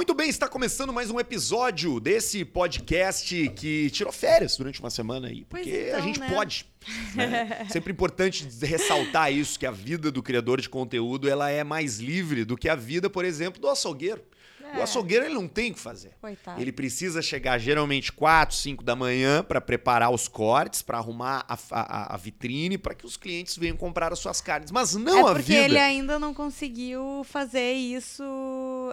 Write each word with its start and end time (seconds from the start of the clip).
Muito 0.00 0.14
bem, 0.14 0.30
está 0.30 0.48
começando 0.48 0.94
mais 0.94 1.10
um 1.10 1.20
episódio 1.20 2.00
desse 2.00 2.42
podcast 2.42 3.50
que 3.50 3.90
tirou 3.90 4.10
férias 4.10 4.56
durante 4.56 4.80
uma 4.80 4.88
semana 4.88 5.28
aí. 5.28 5.44
Porque 5.44 5.88
então, 5.88 5.98
a 5.98 6.00
gente 6.00 6.18
né? 6.18 6.30
pode. 6.30 6.64
né? 7.14 7.66
Sempre 7.68 7.92
importante 7.92 8.48
ressaltar 8.62 9.30
isso, 9.30 9.58
que 9.58 9.66
a 9.66 9.70
vida 9.70 10.10
do 10.10 10.22
criador 10.22 10.58
de 10.58 10.70
conteúdo 10.70 11.28
ela 11.28 11.50
é 11.50 11.62
mais 11.62 11.98
livre 11.98 12.46
do 12.46 12.56
que 12.56 12.66
a 12.66 12.74
vida, 12.74 13.10
por 13.10 13.26
exemplo, 13.26 13.60
do 13.60 13.68
açougueiro. 13.68 14.22
O 14.76 14.80
É. 14.80 14.82
açougueiro 14.82 15.24
ele 15.24 15.34
não 15.34 15.48
tem 15.48 15.70
o 15.70 15.74
que 15.74 15.80
fazer. 15.80 16.12
Coitado. 16.20 16.60
Ele 16.60 16.70
precisa 16.72 17.20
chegar 17.22 17.58
geralmente 17.58 18.12
4, 18.12 18.54
5 18.56 18.82
da 18.84 18.94
manhã 18.96 19.42
para 19.42 19.60
preparar 19.60 20.10
os 20.10 20.28
cortes, 20.28 20.82
para 20.82 20.98
arrumar 20.98 21.44
a, 21.48 21.58
a- 21.72 22.14
a 22.14 22.16
vitrine, 22.16 22.78
para 22.78 22.94
que 22.94 23.04
os 23.06 23.16
clientes 23.16 23.56
venham 23.56 23.76
comprar 23.76 24.12
as 24.12 24.18
suas 24.18 24.40
carnes. 24.40 24.70
Mas 24.70 24.94
não 24.94 25.18
é 25.18 25.20
a 25.20 25.24
porque 25.34 25.42
vida. 25.42 25.64
ele 25.64 25.78
ainda 25.78 26.18
não 26.18 26.32
conseguiu 26.34 27.22
fazer 27.24 27.72
isso 27.72 28.22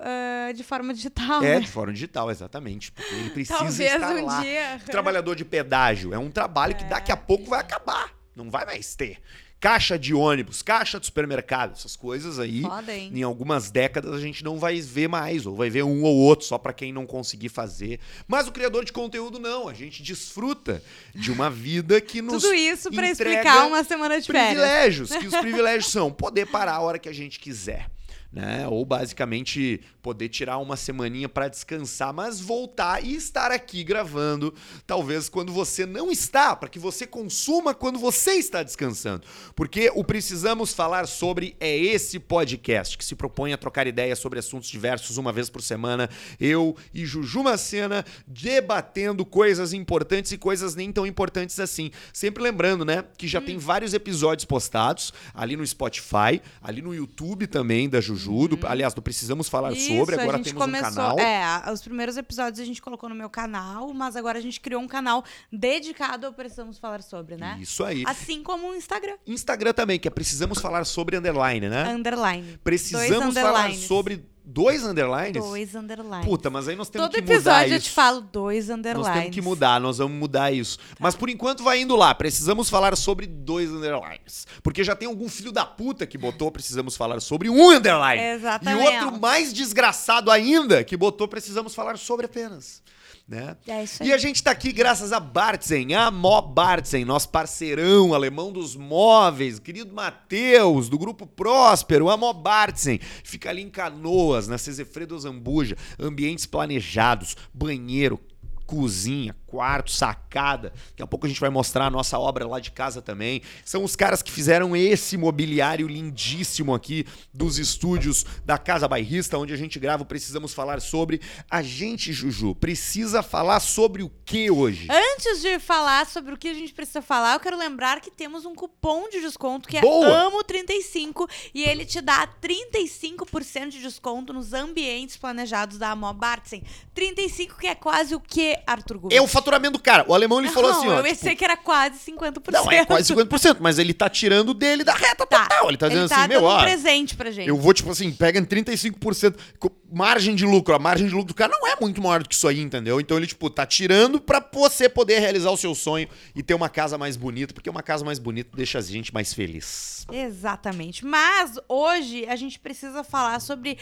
ah, 0.03 0.51
de 0.53 0.63
forma 0.63 0.93
digital. 0.93 1.41
É, 1.43 1.55
né? 1.55 1.59
de 1.61 1.67
forma 1.67 1.93
digital, 1.93 2.29
exatamente. 2.31 2.91
Porque 2.91 3.13
ele 3.13 3.29
precisa 3.31 3.57
Talvez 3.59 3.79
estar 3.79 4.15
um 4.15 4.25
lá. 4.25 4.41
dia. 4.41 4.81
O 4.85 4.89
trabalhador 4.91 5.35
de 5.35 5.45
pedágio 5.45 6.13
é 6.13 6.17
um 6.17 6.29
trabalho 6.31 6.75
que 6.75 6.83
daqui 6.85 7.11
a 7.11 7.17
pouco 7.17 7.45
vai 7.49 7.59
acabar. 7.59 8.11
Não 8.35 8.49
vai 8.51 8.65
mais 8.65 8.95
ter. 8.95 9.19
Caixa 9.59 9.97
de 9.97 10.13
ônibus, 10.13 10.61
caixa 10.61 10.99
de 10.99 11.07
supermercado, 11.07 11.73
essas 11.73 11.95
coisas 11.95 12.37
aí. 12.37 12.61
Foda? 12.61 12.95
Em 12.95 13.23
algumas 13.23 13.71
décadas 13.71 14.13
a 14.13 14.19
gente 14.19 14.43
não 14.43 14.59
vai 14.59 14.79
ver 14.79 15.07
mais, 15.07 15.47
ou 15.47 15.55
vai 15.55 15.67
ver 15.69 15.83
um 15.83 16.03
ou 16.03 16.15
outro 16.15 16.45
só 16.45 16.59
pra 16.59 16.71
quem 16.71 16.93
não 16.93 17.07
conseguir 17.07 17.49
fazer. 17.49 17.99
Mas 18.27 18.47
o 18.47 18.51
criador 18.51 18.85
de 18.85 18.91
conteúdo 18.91 19.39
não, 19.39 19.67
a 19.67 19.73
gente 19.73 20.03
desfruta 20.03 20.83
de 21.15 21.31
uma 21.31 21.49
vida 21.49 21.99
que 21.99 22.21
nos 22.21 22.43
Tudo 22.43 22.53
isso 22.53 22.91
pra 22.91 23.09
entrega 23.09 23.39
explicar 23.39 23.65
uma 23.65 23.83
semana 23.83 24.21
de 24.21 24.27
férias. 24.27 24.47
privilégios, 24.47 25.09
que 25.15 25.27
os 25.27 25.35
privilégios 25.37 25.91
são 25.91 26.11
poder 26.11 26.45
parar 26.45 26.75
a 26.75 26.81
hora 26.81 26.99
que 26.99 27.09
a 27.09 27.13
gente 27.13 27.39
quiser. 27.39 27.89
Né? 28.37 28.67
Ou 28.67 28.85
basicamente 28.85 29.81
poder 29.99 30.29
tirar 30.29 30.59
uma 30.59 30.77
semaninha 30.77 31.27
para 31.27 31.47
descansar, 31.47 32.13
mas 32.13 32.39
voltar 32.39 33.03
e 33.03 33.15
estar 33.15 33.49
aqui 33.51 33.83
gravando, 33.83 34.53
talvez 34.85 35.27
quando 35.27 35.51
você 35.51 35.87
não 35.87 36.11
está, 36.11 36.55
para 36.55 36.69
que 36.69 36.77
você 36.77 37.07
consuma 37.07 37.73
quando 37.73 37.97
você 37.97 38.33
está 38.33 38.61
descansando. 38.61 39.23
Porque 39.55 39.91
o 39.95 40.03
Precisamos 40.03 40.71
Falar 40.71 41.07
sobre 41.07 41.55
é 41.59 41.75
esse 41.75 42.19
podcast 42.19 42.95
que 42.95 43.03
se 43.03 43.15
propõe 43.15 43.53
a 43.53 43.57
trocar 43.57 43.87
ideias 43.87 44.19
sobre 44.19 44.37
assuntos 44.37 44.69
diversos 44.69 45.17
uma 45.17 45.33
vez 45.33 45.49
por 45.49 45.63
semana. 45.63 46.07
Eu 46.39 46.77
e 46.93 47.07
Juju 47.07 47.41
Macena 47.41 48.05
debatendo 48.27 49.25
coisas 49.25 49.73
importantes 49.73 50.31
e 50.31 50.37
coisas 50.37 50.75
nem 50.75 50.91
tão 50.91 51.07
importantes 51.07 51.59
assim. 51.59 51.89
Sempre 52.13 52.43
lembrando, 52.43 52.85
né, 52.85 53.03
que 53.17 53.27
já 53.27 53.41
tem 53.41 53.57
vários 53.57 53.95
episódios 53.95 54.45
postados 54.45 55.11
ali 55.33 55.57
no 55.57 55.65
Spotify, 55.65 56.39
ali 56.61 56.83
no 56.83 56.93
YouTube 56.93 57.47
também 57.47 57.89
da 57.89 57.99
Juju. 57.99 58.26
Do- 58.27 58.67
aliás, 58.67 58.93
do 58.93 59.01
Precisamos 59.01 59.47
Falar 59.49 59.71
Isso, 59.73 59.95
sobre, 59.97 60.15
agora 60.15 60.39
temos 60.39 60.61
começou, 60.61 60.89
um 60.89 60.93
canal. 60.95 61.19
É, 61.19 61.71
os 61.71 61.81
primeiros 61.81 62.17
episódios 62.17 62.59
a 62.59 62.65
gente 62.65 62.81
colocou 62.81 63.09
no 63.09 63.15
meu 63.15 63.29
canal, 63.29 63.93
mas 63.93 64.15
agora 64.15 64.37
a 64.37 64.41
gente 64.41 64.59
criou 64.59 64.81
um 64.81 64.87
canal 64.87 65.23
dedicado 65.51 66.27
ao 66.27 66.33
Precisamos 66.33 66.77
Falar 66.77 67.01
Sobre, 67.01 67.35
né? 67.37 67.57
Isso 67.61 67.83
aí. 67.83 68.03
Assim 68.05 68.43
como 68.43 68.69
o 68.69 68.75
Instagram. 68.75 69.15
Instagram 69.25 69.73
também, 69.73 69.99
que 69.99 70.07
é 70.07 70.11
Precisamos 70.11 70.59
Falar 70.59 70.85
sobre 70.85 71.17
underline, 71.17 71.69
né? 71.69 71.89
Underline. 71.93 72.59
Precisamos 72.63 73.33
falar 73.35 73.73
sobre 73.73 74.25
dois 74.47 74.83
underlines? 74.83 75.43
Dois 75.43 75.75
underlines. 75.75 76.25
Puta, 76.25 76.49
mas 76.49 76.67
aí 76.67 76.75
nós 76.75 76.89
temos 76.89 77.07
Todo 77.07 77.15
que 77.15 77.21
mudar 77.21 77.33
episódio 77.33 77.73
eu 77.73 77.77
isso. 77.77 77.89
te 77.89 77.91
falo 77.93 78.21
dois 78.21 78.69
underlines. 78.69 79.07
Nós 79.07 79.17
temos 79.19 79.35
que 79.35 79.41
mudar, 79.41 79.81
nós 79.81 79.97
vamos 79.97 80.17
mudar 80.17 80.51
isso. 80.51 80.79
Mas 80.99 81.15
por 81.15 81.29
enquanto 81.29 81.63
vai 81.63 81.81
indo 81.81 81.95
lá. 81.95 82.15
Precisamos 82.15 82.69
falar 82.69 82.95
sobre 82.95 83.27
dois 83.27 83.69
underlines. 83.69 84.47
Porque 84.63 84.83
já 84.83 84.95
tem 84.95 85.07
algum 85.07 85.27
filho 85.27 85.51
da 85.51 85.65
puta 85.65 86.07
que 86.07 86.17
botou 86.17 86.49
precisamos 86.49 86.95
falar 86.95 87.19
sobre 87.19 87.49
um 87.49 87.71
underline. 87.71 88.21
Exatamente. 88.21 88.83
E 88.83 88.87
outro 88.87 89.19
mais 89.19 89.51
desgraçado 89.51 90.31
ainda 90.31 90.83
que 90.83 90.95
botou 90.95 91.27
precisamos 91.27 91.75
falar 91.75 91.97
sobre 91.97 92.25
apenas. 92.25 92.81
Né? 93.27 93.57
É 93.67 93.83
isso 93.83 94.01
aí. 94.01 94.09
E 94.09 94.13
a 94.13 94.17
gente 94.17 94.41
tá 94.41 94.51
aqui 94.51 94.71
graças 94.71 95.11
a 95.11 95.19
Bartzen, 95.19 95.93
a 95.93 96.09
Mó 96.09 96.41
Bartzen, 96.41 97.03
nosso 97.03 97.27
parceirão 97.27 98.13
alemão 98.13 98.53
dos 98.53 98.73
móveis, 98.73 99.59
querido 99.59 99.93
Matheus, 99.93 100.87
do 100.87 100.97
Grupo 100.97 101.27
Próspero, 101.27 102.09
a 102.09 102.15
Mó 102.15 102.31
Bartzen. 102.31 102.99
Fica 103.25 103.49
ali 103.49 103.61
em 103.61 103.69
Canoas, 103.69 104.47
na 104.47 104.57
Cezefredo 104.57 105.19
Zambuja, 105.19 105.75
ambientes 105.99 106.45
planejados, 106.45 107.35
banheiro, 107.53 108.17
cozinha, 108.65 109.35
quarto, 109.47 109.91
sacada. 109.91 110.73
Daqui 110.89 111.01
a 111.01 111.07
pouco 111.07 111.25
a 111.25 111.29
gente 111.29 111.39
vai 111.39 111.49
mostrar 111.49 111.85
a 111.85 111.89
nossa 111.89 112.19
obra 112.19 112.45
lá 112.45 112.59
de 112.59 112.69
casa 112.69 113.01
também. 113.01 113.41
São 113.65 113.83
os 113.83 113.95
caras 113.95 114.21
que 114.21 114.31
fizeram 114.31 114.75
esse 114.75 115.17
mobiliário 115.17 115.87
lindíssimo 115.87 116.75
aqui 116.75 117.05
dos 117.33 117.57
estúdios 117.57 118.25
da 118.45 118.57
Casa 118.57 118.87
Bairrista, 118.87 119.37
onde 119.37 119.53
a 119.53 119.57
gente 119.57 119.79
grava 119.79 120.05
Precisamos 120.05 120.53
Falar 120.53 120.81
Sobre. 120.81 121.21
A 121.49 121.61
gente, 121.61 122.11
Juju, 122.11 122.53
precisa 122.55 123.23
falar 123.23 123.59
sobre 123.61 124.03
o 124.03 124.11
que 124.25 124.51
hoje? 124.51 124.87
Antes 124.91 125.41
de 125.41 125.57
falar 125.59 126.05
sobre 126.05 126.33
o 126.33 126.37
que 126.37 126.49
a 126.49 126.53
gente 126.53 126.73
precisa 126.73 127.01
falar, 127.01 127.35
eu 127.35 127.39
quero 127.39 127.57
lembrar 127.57 128.01
que 128.01 128.11
temos 128.11 128.45
um 128.45 128.53
cupom 128.53 129.09
de 129.09 129.21
desconto 129.21 129.69
que 129.69 129.77
é 129.77 129.81
Boa! 129.81 130.29
AMO35 130.29 131.29
e 131.53 131.63
ele 131.63 131.85
te 131.85 132.01
dá 132.01 132.27
35% 132.41 133.69
de 133.69 133.81
desconto 133.81 134.33
nos 134.33 134.53
ambientes 134.53 135.15
planejados 135.15 135.77
da 135.77 135.91
Amo 135.91 136.11
Bartzen. 136.13 136.63
35 136.93 137.57
que 137.57 137.67
é 137.67 137.75
quase 137.75 138.15
o 138.15 138.19
que, 138.19 138.57
Arthur 138.65 138.97
Gomes? 138.99 139.19
O 139.19 139.27
faturamento 139.37 139.73
do 139.73 139.79
cara. 139.79 140.05
O 140.07 140.13
alemão 140.13 140.39
ele 140.39 140.49
falou 140.49 140.71
Não, 140.71 140.79
assim, 140.79 140.87
ó. 140.87 140.91
eu 140.91 141.03
tipo, 141.03 141.09
pensei 141.15 141.35
que 141.35 141.43
era 141.43 141.57
quase 141.57 141.99
50%. 142.11 142.51
não, 142.51 142.71
é 142.71 142.85
quase 142.85 143.13
50%, 143.13 143.57
mas 143.59 143.79
ele 143.79 143.93
tá 143.93 144.09
tirando 144.09 144.53
dele 144.53 144.83
da 144.83 144.93
reta 144.93 145.25
Tá. 145.25 145.43
total. 145.47 145.67
Ele 145.69 145.77
tá 145.77 145.87
dizendo 145.87 146.03
Ele 146.03 146.09
tá 146.09 146.19
assim, 146.19 146.27
meu, 146.29 146.41
dando 146.41 146.49
ó, 146.51 146.57
um 146.59 146.63
presente 146.63 147.15
pra 147.15 147.31
gente. 147.31 147.47
Eu 147.47 147.57
vou, 147.57 147.73
tipo 147.73 147.89
assim, 147.91 148.11
pega 148.11 148.39
em 148.39 148.45
35%. 148.45 149.35
co- 149.59 149.71
Margem 149.89 150.35
de 150.35 150.45
lucro. 150.45 150.75
A 150.75 150.79
margem 150.79 151.07
de 151.07 151.13
lucro 151.13 151.29
do 151.29 151.33
cara 151.33 151.49
não 151.61 151.65
é 151.65 151.77
muito 151.79 152.01
maior 152.01 152.21
do 152.21 152.27
que 152.27 152.35
isso 152.35 152.45
aí, 152.45 152.59
entendeu? 152.59 152.99
Então 152.99 153.15
ele, 153.15 153.25
tipo, 153.25 153.49
tá 153.49 153.65
tirando 153.65 154.19
pra 154.19 154.45
você 154.53 154.89
poder 154.89 155.19
realizar 155.19 155.49
o 155.49 155.55
seu 155.55 155.73
sonho 155.73 156.09
e 156.35 156.43
ter 156.43 156.53
uma 156.53 156.67
casa 156.67 156.97
mais 156.97 157.15
bonita, 157.15 157.53
porque 157.53 157.69
uma 157.69 157.81
casa 157.81 158.03
mais 158.03 158.19
bonita 158.19 158.49
deixa 158.53 158.79
a 158.79 158.81
gente 158.81 159.13
mais 159.13 159.33
feliz. 159.33 160.05
Exatamente. 160.11 161.05
Mas 161.05 161.53
hoje 161.69 162.25
a 162.27 162.35
gente 162.35 162.59
precisa 162.59 163.01
falar 163.03 163.39
sobre 163.39 163.77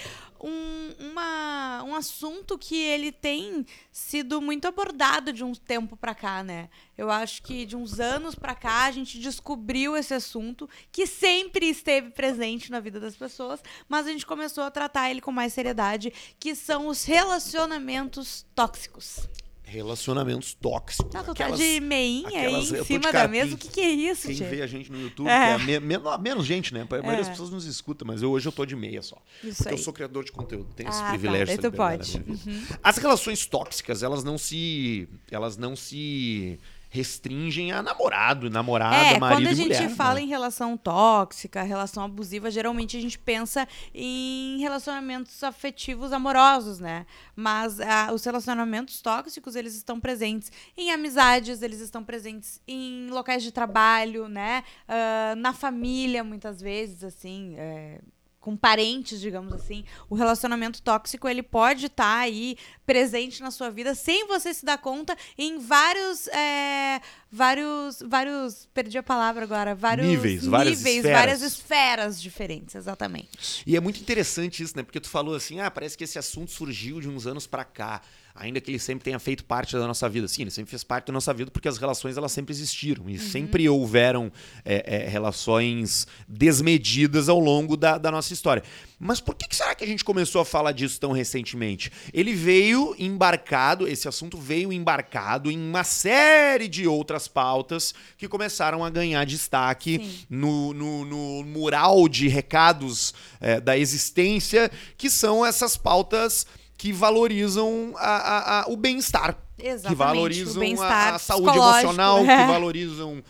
um, 0.47 0.94
uma- 1.11 1.83
um 1.83 1.95
assunto 1.95 2.57
que 2.57 2.75
ele 2.75 3.11
tem 3.11 3.66
sido 3.91 4.39
muito 4.39 4.67
abordado 4.67 5.33
de 5.33 5.44
um 5.44 5.53
tempo 5.53 5.97
pra 5.97 6.13
cá, 6.13 6.44
né? 6.44 6.69
Eu 6.97 7.09
acho 7.09 7.41
que 7.41 7.66
de 7.66 7.75
uns 7.75 8.00
anos 8.00 8.35
pra 8.35 8.53
cá 8.55 8.85
a 8.85 8.91
gente 8.91 9.19
descobriu 9.19 9.97
esse 9.97 10.13
assunto 10.13 10.69
que 10.91 11.07
sempre 11.07 11.67
esteve 11.69 12.11
presente 12.11 12.69
na 12.72 12.79
vida 12.79 13.00
das 13.00 13.16
pessoas, 13.16 13.61
mas 13.89 14.05
a 14.05 14.11
gente 14.11 14.25
começou 14.25 14.63
a 14.63 14.72
tratar 14.72 15.09
ele 15.09 15.19
com 15.22 15.31
mais 15.31 15.51
seriedade, 15.53 16.13
que 16.39 16.53
são 16.55 16.88
os 16.88 17.03
relacionamentos 17.03 18.45
tóxicos. 18.53 19.28
Relacionamentos 19.75 20.53
tóxicos. 20.53 21.11
Tá, 21.11 21.19
tu 21.19 21.25
tá 21.25 21.31
Aquelas- 21.33 21.59
de 21.59 21.79
meinha 21.81 22.27
aí 22.29 22.35
aquelas- 22.47 22.71
em 22.71 22.83
cima 22.85 23.11
da 23.11 23.27
mesa. 23.27 23.55
O 23.55 23.57
que, 23.57 23.67
que 23.67 23.81
é 23.81 23.89
isso, 23.91 24.27
Quem 24.27 24.35
vê 24.37 24.61
a 24.61 24.67
gente 24.67 24.91
no 24.91 25.01
YouTube, 25.01 25.27
É. 25.27 25.57
que 25.57 25.71
é 25.73 25.79
me- 25.79 25.97
men- 25.97 26.17
menos 26.21 26.45
gente, 26.45 26.73
né? 26.73 26.81
A 26.81 26.85
maioria 26.85 27.17
das 27.17 27.27
É. 27.27 27.31
pessoas 27.31 27.49
nos 27.49 27.65
escuta, 27.65 28.05
mas 28.05 28.21
eu, 28.21 28.31
hoje 28.31 28.47
eu 28.47 28.51
tô 28.51 28.65
de 28.65 28.75
meia 28.75 29.01
só. 29.01 29.17
Isso 29.43 29.57
porque 29.57 29.69
aí. 29.69 29.75
eu 29.75 29.83
sou 29.83 29.91
criador 29.93 30.23
de 30.23 30.31
conteúdo, 30.31 30.73
tenho 30.75 30.89
esse 30.89 30.99
Ah, 30.99 31.03
tá, 31.03 31.09
privilégio. 31.09 31.53
essa 31.53 31.61
tu 31.69 31.75
pode. 31.75 32.17
Uhum. 32.17 32.63
As 32.81 32.97
relações 32.97 33.45
tóxicas, 33.45 34.01
elas 34.01 34.23
não 34.23 34.37
se. 34.37 35.07
Elas 35.29 35.57
não 35.57 35.75
se 35.75 36.57
restringem 36.95 37.72
a 37.72 37.83
namorado, 37.83 38.50
namorada, 38.50 38.95
É, 38.95 39.19
marido 39.19 39.39
quando 39.39 39.47
a 39.51 39.53
gente 39.53 39.78
mulher, 39.78 39.89
fala 39.89 40.16
né? 40.16 40.22
em 40.22 40.28
relação 40.28 40.78
tóxica, 40.78 41.61
relação 41.61 42.03
abusiva, 42.03 42.50
geralmente 42.50 42.95
a 42.95 43.01
gente 43.01 43.19
pensa 43.19 43.67
em 43.94 44.57
relacionamentos 44.59 45.44
afetivos 45.44 46.13
amorosos, 46.13 46.79
né? 46.79 47.05
Mas 47.35 47.79
ah, 47.81 48.11
os 48.13 48.23
relacionamentos 48.23 49.01
tóxicos, 49.01 49.55
eles 49.55 49.75
estão 49.75 50.00
presentes 50.00 50.51
em 50.78 50.91
amizades, 50.91 51.61
eles 51.61 51.81
estão 51.81 52.03
presentes 52.03 52.61
em 52.67 53.09
locais 53.09 53.44
de 53.44 53.51
trabalho, 53.51 54.28
né? 54.29 54.63
Ah, 54.88 55.35
na 55.38 55.53
família, 55.53 56.23
muitas 56.23 56.61
vezes, 56.61 57.03
assim. 57.03 57.55
é, 57.57 58.00
com 58.45 58.56
parentes, 58.56 59.19
digamos 59.19 59.51
assim, 59.51 59.83
o 60.07 60.13
relacionamento 60.13 60.79
tóxico 60.79 61.28
ele 61.28 61.41
pode 61.41 61.88
estar 61.88 62.19
aí 62.19 62.55
presente 62.85 63.41
na 63.41 63.49
sua 63.49 63.72
vida 63.72 63.96
sem 63.96 64.28
você 64.28 64.53
se 64.53 64.64
dar 64.64 64.78
conta 64.78 65.17
em 65.35 65.58
vários 65.58 66.28
é, 66.28 67.02
vários 67.31 68.03
vários 68.05 68.69
perdi 68.72 68.99
a 68.99 69.03
palavra 69.03 69.46
agora 69.46 69.73
vários 69.73 70.05
Níveis, 70.05 70.46
várias 70.46 70.78
níveis 70.78 70.97
esferas. 70.97 71.17
várias 71.19 71.41
esferas 71.41 72.22
diferentes 72.22 72.75
exatamente 72.75 73.64
E 73.66 73.75
é 73.75 73.79
muito 73.79 73.99
interessante 73.99 74.61
isso, 74.61 74.78
né? 74.78 74.84
Porque 74.84 74.99
tu 74.99 75.09
falou 75.09 75.34
assim, 75.34 75.59
ah, 75.59 75.72
parece 75.72 75.97
que 75.97 76.03
esse 76.03 76.19
assunto 76.19 76.52
surgiu 76.52 77.02
de 77.02 77.09
uns 77.09 77.25
anos 77.25 77.47
pra 77.47 77.64
cá. 77.64 77.99
Ainda 78.37 78.59
que 78.59 78.70
ele 78.70 78.79
sempre 78.79 79.05
tenha 79.05 79.17
feito 79.17 79.46
parte 79.46 79.78
da 79.78 79.87
nossa 79.87 80.09
vida. 80.09 80.28
Sim, 80.28 80.41
ele 80.41 80.52
sempre 80.52 80.70
fez 80.70 80.84
parte 80.84 81.08
da 81.08 81.14
nossa 81.14 81.34
vida 81.34 81.49
porque 81.49 81.70
as 81.70 81.78
relações 81.78 82.17
elas 82.17 82.34
sempre 82.34 82.53
existiram. 82.53 83.09
E 83.09 83.17
sempre 83.17 83.70
houveram 83.70 84.29
é, 84.66 85.05
é, 85.05 85.08
relações 85.08 86.05
desmedidas 86.28 87.29
ao 87.29 87.40
longo 87.40 87.78
da, 87.78 87.97
da 87.97 88.11
nossa 88.11 88.34
história. 88.34 88.61
Mas 88.99 89.22
por 89.22 89.35
que, 89.35 89.47
que 89.47 89.55
será 89.55 89.73
que 89.73 89.85
a 89.85 89.87
gente 89.87 90.03
começou 90.03 90.41
a 90.41 90.46
falar 90.46 90.73
disso 90.73 90.99
tão 90.99 91.14
recentemente? 91.14 91.90
Ele 92.14 92.34
veio 92.34 92.93
embarcado, 92.99 93.87
esse 93.87 94.05
assunto 94.05 94.38
veio 94.38 94.73
embarcado 94.73 95.49
em 95.49 95.58
uma 95.58 95.85
série 95.85 96.67
de 96.67 96.85
outras 96.85 97.29
pautas 97.29 97.93
que 98.17 98.28
começaram 98.28 98.84
a 98.84 98.90
ganhar 98.90 99.26
destaque 99.26 100.26
no, 100.29 100.73
no, 100.73 101.05
no 101.05 101.43
mural 101.46 102.09
de 102.09 102.28
recados 102.28 103.14
é, 103.40 103.61
da 103.61 103.78
existência, 103.78 104.70
que 104.97 105.09
são 105.09 105.46
essas 105.46 105.78
pautas 105.78 106.46
que 106.77 106.91
valorizam 106.93 107.93
a, 107.97 108.09
a, 108.16 108.61
a, 108.61 108.67
o 108.69 108.75
bem-estar. 108.77 109.35
Exatamente. 109.57 109.87
Que 109.87 109.95
valorizam 109.95 110.63
a, 110.83 111.17
saúde 111.19 111.57
emocional, 111.57 112.19
É. 112.19 112.41
que 112.45 112.51
valorizam 112.51 113.23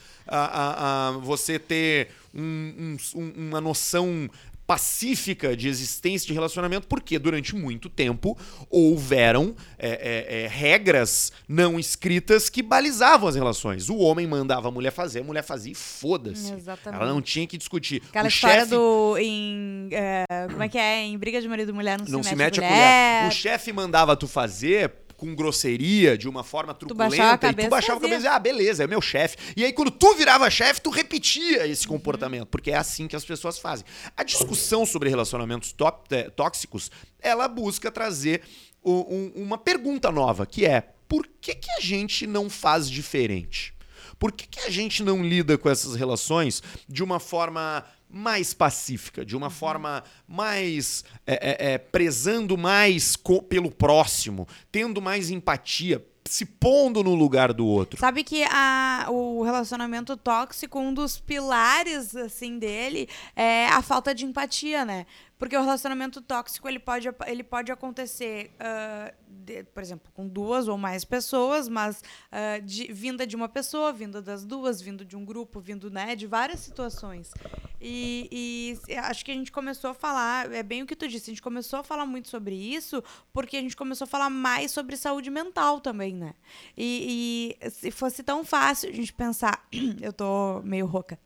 você 1.21 1.59
ter 1.59 2.09
um- 2.33 2.97
um- 3.15 3.33
uma 3.47 3.61
noção 3.61 4.29
pacífica 4.65 5.55
de 5.55 5.67
existência 5.67 6.27
de 6.27 6.33
relacionamento, 6.33 6.87
porque 6.87 7.19
durante 7.19 7.55
muito 7.55 7.89
tempo 7.89 8.37
houveram 8.69 9.55
é, 9.77 9.89
é, 9.89 10.43
é, 10.43 10.47
regras 10.47 11.31
não 11.47 11.79
escritas 11.79 12.49
que 12.49 12.61
balizavam 12.63 13.29
as 13.29 13.35
relações. 13.35 13.89
O 13.89 13.97
homem 13.97 14.25
mandava 14.25 14.67
a 14.67 14.71
mulher 14.71 14.91
fazer, 14.91 15.19
a 15.19 15.23
mulher 15.23 15.43
fazia 15.43 15.71
e 15.71 15.75
foda-se. 15.75 16.53
Exatamente. 16.53 17.01
Ela 17.01 17.11
não 17.11 17.21
tinha 17.21 17.45
que 17.45 17.57
discutir. 17.57 18.01
Aquela 18.09 18.25
o 18.25 18.27
história 18.27 18.61
chefe 18.61 18.71
do. 18.71 19.17
Em, 19.17 19.89
é, 19.91 20.25
como 20.49 20.63
é 20.63 20.69
que 20.69 20.77
é? 20.77 21.03
Em 21.03 21.17
briga 21.17 21.41
de 21.41 21.47
marido 21.47 21.69
e 21.69 21.73
mulher 21.73 21.99
não, 21.99 22.05
não 22.07 22.23
se, 22.23 22.29
se 22.29 22.35
mete, 22.35 22.59
mete 22.59 22.65
a 22.65 22.67
colher. 22.67 23.27
O 23.27 23.31
chefe 23.31 23.71
mandava 23.71 24.15
tu 24.15 24.27
fazer 24.27 25.04
com 25.17 25.33
grosseria, 25.35 26.17
de 26.17 26.27
uma 26.27 26.43
forma 26.43 26.73
truculenta, 26.73 27.09
baixava 27.09 27.31
a 27.31 27.35
e 27.35 27.39
cabeça 27.39 27.61
tu 27.61 27.67
e 27.67 27.69
baixava 27.69 27.97
a 27.97 28.01
fazia. 28.01 28.15
cabeça 28.17 28.29
e 28.29 28.35
ah, 28.35 28.39
beleza, 28.39 28.83
é 28.83 28.87
meu 28.87 29.01
chefe. 29.01 29.37
E 29.55 29.63
aí 29.65 29.71
quando 29.73 29.91
tu 29.91 30.13
virava 30.15 30.49
chefe, 30.49 30.81
tu 30.81 30.89
repetia 30.89 31.59
Uhum. 31.65 31.71
esse 31.71 31.87
comportamento, 31.87 32.47
porque 32.47 32.71
é 32.71 32.77
assim 32.77 33.07
que 33.07 33.15
as 33.15 33.23
pessoas 33.25 33.57
fazem. 33.59 33.85
A 34.15 34.23
discussão 34.23 34.85
sobre 34.85 35.09
relacionamentos 35.09 35.71
tó- 35.71 36.03
eh, 36.11 36.29
tóxicos, 36.29 36.89
ela 37.19 37.47
busca 37.47 37.91
trazer 37.91 38.41
um- 38.83 39.31
uma 39.35 39.57
pergunta 39.57 40.11
nova, 40.11 40.45
que 40.45 40.65
é, 40.65 40.81
por 41.07 41.27
que 41.41 41.55
que 41.55 41.71
a 41.71 41.79
gente 41.79 42.27
não 42.27 42.49
faz 42.49 42.89
diferente? 42.89 43.73
Por 44.19 44.31
que, 44.31 44.47
que 44.47 44.59
a 44.61 44.69
gente 44.69 45.03
não 45.03 45.21
lida 45.23 45.57
com 45.57 45.69
essas 45.69 45.95
relações 45.95 46.63
de 46.87 47.03
uma 47.03 47.19
forma 47.19 47.83
mais 48.15 48.53
pacífica, 48.53 49.25
de 49.25 49.35
uma 49.35 49.49
forma 49.49 50.01
mais 50.25 51.03
é, 51.27 51.33
é, 51.33 51.73
é, 51.73 51.77
prezando 51.77 52.57
mais 52.57 53.17
pelo 53.49 53.69
próximo, 53.69 54.47
tendo 54.71 55.01
mais 55.01 55.29
empatia, 55.29 56.01
se 56.23 56.45
pondo 56.45 57.03
no 57.03 57.13
lugar 57.13 57.51
do 57.51 57.67
outro? 57.67 57.99
Sabe 57.99 58.23
que 58.23 58.45
a, 58.45 59.07
o 59.09 59.43
relacionamento 59.43 60.15
tóxico, 60.15 60.79
um 60.79 60.93
dos 60.93 61.19
pilares, 61.19 62.15
assim, 62.15 62.57
dele 62.57 63.09
é 63.35 63.67
a 63.67 63.81
falta 63.81 64.15
de 64.15 64.25
empatia, 64.25 64.85
né? 64.85 65.05
Porque 65.37 65.57
o 65.57 65.61
relacionamento 65.61 66.21
tóxico, 66.21 66.69
ele 66.69 66.79
pode, 66.79 67.09
ele 67.27 67.43
pode 67.43 67.69
acontecer, 67.69 68.55
ah, 68.59 69.13
de- 69.45 69.63
por 69.63 69.81
exemplo, 69.83 70.11
com 70.13 70.27
duas 70.27 70.67
ou 70.67 70.77
mais 70.77 71.05
pessoas, 71.05 71.69
mas 71.69 72.03
ah, 72.31 72.59
de- 72.59 72.91
vinda 72.91 73.25
de 73.27 73.35
uma 73.35 73.47
pessoa, 73.47 73.93
vinda 73.93 74.21
das 74.21 74.43
duas, 74.45 74.81
vindo 74.81 75.05
de 75.05 75.15
um 75.15 75.23
grupo, 75.23 75.59
vindo, 75.59 75.89
né, 75.89 76.15
de 76.15 76.25
várias 76.27 76.59
situações. 76.61 77.31
E, 77.79 78.77
e 78.87 78.95
acho 78.97 79.23
que 79.23 79.31
a 79.31 79.33
gente 79.35 79.51
começou 79.51 79.91
a 79.91 79.93
falar, 79.93 80.51
é 80.51 80.63
bem 80.63 80.81
o 80.81 80.85
que 80.87 80.95
tu 80.95 81.07
disse, 81.07 81.29
a 81.29 81.33
gente 81.33 81.41
começou 81.41 81.79
a 81.79 81.83
falar 81.83 82.05
muito 82.05 82.29
sobre 82.29 82.55
isso 82.55 83.03
porque 83.31 83.57
a 83.57 83.61
gente 83.61 83.75
começou 83.77 84.05
a 84.05 84.07
falar 84.07 84.29
mais 84.29 84.71
sobre 84.71 84.97
saúde 84.97 85.29
mental 85.29 85.79
também, 85.79 86.15
né? 86.15 86.33
E, 86.75 87.55
e 87.61 87.69
se 87.69 87.91
fosse 87.91 88.23
tão 88.23 88.43
fácil 88.43 88.89
a 88.89 88.93
gente 88.93 89.13
pensar, 89.13 89.67
eu 90.01 90.11
tô 90.11 90.61
meio 90.63 90.85
rouca. 90.87 91.19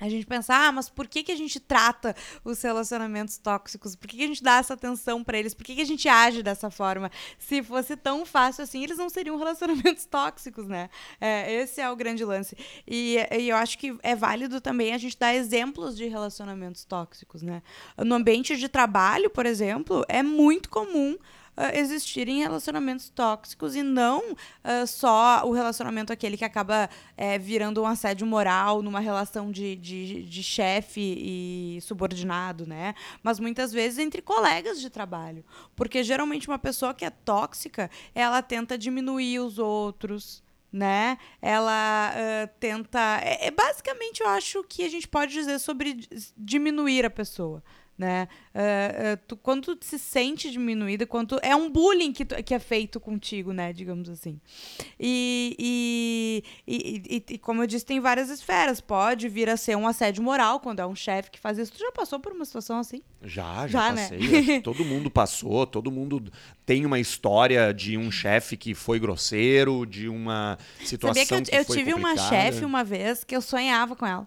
A 0.00 0.08
gente 0.08 0.26
pensar, 0.26 0.68
ah, 0.68 0.72
mas 0.72 0.88
por 0.88 1.06
que, 1.06 1.22
que 1.22 1.30
a 1.30 1.36
gente 1.36 1.60
trata 1.60 2.16
os 2.42 2.62
relacionamentos 2.62 3.36
tóxicos? 3.36 3.94
Por 3.94 4.08
que, 4.08 4.16
que 4.16 4.24
a 4.24 4.26
gente 4.26 4.42
dá 4.42 4.56
essa 4.56 4.74
atenção 4.74 5.22
pra 5.22 5.38
eles? 5.38 5.52
Por 5.52 5.62
que, 5.62 5.74
que 5.74 5.82
a 5.82 5.86
gente 5.86 6.08
age 6.08 6.42
dessa 6.42 6.70
forma? 6.70 7.10
Se 7.38 7.62
fosse 7.62 7.96
tão 7.96 8.24
fácil 8.24 8.64
assim, 8.64 8.82
eles 8.82 8.96
não 8.96 9.10
seriam 9.10 9.36
relacionamentos 9.38 10.06
tóxicos, 10.06 10.66
né? 10.66 10.88
É, 11.20 11.52
esse 11.52 11.80
é 11.80 11.90
o 11.90 11.94
grande 11.94 12.24
lance. 12.24 12.56
E, 12.88 13.16
e 13.30 13.50
eu 13.50 13.56
acho 13.56 13.76
que 13.78 13.96
é 14.02 14.16
válido 14.16 14.60
também 14.60 14.94
a 14.94 14.98
gente 14.98 15.18
dar 15.18 15.34
exemplos 15.34 15.96
de 15.96 16.06
relacionamentos 16.08 16.84
tóxicos, 16.84 17.42
né? 17.42 17.62
No 17.98 18.14
ambiente 18.14 18.56
de 18.56 18.68
trabalho, 18.68 19.28
por 19.28 19.44
exemplo, 19.44 20.04
é 20.08 20.22
muito 20.22 20.70
comum 20.70 21.18
ah, 21.62 21.76
existirem 21.76 22.38
relacionamentos 22.38 23.10
tóxicos 23.10 23.76
e 23.76 23.82
não 23.82 24.34
ah, 24.64 24.86
só 24.86 25.42
o 25.44 25.52
relacionamento 25.52 26.10
aquele 26.10 26.38
que 26.38 26.44
acaba 26.44 26.88
eh, 27.18 27.38
virando 27.38 27.82
um 27.82 27.86
assédio 27.86 28.26
moral 28.26 28.80
numa 28.80 28.98
relação 28.98 29.50
de, 29.52 29.76
de, 29.76 30.22
de 30.22 30.42
chefe 30.42 31.02
e 31.02 31.78
subordinado, 31.82 32.66
né? 32.66 32.94
Mas 33.22 33.38
muitas 33.38 33.74
vezes 33.74 33.98
entre 33.98 34.22
colegas 34.22 34.80
de 34.80 34.88
trabalho. 34.88 35.44
Porque 35.76 36.02
geralmente 36.02 36.48
uma 36.48 36.58
pessoa 36.58 36.94
que 36.94 37.04
é 37.04 37.10
tóxica, 37.10 37.90
ela 38.14 38.40
tenta 38.40 38.78
diminuir 38.78 39.40
os 39.40 39.58
outros. 39.58 40.42
Né? 40.72 41.18
Ela 41.42 42.14
ah, 42.14 42.46
tenta. 42.58 43.20
É, 43.22 43.48
é 43.48 43.50
basicamente, 43.50 44.22
eu 44.22 44.28
acho 44.28 44.64
que 44.64 44.84
a 44.84 44.88
gente 44.88 45.06
pode 45.06 45.32
dizer 45.32 45.58
sobre 45.58 46.08
diminuir 46.38 47.04
a 47.04 47.10
pessoa 47.10 47.62
né? 48.00 48.26
Ah, 48.54 49.18
tu- 49.28 49.36
quando 49.36 49.76
tu 49.76 49.84
se 49.84 49.98
sente 49.98 50.50
diminuída, 50.50 51.06
quando 51.06 51.36
tu- 51.36 51.40
é 51.42 51.54
um 51.54 51.70
bullying 51.70 52.12
que, 52.12 52.24
tu- 52.24 52.42
que 52.42 52.54
é 52.54 52.58
feito 52.58 52.98
contigo, 52.98 53.52
né? 53.52 53.72
Digamos 53.72 54.08
assim. 54.08 54.40
E, 54.98 56.42
e, 56.66 57.02
e, 57.16 57.24
e- 57.34 57.38
como 57.38 57.62
eu 57.62 57.66
disse, 57.66 57.84
tem 57.84 58.00
várias 58.00 58.30
esferas. 58.30 58.80
Pode 58.80 59.28
vir 59.28 59.48
a 59.50 59.56
ser 59.56 59.76
um 59.76 59.86
assédio 59.86 60.22
moral 60.22 60.60
quando 60.60 60.80
é 60.80 60.86
um 60.86 60.94
chefe 60.96 61.30
que 61.30 61.38
faz 61.38 61.58
isso. 61.58 61.72
Tu 61.72 61.78
já 61.78 61.92
passou 61.92 62.18
por 62.18 62.32
uma 62.32 62.44
situação 62.44 62.78
assim? 62.78 63.02
Já, 63.22 63.66
já, 63.66 63.88
Já, 63.88 63.92
né? 63.92 64.02
passei. 64.02 64.18
que 64.44 64.60
todo 64.62 64.84
mundo 64.84 65.10
passou, 65.10 65.66
todo 65.66 65.90
mundo 65.90 66.22
tem 66.64 66.86
uma 66.86 66.98
história 66.98 67.72
de 67.74 67.96
um 67.98 68.10
chefe 68.10 68.56
que 68.56 68.74
foi 68.74 68.98
grosseiro, 68.98 69.84
de 69.84 70.08
uma 70.08 70.56
situação 70.84 71.22
Sabia 71.24 71.44
que 71.44 71.54
eu, 71.54 71.58
eu 71.60 71.64
foi 71.66 71.76
tive 71.76 71.92
uma 71.94 72.10
complicada. 72.10 72.28
chefe 72.46 72.64
uma 72.64 72.82
vez 72.82 73.22
que 73.24 73.36
eu 73.36 73.42
sonhava 73.42 73.94
com 73.94 74.06
ela. 74.06 74.26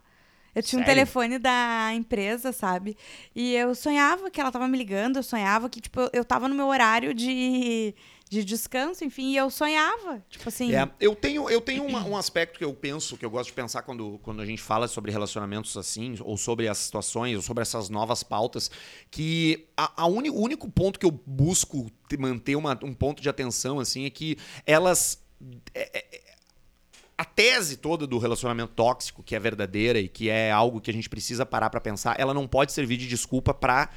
Eu 0.56 0.62
tinha 0.62 0.80
um 0.82 0.86
Sério? 0.86 1.02
telefone 1.02 1.40
da 1.40 1.92
empresa, 1.96 2.52
sabe? 2.52 2.96
E 3.36 3.54
eu 3.56 3.74
sonhava 3.74 4.30
que 4.30 4.40
ela 4.40 4.52
tava 4.52 4.68
me 4.68 4.78
ligando, 4.78 5.18
eu 5.18 5.24
sonhava 5.24 5.70
que, 5.70 5.82
tipo, 5.82 6.00
eu- 6.00 6.10
eu 6.14 6.26
tava 6.26 6.48
no 6.48 6.54
meu 6.54 6.68
horário 6.68 7.12
de, 7.14 7.96
de 8.30 8.44
descanso, 8.44 9.04
enfim, 9.04 9.32
e 9.32 9.38
eu 9.38 9.50
sonhava. 9.50 10.24
Tipo 10.30 10.48
assim. 10.50 10.74
É, 10.76 10.88
eu 11.00 11.16
tenho, 11.16 11.50
eu 11.50 11.60
tenho 11.60 11.84
uma- 11.84 12.06
um 12.06 12.16
aspecto 12.16 12.60
que 12.60 12.64
eu 12.66 12.74
penso, 12.74 13.18
que 13.18 13.26
eu 13.26 13.32
gosto 13.32 13.48
de 13.48 13.54
pensar 13.54 13.82
quando, 13.82 14.20
quando 14.22 14.42
a 14.42 14.46
gente 14.46 14.62
fala 14.62 14.88
sobre 14.88 15.12
relacionamentos 15.12 15.76
assim, 15.76 16.16
ou 16.22 16.38
sobre 16.38 16.68
as 16.68 16.78
situações, 16.78 17.36
ou 17.36 17.42
sobre 17.42 17.64
essas 17.64 17.90
novas 17.90 18.22
pautas, 18.22 18.70
que 19.10 19.68
a, 19.76 20.04
a 20.04 20.08
uni- 20.08 20.30
o 20.30 20.40
único 20.40 20.70
ponto 20.70 21.00
que 21.00 21.06
eu 21.06 21.12
busco 21.26 21.90
te- 22.08 22.18
manter 22.18 22.56
uma- 22.56 22.78
um 22.84 22.94
ponto 22.94 23.22
de 23.24 23.30
atenção, 23.30 23.80
assim, 23.80 24.06
é 24.06 24.10
que 24.12 24.38
elas. 24.68 25.20
é- 25.74 25.98
é- 26.00 26.23
a 27.18 27.24
tese 27.26 27.78
toda 27.78 28.08
do 28.08 28.18
relacionamento 28.18 28.74
tóxico, 28.74 29.22
que 29.24 29.36
é 29.36 29.40
verdadeira 29.40 30.00
e 30.00 30.08
que 30.08 30.30
é 30.30 30.52
algo 30.52 30.82
que 30.82 30.90
a 30.90 30.94
gente 30.94 31.10
precisa 31.10 31.46
parar 31.46 31.70
pra 31.70 31.80
pensar, 31.82 32.20
ela 32.20 32.34
não 32.34 32.48
pode 32.48 32.72
servir 32.72 32.98
de 32.98 33.08
desculpa 33.08 33.54
pra 33.54 33.90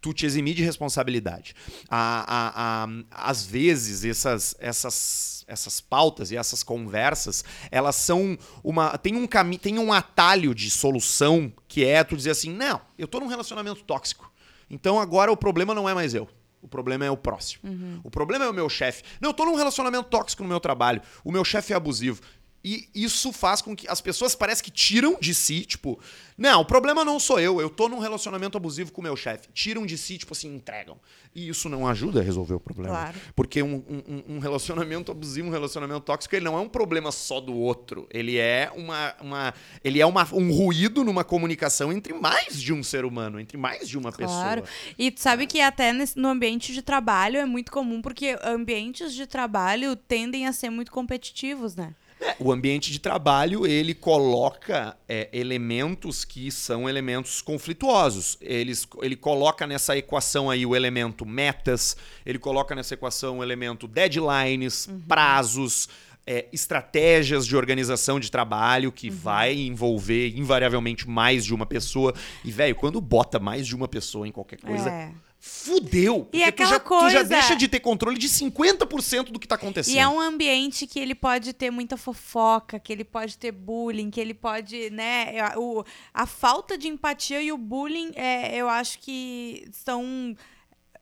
tu 0.00 0.12
te 0.12 0.26
eximir 0.26 0.54
de 0.54 0.64
responsabilidade. 0.64 1.54
A- 1.88 2.24
a- 2.26 2.84
a- 2.84 3.28
às 3.30 3.44
vezes, 3.46 4.04
essas, 4.04 4.54
essas, 4.58 5.44
essas 5.46 5.80
pautas 5.80 6.30
e 6.32 6.36
essas 6.36 6.62
conversas, 6.64 7.44
elas 7.70 7.94
são 7.96 8.36
uma. 8.64 8.96
Tem 8.98 9.14
um 9.16 9.26
caminho, 9.28 9.60
tem 9.60 9.78
um 9.78 9.92
atalho 9.92 10.54
de 10.54 10.70
solução 10.70 11.52
que 11.68 11.84
é 11.84 12.02
tu 12.02 12.16
dizer 12.16 12.30
assim: 12.30 12.50
não, 12.52 12.80
eu 12.98 13.06
tô 13.06 13.20
num 13.20 13.28
relacionamento 13.28 13.84
tóxico. 13.84 14.32
Então 14.68 14.98
agora 14.98 15.30
o 15.30 15.36
problema 15.36 15.74
não 15.74 15.88
é 15.88 15.94
mais 15.94 16.14
eu. 16.14 16.28
O 16.60 16.66
problema 16.68 17.04
é 17.04 17.10
o 17.10 17.16
próximo. 17.16 17.60
O 18.04 18.10
problema 18.10 18.44
é 18.44 18.48
o 18.48 18.52
meu 18.54 18.68
chefe. 18.68 19.02
Não, 19.20 19.30
eu 19.30 19.34
tô 19.34 19.44
num 19.44 19.56
relacionamento 19.56 20.08
tóxico 20.08 20.42
no 20.42 20.48
meu 20.48 20.60
trabalho. 20.60 21.02
O 21.24 21.30
meu 21.30 21.44
chefe 21.44 21.72
é 21.72 21.76
abusivo. 21.76 22.20
E 22.64 22.88
isso 22.94 23.32
faz 23.32 23.60
com 23.60 23.74
que 23.74 23.88
as 23.88 24.00
pessoas 24.00 24.34
parece 24.36 24.62
que 24.62 24.70
tiram 24.70 25.16
de 25.20 25.34
si, 25.34 25.62
tipo, 25.64 25.98
não, 26.38 26.60
o 26.60 26.64
problema 26.64 27.04
não 27.04 27.18
sou 27.18 27.40
eu, 27.40 27.60
eu 27.60 27.68
tô 27.68 27.88
num 27.88 27.98
relacionamento 27.98 28.56
abusivo 28.56 28.92
com 28.92 29.00
o 29.00 29.04
meu 29.04 29.16
chefe. 29.16 29.48
Tiram 29.52 29.84
de 29.84 29.98
si, 29.98 30.16
tipo 30.16 30.32
assim, 30.32 30.54
entregam. 30.54 30.96
E 31.34 31.48
isso 31.48 31.68
não 31.68 31.88
ajuda 31.88 32.20
a 32.20 32.22
resolver 32.22 32.54
o 32.54 32.60
problema. 32.60 32.94
Claro. 32.94 33.18
Porque 33.34 33.62
um, 33.62 33.82
um- 33.88 34.36
um 34.36 34.38
relacionamento 34.38 35.10
abusivo, 35.10 35.48
um 35.48 35.50
relacionamento 35.50 36.00
tóxico, 36.00 36.36
ele 36.36 36.44
não 36.44 36.56
é 36.56 36.60
um 36.60 36.68
problema 36.68 37.10
só 37.10 37.40
do 37.40 37.54
outro. 37.54 38.06
Ele 38.12 38.36
é 38.38 38.70
uma. 38.76 39.14
uma 39.20 39.54
ele 39.82 40.00
é 40.00 40.06
uma, 40.06 40.28
um 40.32 40.52
ruído 40.52 41.02
numa 41.02 41.24
comunicação 41.24 41.92
entre 41.92 42.12
mais 42.12 42.60
de 42.60 42.72
um 42.72 42.82
ser 42.82 43.04
humano, 43.04 43.40
entre 43.40 43.56
mais 43.56 43.88
de 43.88 43.98
uma 43.98 44.12
Claro. 44.12 44.62
pessoa. 44.62 44.94
E 44.98 45.10
tu 45.10 45.20
sabe 45.20 45.46
que 45.46 45.60
até 45.60 45.92
nesse- 45.92 46.18
no 46.18 46.28
ambiente 46.28 46.72
de 46.72 46.82
trabalho 46.82 47.38
é 47.38 47.44
muito 47.44 47.72
comum, 47.72 48.00
porque 48.02 48.38
ambientes 48.44 49.14
de 49.14 49.26
trabalho 49.26 49.96
tendem 49.96 50.46
a 50.46 50.52
ser 50.52 50.70
muito 50.70 50.92
competitivos, 50.92 51.74
né? 51.74 51.94
O 52.38 52.52
ambiente 52.52 52.90
de 52.90 52.98
trabalho, 52.98 53.66
ele 53.66 53.94
coloca 53.94 54.96
é, 55.08 55.28
elementos 55.32 56.24
que 56.24 56.50
são 56.50 56.88
elementos 56.88 57.40
conflituosos. 57.40 58.36
Eles, 58.40 58.86
ele 59.00 59.16
coloca 59.16 59.66
nessa 59.66 59.96
equação 59.96 60.50
aí 60.50 60.64
o 60.64 60.74
elemento 60.74 61.24
metas, 61.26 61.96
ele 62.24 62.38
coloca 62.38 62.74
nessa 62.74 62.94
equação 62.94 63.38
o 63.38 63.42
elemento 63.42 63.86
deadlines, 63.88 64.88
prazos, 65.08 65.88
é, 66.26 66.46
estratégias 66.52 67.46
de 67.46 67.56
organização 67.56 68.20
de 68.20 68.30
trabalho 68.30 68.92
que 68.92 69.10
vai 69.10 69.54
envolver 69.54 70.36
invariavelmente 70.36 71.08
mais 71.08 71.44
de 71.44 71.54
uma 71.54 71.66
pessoa. 71.66 72.14
E, 72.44 72.50
velho, 72.50 72.74
quando 72.74 73.00
bota 73.00 73.38
mais 73.38 73.66
de 73.66 73.74
uma 73.74 73.88
pessoa 73.88 74.26
em 74.26 74.32
qualquer 74.32 74.60
coisa, 74.60 74.88
É. 74.88 75.12
fudeu. 75.44 76.28
E 76.32 76.38
Porque 76.38 76.38
tu, 76.38 76.48
aquela 76.62 76.70
já, 76.70 76.78
tu 76.78 76.84
já 76.84 76.98
coisa- 77.18 77.24
deixa 77.24 77.56
de 77.56 77.66
ter 77.66 77.80
controle 77.80 78.16
de 78.16 78.28
50% 78.28 79.32
do 79.32 79.40
que 79.40 79.48
tá 79.48 79.56
acontecendo. 79.56 79.96
E 79.96 79.98
é 79.98 80.06
um 80.06 80.20
ambiente 80.20 80.86
que 80.86 81.00
ele 81.00 81.16
pode 81.16 81.52
ter 81.52 81.68
muita 81.68 81.96
fofoca, 81.96 82.78
que 82.78 82.92
ele 82.92 83.02
pode 83.02 83.36
ter 83.36 83.50
bullying, 83.50 84.08
que 84.08 84.20
ele 84.20 84.34
pode, 84.34 84.88
né? 84.90 85.40
a- 85.40 85.58
O, 85.58 85.84
a 86.14 86.26
falta 86.26 86.78
de 86.78 86.86
empatia 86.86 87.42
e 87.42 87.50
o 87.50 87.58
bullying, 87.58 88.12
é, 88.14 88.54
eu 88.56 88.68
acho 88.68 89.00
que 89.00 89.68
são 89.72 90.36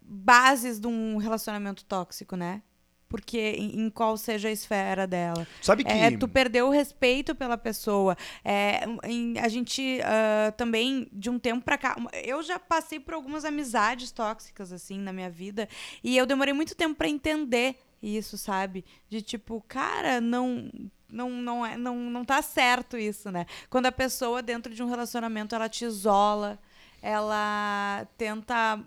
bases 0.00 0.80
de 0.80 0.86
um 0.86 1.18
relacionamento 1.18 1.84
tóxico, 1.84 2.34
né? 2.34 2.62
Porque 3.10 3.56
em, 3.58 3.80
em 3.80 3.90
qual 3.90 4.16
seja 4.16 4.48
a 4.48 4.52
esfera 4.52 5.04
dela. 5.04 5.44
Sabe 5.60 5.82
que. 5.82 5.90
É, 5.90 6.16
tu 6.16 6.28
perdeu 6.28 6.68
o 6.68 6.70
respeito 6.70 7.34
pela 7.34 7.58
pessoa. 7.58 8.16
É, 8.44 8.84
em- 9.04 9.36
a 9.36 9.48
gente 9.48 10.00
ah, 10.04 10.52
também, 10.52 11.08
de 11.12 11.28
um 11.28 11.36
tempo 11.36 11.64
pra 11.64 11.76
cá. 11.76 11.96
Eu 12.24 12.40
já 12.40 12.56
passei 12.56 13.00
por 13.00 13.12
algumas 13.12 13.44
amizades 13.44 14.12
tóxicas, 14.12 14.72
assim, 14.72 15.00
na 15.00 15.12
minha 15.12 15.28
vida. 15.28 15.68
E 16.04 16.16
eu 16.16 16.24
demorei 16.24 16.54
muito 16.54 16.76
tempo 16.76 16.94
pra 16.94 17.08
entender 17.08 17.74
isso, 18.00 18.38
sabe? 18.38 18.84
De 19.08 19.20
tipo, 19.20 19.62
cara, 19.66 20.20
não. 20.20 20.70
Não, 21.12 21.28
não, 21.28 21.66
é, 21.66 21.76
não, 21.76 21.96
não 21.96 22.24
tá 22.24 22.40
certo 22.40 22.96
isso, 22.96 23.32
né? 23.32 23.44
Quando 23.68 23.86
a 23.86 23.92
pessoa, 23.92 24.40
dentro 24.40 24.72
de 24.72 24.80
um 24.80 24.88
relacionamento, 24.88 25.56
ela 25.56 25.68
te 25.68 25.84
isola, 25.84 26.56
ela 27.02 28.06
tenta 28.16 28.80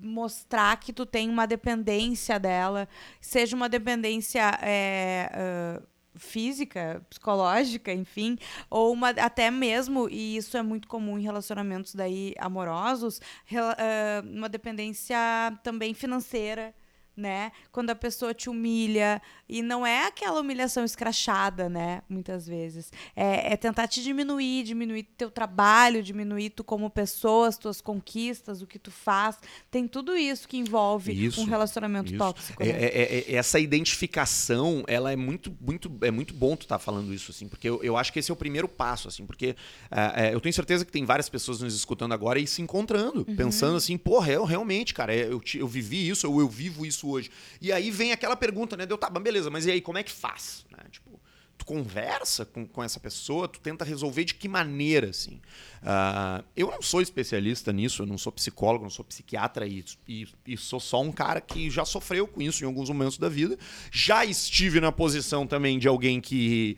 mostrar 0.00 0.76
que 0.78 0.92
tu 0.92 1.04
tem 1.04 1.28
uma 1.28 1.46
dependência 1.46 2.38
dela, 2.38 2.88
seja 3.20 3.56
uma 3.56 3.68
dependência 3.68 4.58
é, 4.62 5.30
ah, 5.32 5.82
física, 6.16 7.04
psicológica, 7.10 7.92
enfim, 7.92 8.38
ou 8.70 8.92
uma, 8.92 9.10
até 9.10 9.50
mesmo, 9.50 10.08
e 10.08 10.36
isso 10.36 10.56
é 10.56 10.62
muito 10.62 10.86
comum 10.86 11.18
em 11.18 11.22
relacionamentos 11.22 11.94
daí 11.94 12.34
amorosos, 12.38 13.20
ah, 13.52 14.22
uma 14.24 14.48
dependência 14.48 15.18
também 15.62 15.94
financeira. 15.94 16.74
Né? 17.16 17.52
Quando 17.70 17.90
a 17.90 17.94
pessoa 17.94 18.34
te 18.34 18.50
humilha, 18.50 19.22
e 19.48 19.62
não 19.62 19.86
é 19.86 20.06
aquela 20.08 20.40
humilhação 20.40 20.84
escrachada, 20.84 21.68
né? 21.68 22.02
Muitas 22.08 22.44
vezes. 22.44 22.90
É, 23.14 23.52
é 23.52 23.56
tentar 23.56 23.86
te 23.86 24.02
diminuir, 24.02 24.64
diminuir 24.64 25.04
teu 25.16 25.30
trabalho, 25.30 26.02
diminuir 26.02 26.50
tu 26.50 26.64
como 26.64 26.90
pessoa, 26.90 27.46
as 27.46 27.56
tuas 27.56 27.80
conquistas, 27.80 28.62
o 28.62 28.66
que 28.66 28.80
tu 28.80 28.90
faz. 28.90 29.38
Tem 29.70 29.86
tudo 29.86 30.16
isso 30.16 30.48
que 30.48 30.56
envolve 30.56 31.12
Isso, 31.26 31.40
um 31.40 31.44
relacionamento 31.44 32.08
isso. 32.08 32.18
tóxico. 32.18 32.60
É- 32.60 32.66
né? 32.66 32.78
é- 32.80 32.84
é- 33.02 33.18
é- 33.32 33.34
essa 33.36 33.60
identificação, 33.60 34.82
ela 34.86 35.12
é 35.12 35.16
muito, 35.16 35.56
muito, 35.60 35.90
é 36.02 36.10
muito 36.10 36.34
bom 36.34 36.56
tu 36.56 36.62
estar 36.62 36.78
falando 36.78 37.14
isso, 37.14 37.30
assim, 37.30 37.48
porque 37.48 37.68
eu, 37.68 37.82
eu 37.82 37.96
acho 37.96 38.12
que 38.12 38.18
esse 38.18 38.30
é 38.30 38.34
o 38.34 38.36
primeiro 38.36 38.66
passo, 38.68 39.08
assim, 39.08 39.24
porque 39.24 39.54
é, 39.90 40.28
é, 40.30 40.34
eu 40.34 40.40
tenho 40.40 40.52
certeza 40.52 40.84
que 40.84 40.92
tem 40.92 41.04
várias 41.04 41.28
pessoas 41.28 41.60
nos 41.60 41.74
escutando 41.74 42.12
agora 42.12 42.38
e 42.38 42.46
se 42.46 42.60
encontrando, 42.60 43.24
Uhum. 43.28 43.36
pensando 43.36 43.76
assim, 43.76 43.96
porra, 43.96 44.32
eu 44.32 44.44
realmente, 44.44 44.92
cara, 44.92 45.14
eu, 45.14 45.40
eu 45.54 45.68
vivi 45.68 46.08
isso, 46.08 46.30
ou 46.30 46.40
eu 46.40 46.48
vivo 46.48 46.84
isso 46.84 47.03
hoje. 47.10 47.30
E 47.60 47.72
aí 47.72 47.90
vem 47.90 48.12
aquela 48.12 48.36
pergunta, 48.36 48.76
né? 48.76 48.86
Deu, 48.86 48.96
tá, 48.98 49.08
beleza, 49.10 49.50
mas 49.50 49.66
e 49.66 49.70
aí, 49.70 49.80
como 49.80 49.98
é 49.98 50.02
que 50.02 50.12
faz? 50.12 50.64
Né? 50.70 50.78
Tipo, 50.90 51.20
tu 51.56 51.64
conversa 51.64 52.44
com, 52.44 52.66
com 52.66 52.82
essa 52.82 52.98
pessoa, 52.98 53.46
tu 53.46 53.60
tenta 53.60 53.84
resolver 53.84 54.24
de 54.24 54.34
que 54.34 54.48
maneira, 54.48 55.10
assim. 55.10 55.40
Ah, 55.82 56.42
eu 56.56 56.70
não 56.70 56.82
sou 56.82 57.00
especialista 57.00 57.72
nisso, 57.72 58.02
eu 58.02 58.06
não 58.06 58.18
sou 58.18 58.32
psicólogo, 58.32 58.82
não 58.84 58.90
sou 58.90 59.04
psiquiatra 59.04 59.66
e, 59.66 59.84
e, 60.08 60.26
e 60.46 60.56
sou 60.56 60.80
só 60.80 61.00
um 61.00 61.12
cara 61.12 61.40
que 61.40 61.70
já 61.70 61.84
sofreu 61.84 62.26
com 62.26 62.42
isso 62.42 62.64
em 62.64 62.66
alguns 62.66 62.88
momentos 62.88 63.18
da 63.18 63.28
vida. 63.28 63.56
Já 63.92 64.24
estive 64.24 64.80
na 64.80 64.90
posição 64.92 65.46
também 65.46 65.78
de 65.78 65.88
alguém 65.88 66.20
que. 66.20 66.76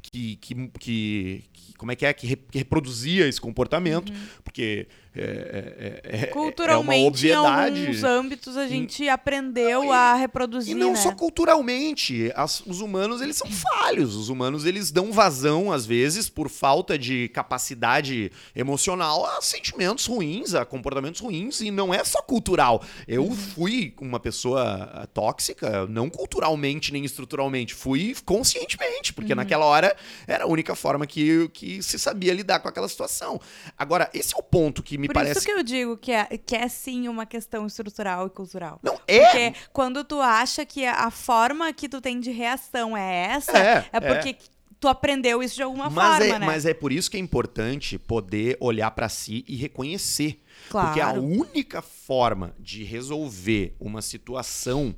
Que, 0.00 0.36
que, 0.36 0.54
que- 0.78 1.44
que- 1.52 1.74
como 1.76 1.92
é 1.92 1.96
que 1.96 2.06
é 2.06 2.12
que, 2.12 2.26
re- 2.26 2.36
que 2.36 2.58
reproduzia 2.58 3.26
esse 3.28 3.40
comportamento 3.40 4.12
porque 4.44 4.86
é, 5.18 5.22
é- 5.22 6.16
é- 6.16 6.16
é- 6.16 6.20
é 6.20 6.24
uma 6.26 6.32
Culturalmente, 6.32 7.00
em 7.02 7.06
obviedade 7.06 7.80
alguns 7.80 8.04
âmbitos, 8.04 8.56
a 8.56 8.66
gente 8.68 9.08
aprendeu 9.08 9.92
a 9.92 10.14
reproduzir, 10.14 10.72
e 10.72 10.78
não 10.78 10.92
né? 10.92 10.96
só 10.96 11.12
culturalmente, 11.12 12.30
as- 12.36 12.60
os 12.66 12.80
humanos 12.80 13.20
eles 13.20 13.36
são 13.36 13.48
falhos. 13.50 14.14
Os 14.14 14.28
humanos 14.28 14.64
eles 14.64 14.90
dão 14.90 15.12
vazão 15.12 15.72
às 15.72 15.84
vezes 15.86 16.28
por 16.28 16.48
falta 16.48 16.98
de 16.98 17.28
capacidade 17.28 18.30
emocional 18.54 19.24
a 19.26 19.40
sentimentos 19.42 20.06
ruins, 20.06 20.54
a 20.54 20.64
comportamentos 20.64 21.20
ruins 21.20 21.60
e 21.60 21.70
não 21.70 21.92
é 21.92 22.04
só 22.04 22.22
cultural. 22.22 22.82
Eu 23.06 23.24
Uhum. 23.24 23.34
fui 23.34 23.94
uma 24.00 24.20
pessoa 24.20 24.90
ah, 24.92 25.06
tóxica, 25.06 25.86
não 25.86 26.08
culturalmente 26.08 26.92
nem 26.92 27.04
estruturalmente, 27.04 27.74
fui 27.74 28.14
conscientemente, 28.24 29.12
porque 29.12 29.34
naquela 29.34 29.64
hora 29.64 29.96
era 30.26 30.44
a 30.44 30.46
única 30.46 30.74
forma 30.74 31.06
que, 31.06 31.48
que 31.52 31.82
se 31.82 31.98
sabia 31.98 32.32
lidar 32.32 32.60
com 32.60 32.68
aquela 32.68 32.88
situação. 32.88 33.40
Agora, 33.76 34.08
esse 34.14 34.34
é 34.34 34.38
o 34.38 34.42
ponto 34.42 34.82
que 34.82 34.96
me 34.96 35.07
Por 35.08 35.14
parece 35.14 35.38
isso 35.38 35.46
que 35.46 35.52
eu 35.52 35.62
digo 35.62 35.96
que 35.96 36.12
é, 36.12 36.24
que 36.36 36.54
é 36.54 36.68
sim 36.68 37.08
uma 37.08 37.24
questão 37.24 37.66
estrutural 37.66 38.26
e 38.26 38.30
cultural. 38.30 38.78
não 38.82 39.00
é 39.06 39.20
Porque 39.20 39.54
quando 39.72 40.04
tu 40.04 40.20
acha 40.20 40.66
que 40.66 40.84
a 40.84 41.10
forma 41.10 41.72
que 41.72 41.88
tu 41.88 41.98
tem 41.98 42.20
de 42.20 42.30
reação 42.30 42.94
é 42.94 43.32
essa, 43.32 43.58
É, 43.58 43.86
é, 43.90 44.00
porque 44.00 44.36
tu 44.78 44.86
aprendeu 44.86 45.42
isso 45.42 45.54
de 45.56 45.62
alguma 45.62 45.88
mas, 45.88 46.18
forma, 46.18 46.34
é, 46.34 46.38
né? 46.38 46.46
mas 46.46 46.66
é 46.66 46.74
por 46.74 46.92
isso 46.92 47.10
que 47.10 47.16
é 47.16 47.20
importante 47.20 47.98
poder 47.98 48.58
olhar 48.60 48.90
pra 48.90 49.08
si 49.08 49.46
e 49.48 49.56
reconhecer. 49.56 50.42
Claro. 50.68 50.88
Porque 50.88 51.00
a 51.00 51.12
única 51.12 51.80
forma 51.80 52.54
de 52.58 52.84
resolver 52.84 53.74
uma 53.80 54.02
situação, 54.02 54.94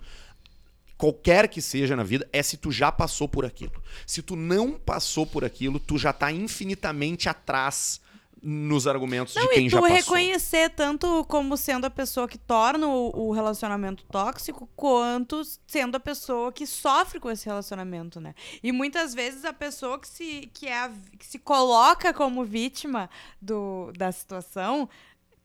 qualquer 0.98 1.46
que 1.46 1.62
seja 1.62 1.94
na 1.94 2.02
vida, 2.02 2.28
é 2.32 2.42
se 2.42 2.56
tu 2.56 2.72
já 2.72 2.90
passou 2.90 3.28
por 3.28 3.44
aquilo. 3.44 3.80
Se 4.04 4.22
tu 4.22 4.34
não 4.34 4.72
passou 4.72 5.24
por 5.24 5.44
aquilo, 5.44 5.78
tu 5.78 5.96
já 5.96 6.12
tá 6.12 6.32
infinitamente 6.32 7.28
atrás 7.28 8.00
nos 8.42 8.86
argumentos 8.86 9.34
Não, 9.34 9.42
de 9.42 9.48
quem 9.48 9.66
e 9.66 9.68
tu 9.68 9.72
já 9.72 9.80
passou. 9.80 9.96
reconhecer 9.96 10.70
tanto 10.70 11.24
como 11.28 11.56
sendo 11.56 11.84
a 11.84 11.90
pessoa 11.90 12.26
que 12.26 12.38
torna 12.38 12.86
o, 12.86 13.28
o 13.28 13.32
relacionamento 13.32 14.04
tóxico, 14.10 14.68
quanto 14.74 15.42
sendo 15.66 15.96
a 15.96 16.00
pessoa 16.00 16.50
que 16.52 16.66
sofre 16.66 17.20
com 17.20 17.30
esse 17.30 17.46
relacionamento, 17.46 18.20
né? 18.20 18.34
E 18.62 18.72
muitas 18.72 19.14
vezes 19.14 19.44
a 19.44 19.52
pessoa 19.52 19.98
que 19.98 20.08
se, 20.08 20.50
que 20.54 20.66
é 20.66 20.76
a- 20.84 20.92
que 21.18 21.26
se 21.26 21.38
coloca 21.38 22.12
como 22.14 22.44
vítima 22.44 23.10
do, 23.40 23.92
da 23.96 24.10
situação 24.10 24.88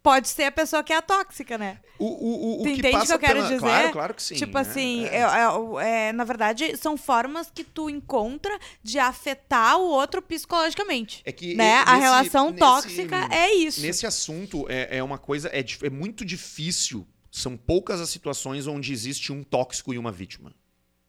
pode 0.06 0.30
ser 0.30 0.44
a 0.44 0.52
pessoa 0.52 0.84
que 0.84 0.94
é 0.94 0.98
a 0.98 1.02
tóxica, 1.02 1.58
né? 1.58 1.80
O, 1.98 2.06
o, 2.06 2.54
o, 2.54 2.58
Tu 2.60 2.64
que 2.66 2.70
entende 2.80 2.88
o 2.96 3.00
passa 3.00 3.06
que 3.08 3.14
eu 3.14 3.20
quero 3.20 3.34
pela... 3.40 3.48
dizer? 3.48 3.60
Claro, 3.60 3.92
claro 3.92 4.14
que 4.14 4.22
sim. 4.24 4.36
tipo 4.36 4.54
né? 4.54 4.62
assim, 4.62 5.06
É. 5.06 5.22
é- 5.22 6.08
é- 6.10 6.12
na 6.14 6.24
verdade, 6.24 6.78
são 6.78 6.96
formas 6.96 7.50
que 7.54 7.64
tu 7.64 7.90
encontra 7.90 8.58
de 8.84 9.00
afetar 9.00 9.78
o 9.78 9.84
outro 9.88 10.22
psicologicamente. 10.22 11.22
É 11.26 11.32
que 11.32 11.56
né? 11.56 11.70
e- 11.70 11.74
a 11.74 11.86
nesse- 11.86 12.00
relação 12.02 12.46
nesse- 12.48 12.60
tóxica 12.60 13.28
é 13.32 13.54
isso. 13.56 13.82
Nesse 13.82 14.06
assunto, 14.06 14.66
é, 14.70 14.98
é 14.98 15.04
uma 15.04 15.18
coisa. 15.18 15.50
É, 15.50 15.66
é 15.84 15.90
muito 15.90 16.24
difícil. 16.24 17.08
São 17.32 17.58
poucas 17.58 18.00
as 18.00 18.10
situações 18.10 18.68
onde 18.68 18.94
existe 18.94 19.34
um 19.34 19.44
tóxico 19.44 19.94
e 19.94 19.98
uma 19.98 20.12
vítima. 20.12 20.54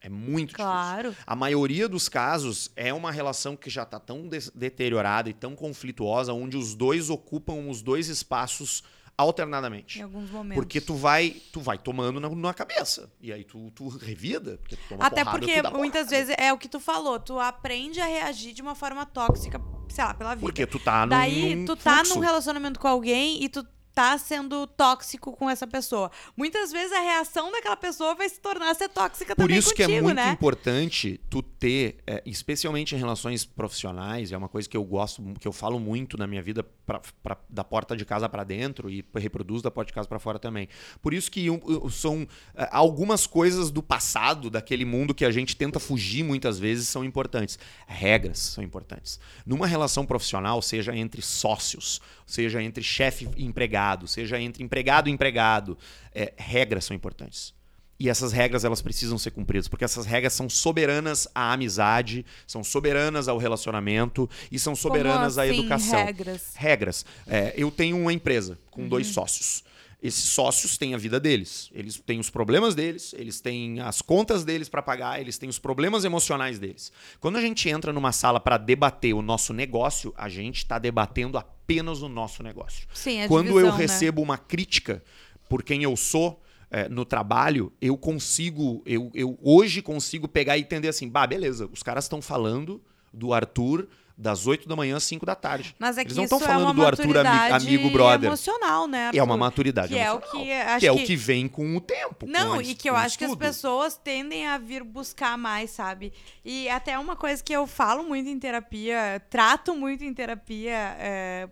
É 0.07 0.09
muito 0.09 0.51
difícil. 0.51 0.65
Claro. 0.65 1.17
A 1.27 1.35
maioria 1.35 1.89
dos 1.89 2.09
casos 2.09 2.71
é 2.77 2.95
uma 2.95 3.11
relação 3.11 3.57
que 3.57 3.69
já 3.69 3.83
está 3.83 3.99
tão 3.99 4.29
des- 4.29 4.51
deteriorada 4.55 5.29
e 5.29 5.33
tão 5.33 5.57
conflituosa, 5.57 6.33
onde 6.33 6.57
os 6.57 6.77
dois 6.77 7.11
ocupam 7.11 7.69
os 7.69 7.83
dois 7.83 8.09
espaços 8.09 8.85
alternadamente. 9.19 9.99
Em 9.99 10.03
alguns 10.03 10.31
momentos. 10.31 10.55
Porque 10.63 10.81
tu 10.81 10.95
vai, 10.95 11.31
tu 11.53 11.61
vai 11.61 11.79
tomando 11.79 12.21
na, 12.21 12.29
na 12.29 12.55
cabeça. 12.55 13.11
E 13.21 13.33
aí 13.33 13.43
tu, 13.45 13.71
tu 13.73 13.89
revida. 13.89 14.59
Porque 14.59 14.77
tu 14.77 14.83
toma 14.91 15.05
Até 15.07 15.25
porrada, 15.25 15.39
porque 15.41 15.63
muitas 15.77 16.09
vezes 16.11 16.35
é 16.39 16.53
o 16.53 16.59
que 16.59 16.69
tu 16.69 16.79
falou, 16.79 17.19
tu 17.19 17.39
aprende 17.41 18.01
a 18.01 18.07
reagir 18.07 18.53
de 18.53 18.63
uma 18.63 18.75
forma 18.75 19.05
tóxica, 19.07 19.61
sei 19.89 20.05
lá, 20.05 20.15
pela 20.15 20.35
vida. 20.35 20.47
Porque 20.47 20.67
tu 20.67 20.79
tá 20.79 21.01
num, 21.07 21.11
Daí 21.11 21.57
num 21.57 21.65
tu 21.65 21.75
tá 21.77 21.97
fluxo. 21.97 22.15
num 22.15 22.21
relacionamento 22.21 22.79
com 22.79 22.87
alguém 22.89 23.43
e 23.43 23.49
tu 23.49 23.67
tá 23.97 24.19
sendo 24.19 24.67
tóxico 24.67 25.33
com 25.35 25.49
essa 25.49 25.67
pessoa. 25.67 26.11
Muitas 26.37 26.71
vezes 26.71 26.93
a 26.93 27.01
reação 27.01 27.51
daquela 27.51 27.79
pessoa 27.79 28.15
vai 28.15 28.29
se 28.29 28.39
tornar 28.39 28.75
ser 28.75 28.91
tóxica 28.91 29.35
Por 29.35 29.45
também 29.45 29.57
isso 29.57 29.73
que 29.75 29.83
é 29.83 29.87
contigo, 29.87 30.05
muito 30.05 30.17
né? 30.17 30.33
importante 30.33 31.19
tu 31.31 31.41
ter, 31.43 31.97
é, 32.07 32.23
especialmente 32.27 32.95
em 32.95 32.99
relações 32.99 33.47
profissionais, 33.47 34.33
é 34.33 34.37
uma 34.37 34.51
coisa 34.51 34.69
que 34.69 34.77
eu 34.77 34.85
gosto, 34.85 35.23
que 35.41 35.49
eu 35.49 35.53
falo 35.53 35.81
muito 35.81 36.19
na 36.19 36.27
minha 36.27 36.43
vida, 36.43 36.63
pra, 36.85 37.01
pra- 37.23 37.39
da 37.49 37.65
porta 37.65 37.97
de 37.97 38.05
casa 38.05 38.29
pra 38.29 38.45
dentro 38.45 38.91
e 38.91 39.03
reproduzo 39.15 39.63
da 39.63 39.71
porta 39.71 39.87
de 39.89 39.95
casa 39.95 40.07
pra 40.07 40.19
fora 40.19 40.39
também. 40.39 40.69
Por 41.01 41.15
isso 41.15 41.31
que 41.31 41.47
são 41.91 42.29
é, 42.55 42.69
algumas 42.71 43.27
coisas 43.27 43.71
do 43.71 43.83
passado, 43.83 44.51
daquele 44.51 44.85
mundo 44.85 45.15
que 45.15 45.25
a 45.25 45.31
gente 45.31 45.57
tenta 45.57 45.81
fugir 45.81 46.23
muitas 46.23 46.59
vezes, 46.59 46.87
são 46.87 47.03
importantes. 47.03 47.59
Regras 47.87 48.39
são 48.41 48.63
importantes. 48.63 49.19
Numa 49.47 49.67
relação 49.67 50.05
profissional, 50.05 50.61
seja 50.61 50.95
entre 50.95 51.23
sócios, 51.23 51.99
seja 52.27 52.63
entre 52.63 52.85
chefe 52.85 53.27
e 53.39 53.45
empregado, 53.47 53.86
seja 54.09 54.41
entre 54.41 54.63
empregado 54.65 55.09
e 55.09 55.13
empregado, 55.13 55.77
é, 56.15 56.33
regras 56.37 56.85
são 56.85 56.97
importantes. 56.97 57.55
E 57.99 58.11
essas 58.11 58.31
regras 58.33 58.63
elas 58.65 58.83
precisam 58.83 59.17
ser 59.17 59.31
cumpridas, 59.31 59.69
porque 59.69 59.85
essas 59.85 60.05
regras 60.05 60.35
são 60.35 60.51
soberanas 60.51 61.27
à 61.35 61.53
amizade, 61.53 62.27
são 62.47 62.63
soberanas 62.63 63.27
ao 63.27 63.39
relacionamento 63.39 64.29
e 64.53 64.59
são 64.59 64.77
soberanas 64.77 65.35
Como 65.37 65.47
à 65.47 65.51
assim, 65.51 65.59
educação. 65.61 66.05
regras? 66.05 66.53
Regras. 66.57 67.07
É, 67.27 67.55
eu 67.57 67.71
tenho 67.71 67.97
uma 67.99 68.13
empresa 68.13 68.59
com 68.71 68.83
Uhum. 68.83 68.89
dois 68.89 69.07
sócios. 69.07 69.65
Esses 70.07 70.25
sócios 70.25 70.79
têm 70.79 70.95
a 70.95 70.99
vida 70.99 71.19
deles. 71.19 71.69
Eles 71.75 71.99
têm 71.99 72.21
os 72.21 72.31
problemas 72.31 72.75
deles, 72.75 73.15
eles 73.19 73.41
têm 73.41 73.81
as 73.81 74.01
contas 74.01 74.45
deles 74.45 74.69
para 74.69 74.83
pagar, 74.83 75.21
eles 75.21 75.37
têm 75.37 75.49
os 75.49 75.59
problemas 75.59 76.05
emocionais 76.05 76.59
deles. 76.59 76.93
Quando 77.19 77.37
a 77.37 77.41
gente 77.41 77.69
entra 77.69 77.93
numa 77.93 78.13
sala 78.13 78.39
para 78.39 78.57
debater 78.57 79.15
o 79.15 79.23
nosso 79.23 79.53
negócio, 79.53 80.15
a 80.17 80.29
gente 80.29 80.59
está 80.59 80.79
debatendo 80.79 81.37
apenas 81.37 82.03
o 82.03 82.09
nosso 82.09 82.43
negócio. 82.43 82.87
Sim, 82.95 83.23
a 83.23 83.29
Quando 83.29 83.49
eu 83.49 83.55
divisão, 83.55 83.73
né? 83.73 83.83
recebo 83.83 84.23
uma 84.23 84.39
crítica 84.39 85.03
por 85.49 85.63
quem 85.63 85.83
eu 85.83 85.97
sou 85.97 86.41
é, 86.71 86.89
no 86.89 87.05
trabalho, 87.05 87.73
eu 87.81 87.97
consigo, 87.97 88.83
eu, 88.87 89.11
eu 89.15 89.39
hoje 89.43 89.83
consigo 89.83 90.29
pegar 90.29 90.57
e 90.57 90.61
entender 90.61 90.89
assim, 90.89 91.09
bah, 91.09 91.27
beleza, 91.27 91.69
os 91.73 91.83
caras 91.83 92.05
estão 92.05 92.21
falando 92.23 92.81
do 93.13 93.33
Arthur 93.33 93.89
das 94.19 94.47
8 94.47 94.67
da 94.69 94.75
manhã 94.75 94.97
às 94.97 95.05
5 95.05 95.27
da 95.27 95.35
tarde. 95.35 95.75
Mas 95.79 95.99
é 95.99 96.01
Eles 96.01 96.17
não 96.17 96.25
estão 96.25 96.39
é 96.39 96.43
falando 96.43 96.65
uma 96.65 96.75
do 96.75 96.87
Arthur 96.87 97.19
ami- 97.19 97.53
amigo 97.53 97.91
brother. 97.91 98.29
emocional, 98.29 98.87
né, 98.87 99.11
É 99.15 99.23
uma 99.23 99.35
Arthur? 99.35 99.37
maturidade 99.39 99.89
Que 99.93 99.99
é 99.99 100.11
o 100.11 100.17
emocional. 100.17 100.45
que 100.47 100.53
acho 100.53 100.81
que 100.81 100.87
é 100.87 100.95
que- 100.95 101.03
o 101.03 101.07
que 101.07 101.17
vem 101.17 101.47
com 101.49 101.77
o 101.77 101.81
tempo. 101.81 102.27
Não, 102.27 102.61
e 102.61 102.75
que 102.75 102.89
eu 102.89 102.97
acho 102.97 103.19
que 103.19 103.25
as 103.25 103.31
estudo. 103.31 103.45
pessoas 103.47 103.97
tendem 103.97 104.47
a 104.47 104.57
vir 104.57 104.83
buscar 104.83 105.37
mais, 105.37 105.71
sabe? 105.71 106.13
E 106.45 106.69
até 106.71 106.99
uma 106.99 107.15
coisa 107.15 107.43
que 107.43 107.53
eu 107.53 107.67
falo 107.67 108.05
muito 108.05 108.29
em 108.29 108.39
terapia, 108.39 109.23
trato 109.29 109.75
muito 109.75 110.03
em 110.03 110.15
terapia, 110.15 110.97
é, 110.99 111.49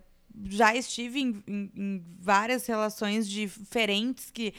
já 0.49 0.75
estive 0.75 1.21
em, 1.21 1.45
em- 1.47 1.71
em 1.77 2.05
várias 2.19 2.67
relações 2.67 3.29
diferentes 3.29 4.31
que 4.33 4.53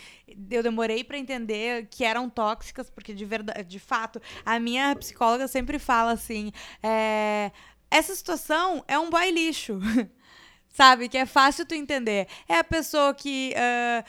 eu 0.50 0.64
demorei 0.64 1.04
pra 1.04 1.18
entender 1.18 1.88
que 1.90 2.04
eram 2.04 2.30
tóxicas, 2.30 2.90
porque 2.90 3.14
de 3.14 3.26
verdade, 3.26 3.64
de 3.68 3.80
fato, 3.80 4.22
a 4.46 4.58
minha 4.60 4.96
psicóloga 4.96 5.48
sempre 5.50 5.78
fala 5.78 6.12
assim, 6.14 6.52
é, 6.82 7.52
essa 7.90 8.14
situação 8.16 8.84
é 8.88 8.98
um 8.98 9.10
boy 9.10 9.32
lixo. 9.32 9.80
Sabe? 10.70 11.08
Que 11.08 11.18
é 11.18 11.26
fácil 11.26 11.66
tu 11.66 11.74
entender. 11.74 12.28
É 12.50 12.58
a 12.58 12.64
pessoa 12.64 13.14
que 13.14 13.54
ah, 13.56 14.04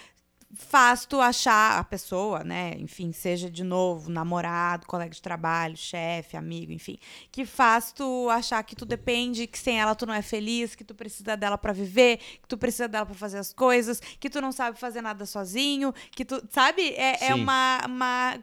faz 0.57 1.05
tu 1.05 1.21
achar 1.21 1.79
a 1.79 1.85
pessoa, 1.85 2.43
né? 2.43 2.75
Enfim, 2.79 3.13
seja 3.13 3.51
de 3.51 3.63
novo 3.63 4.11
namorado, 4.11 4.87
colega 4.87 5.11
de 5.11 5.21
trabalho, 5.21 5.77
chefe, 5.77 6.37
amigo, 6.37 6.73
enfim, 6.73 6.99
que 7.31 7.45
faz 7.45 7.93
tu 7.93 8.29
achar 8.31 8.63
que 8.63 8.75
tu 8.75 8.85
depende, 8.85 9.47
que 9.47 9.59
sem 9.59 9.79
ela 9.79 9.95
tu 9.95 10.07
não 10.07 10.15
é 10.15 10.23
feliz, 10.23 10.75
que 10.75 10.85
tu 10.85 10.95
precisa 10.95 11.37
dela 11.37 11.59
pra 11.59 11.73
viver, 11.73 12.19
que 12.19 12.49
tu 12.49 12.57
precisa 12.57 12.89
dela 12.89 13.07
pra 13.07 13.15
fazer 13.15 13.39
as 13.39 13.53
coisas, 13.53 14.01
que 14.01 14.31
tu 14.31 14.41
não 14.41 14.53
sabe 14.53 14.79
fazer 14.79 15.03
nada 15.03 15.27
sozinho, 15.27 15.93
que 16.11 16.25
tu, 16.25 16.43
sabe? 16.51 16.91
É, 16.95 17.29
é 17.29 17.35
uma, 17.35 17.81
uma 17.87 18.39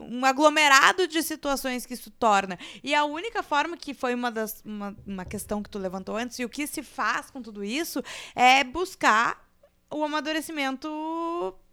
um 0.00 0.24
aglomerado 0.24 1.06
de 1.06 1.22
situações 1.22 1.86
que 1.86 1.94
isso 1.94 2.10
torna. 2.10 2.58
E 2.82 2.94
a 2.94 3.04
única 3.04 3.42
forma 3.42 3.76
que 3.76 3.94
foi 3.94 4.14
uma 4.14 4.30
das 4.30 4.62
uma, 4.64 4.96
uma 5.06 5.24
questão 5.24 5.62
que 5.62 5.70
tu 5.70 5.78
levantou 5.78 6.16
antes, 6.16 6.38
e 6.38 6.44
o 6.44 6.48
que 6.48 6.66
se 6.66 6.82
faz 6.82 7.30
com 7.30 7.40
tudo 7.40 7.64
isso 7.64 8.02
é 8.34 8.64
buscar 8.64 9.46
o 9.90 10.04
amadurecimento 10.04 10.88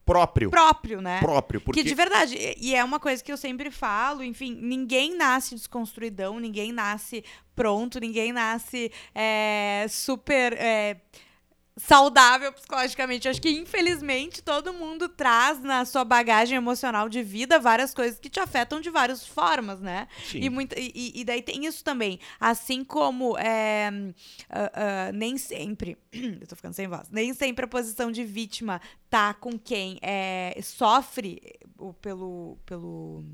Próprio. 0.05 0.51
próprio, 0.51 1.01
né? 1.01 1.19
Próprio. 1.19 1.59
Porque 1.59 1.81
Que 1.81 1.89
de 1.89 1.95
verdade, 1.95 2.35
e 2.37 2.69
e 2.69 2.75
é 2.75 2.83
uma 2.83 2.99
coisa 2.99 3.23
que 3.23 3.31
eu 3.31 3.37
sempre 3.37 3.71
falo, 3.71 4.23
enfim, 4.23 4.55
ninguém 4.61 5.15
nasce 5.15 5.55
desconstruidão, 5.55 6.39
ninguém 6.39 6.71
nasce 6.71 7.23
pronto, 7.55 7.99
ninguém 7.99 8.31
nasce 8.31 8.91
é, 9.15 9.87
super 9.89 10.53
é, 10.53 10.97
saudável 11.77 12.53
psicologicamente. 12.53 13.27
Eu 13.27 13.31
acho 13.31 13.41
que, 13.41 13.49
infelizmente, 13.49 14.41
todo 14.41 14.73
mundo 14.73 15.09
traz 15.09 15.59
na 15.59 15.83
sua 15.83 16.05
bagagem 16.05 16.55
emocional 16.55 17.09
de 17.09 17.21
vida 17.21 17.59
várias 17.59 17.93
coisas 17.93 18.17
que 18.17 18.29
te 18.29 18.39
afetam 18.39 18.79
de 18.79 18.89
várias 18.89 19.27
formas, 19.27 19.81
né? 19.81 20.07
Sim. 20.25 20.39
E, 20.39 20.49
muita, 20.49 20.79
e, 20.79 21.11
e 21.13 21.23
daí 21.25 21.41
tem 21.41 21.65
isso 21.65 21.83
também. 21.83 22.19
Assim 22.39 22.83
como 22.83 23.37
é, 23.37 23.89
ah, 24.49 24.71
ah, 24.73 25.11
nem 25.13 25.37
sempre. 25.37 25.97
Eu 26.13 26.47
tô 26.47 26.55
ficando 26.55 26.73
sem 26.73 26.87
voz. 26.87 27.09
Nem 27.09 27.33
sempre 27.33 27.65
a 27.65 27.67
posição 27.67 28.11
de 28.11 28.23
vítima 28.23 28.81
tá 29.09 29.33
com 29.33 29.59
quem 29.59 29.99
é, 30.01 30.57
sofre 30.63 31.41
pelo. 32.01 32.57
pelo 32.65 33.25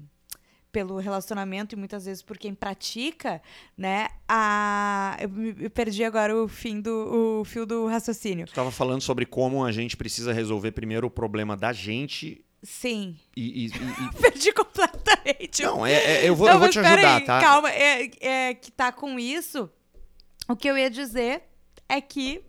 pelo 0.72 0.98
relacionamento 1.00 1.76
e 1.76 1.78
muitas 1.78 2.06
vezes 2.06 2.24
por 2.24 2.38
quem 2.38 2.54
pratica, 2.54 3.42
né? 3.78 4.08
A 4.28 5.18
eu, 5.20 5.70
perdi 5.70 6.04
agora 6.04 6.36
o 6.36 6.48
fim 6.48 6.80
do 6.80 7.40
o 7.42 7.46
fio 7.46 7.66
do 7.66 7.88
raciocínio. 7.88 8.46
Tu 8.46 8.50
estava 8.50 8.72
falando 8.72 9.02
sobre 9.02 9.26
como 9.26 9.64
a 9.66 9.72
gente 9.72 9.98
precisa 9.98 10.32
resolver 10.34 10.72
primeiro 10.72 11.08
o 11.08 11.12
problema 11.12 11.56
da 11.58 11.74
gente 11.74 12.44
Sim, 12.64 13.18
e. 13.36 13.66
e- 13.66 13.68
e- 13.68 13.72
perdi 14.22 14.54
completamente. 14.54 15.64
Não, 15.64 15.86
é, 15.86 15.94
é- 15.94 16.30
eu 16.30 16.36
vou, 16.36 16.48
Não, 16.48 16.54
eu 16.54 16.60
vou 16.60 16.70
te 16.70 16.80
ajudar, 16.80 17.16
aí, 17.18 17.26
tá? 17.26 17.42
Calma, 17.42 17.72
é, 17.72 18.10
é 18.22 18.54
que 18.54 18.72
tá 18.72 18.92
com 18.92 19.18
isso. 19.20 19.70
O 20.48 20.56
que 20.56 20.68
eu 20.70 20.78
ia 20.78 20.90
dizer 20.90 21.44
é 21.90 22.00
que 22.00 22.42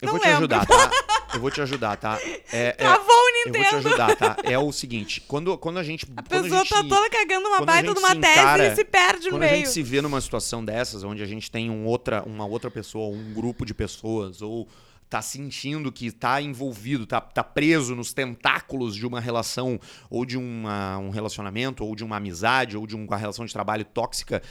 Eu 0.00 0.06
não 0.06 0.12
vou 0.12 0.20
te 0.20 0.24
lembro. 0.26 0.38
ajudar, 0.38 0.66
tá? 0.66 0.90
Eu 1.34 1.40
vou 1.40 1.50
te 1.50 1.60
ajudar, 1.60 1.96
tá? 1.96 2.18
É, 2.52 2.68
é- 2.68 2.72
travou 2.72 3.15
o 3.50 3.56
eu 3.56 3.62
vou 3.62 3.64
te 3.64 3.74
ajudar, 3.86 4.16
tá? 4.16 4.36
É 4.44 4.58
o 4.58 4.70
seguinte, 4.72 5.20
quando, 5.22 5.56
quando 5.58 5.78
a 5.78 5.82
gente. 5.82 6.06
A 6.16 6.22
pessoa 6.22 6.58
gente, 6.60 6.68
tá 6.68 6.82
toda 6.82 7.08
cagando 7.10 7.48
uma 7.48 7.58
a 7.58 7.64
baita 7.64 7.92
de 7.92 7.98
uma 7.98 8.08
se 8.10 8.20
tese 8.20 8.40
encara- 8.40 8.66
e 8.66 8.74
se 8.76 8.84
perde 8.84 9.24
no 9.26 9.30
Quando 9.32 9.42
a 9.42 9.46
meio. 9.46 9.56
gente 9.58 9.68
se 9.70 9.82
vê 9.82 10.00
numa 10.00 10.20
situação 10.20 10.64
dessas, 10.64 11.02
onde 11.04 11.22
a 11.22 11.26
gente 11.26 11.50
tem 11.50 11.70
um 11.70 11.84
outra, 11.86 12.22
uma 12.24 12.44
outra 12.46 12.70
pessoa, 12.70 13.14
um 13.16 13.32
grupo 13.32 13.64
de 13.64 13.74
pessoas, 13.74 14.42
ou 14.42 14.68
tá 15.08 15.22
sentindo 15.22 15.92
que 15.92 16.10
tá 16.10 16.42
envolvido, 16.42 17.06
tá, 17.06 17.20
tá 17.20 17.44
preso 17.44 17.94
nos 17.94 18.12
tentáculos 18.12 18.94
de 18.96 19.06
uma 19.06 19.20
relação, 19.20 19.78
ou 20.10 20.26
de 20.26 20.36
uma, 20.36 20.98
um 20.98 21.10
relacionamento, 21.10 21.84
ou 21.84 21.94
de 21.94 22.02
uma 22.02 22.16
amizade, 22.16 22.76
ou 22.76 22.86
de 22.86 22.96
uma 22.96 23.16
relação 23.16 23.44
de 23.44 23.52
trabalho 23.52 23.84
tóxica, 23.84 24.42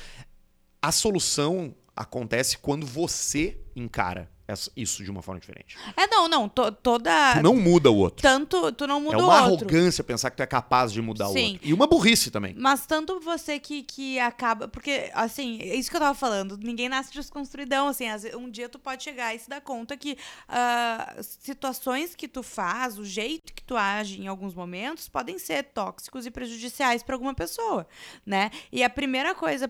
a 0.81 0.91
solução 0.91 1.75
acontece 1.95 2.58
quando 2.58 2.86
você 2.86 3.58
encara 3.75 4.29
essa- 4.47 4.71
isso 4.75 5.03
de 5.03 5.10
uma 5.12 5.21
forma 5.21 5.39
diferente. 5.39 5.77
É, 5.97 6.08
não, 6.08 6.27
não. 6.27 6.47
to- 6.49 6.71
toda. 6.71 7.34
Tu 7.36 7.41
não 7.43 7.55
muda 7.55 7.89
o 7.91 7.95
outro. 7.97 8.21
Tanto. 8.21 8.71
Tu 8.71 8.86
não 8.88 9.01
muda 9.01 9.17
é 9.17 9.19
o 9.19 9.23
uma 9.25 9.47
outro. 9.47 9.65
arrogância 9.67 10.03
pensar 10.03 10.29
que 10.31 10.38
tu 10.38 10.43
é 10.43 10.45
capaz 10.47 10.91
de 10.91 11.01
mudar 11.01 11.29
o 11.29 11.34
Sim. 11.34 11.53
outro. 11.53 11.67
E 11.67 11.73
uma 11.73 11.88
burrice 11.88 12.29
também. 12.31 12.53
Mas 12.58 12.86
tanto 12.86 13.19
você 13.19 13.60
que, 13.60 13.84
que 13.84 14.19
acaba. 14.19 14.67
Porque, 14.67 15.10
assim, 15.13 15.60
é 15.62 15.75
isso 15.75 15.89
que 15.89 15.95
eu 15.95 16.01
tava 16.01 16.13
falando. 16.13 16.58
Ninguém 16.58 16.88
nasce 16.89 17.12
desconstruidão. 17.13 17.88
Assim, 17.88 18.05
um 18.36 18.49
dia 18.49 18.69
tu 18.69 18.77
pode 18.79 19.03
chegar 19.03 19.34
e 19.36 19.39
se 19.39 19.49
dar 19.49 19.62
conta 19.62 19.97
que 19.97 20.17
ah, 20.47 21.15
situações 21.21 22.15
que 22.15 22.27
tu 22.27 22.43
faz, 22.43 22.97
o 22.99 23.05
jeito 23.05 23.53
que 23.53 23.63
tu 23.63 23.75
age 23.75 24.21
em 24.21 24.27
alguns 24.27 24.53
momentos, 24.53 25.08
podem 25.10 25.38
ser 25.39 25.63
tóxicos 25.63 26.25
e 26.25 26.31
prejudiciais 26.31 27.01
para 27.03 27.15
alguma 27.15 27.34
pessoa, 27.34 27.88
né? 28.25 28.51
E 28.71 28.84
a 28.84 28.89
primeira 28.89 29.34
coisa. 29.34 29.69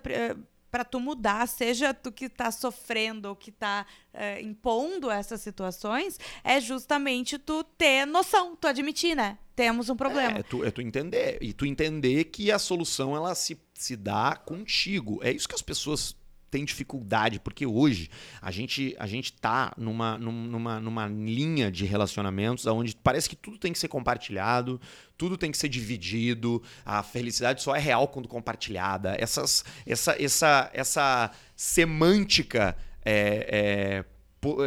Para 0.75 0.83
tu 0.83 0.99
mudar, 0.99 1.47
seja 1.47 1.93
tu 1.93 2.11
que 2.11 2.27
tá 2.27 2.51
sofrendo 2.51 3.29
ou 3.29 3.35
que 3.35 3.49
tá 3.49 3.85
eh, 4.13 4.41
impondo 4.41 5.09
essas 5.09 5.39
situações, 5.39 6.19
é 6.43 6.59
justamente 6.59 7.39
tu 7.39 7.63
ter 7.63 8.05
noção, 8.05 8.57
tu 8.57 8.67
admitir, 8.67 9.15
né? 9.15 9.37
Temos 9.55 9.89
um 9.89 9.95
problema. 9.95 10.39
É, 10.39 10.43
tu, 10.43 10.65
é 10.65 10.71
tu 10.71 10.81
entender. 10.81 11.37
E 11.39 11.53
tu 11.53 11.65
entender 11.65 12.25
que 12.25 12.51
a 12.51 12.59
solução 12.59 13.15
ela 13.15 13.33
se, 13.35 13.57
se 13.73 13.95
dá 13.95 14.35
contigo. 14.35 15.21
É 15.23 15.31
isso 15.31 15.47
que 15.47 15.55
as 15.55 15.61
pessoas 15.61 16.13
têm 16.49 16.63
dificuldade, 16.65 17.39
porque 17.39 17.65
hoje 17.65 18.09
a 18.41 18.51
gente, 18.51 18.95
a 18.99 19.07
gente 19.07 19.33
tá 19.33 19.73
numa, 19.77 20.17
num- 20.17 20.45
numa, 20.47 20.79
numa 20.79 21.07
linha 21.07 21.71
de 21.71 21.85
relacionamentos 21.85 22.65
onde 22.65 22.95
parece 22.95 23.29
que 23.29 23.35
tudo 23.35 23.57
tem 23.57 23.73
que 23.73 23.79
ser 23.79 23.87
compartilhado, 23.87 24.79
tudo 25.17 25.37
tem 25.37 25.51
que 25.51 25.57
ser 25.57 25.69
dividido, 25.69 26.61
a 26.85 27.03
felicidade 27.03 27.61
só 27.61 27.75
é 27.75 27.79
real 27.79 28.07
quando 28.07 28.27
compartilhada. 28.27 29.15
Essas, 29.19 29.63
essa, 29.85 30.15
essa, 30.21 30.69
essa 30.73 31.31
semântica. 31.55 32.75
é, 33.03 34.03
é, 34.03 34.14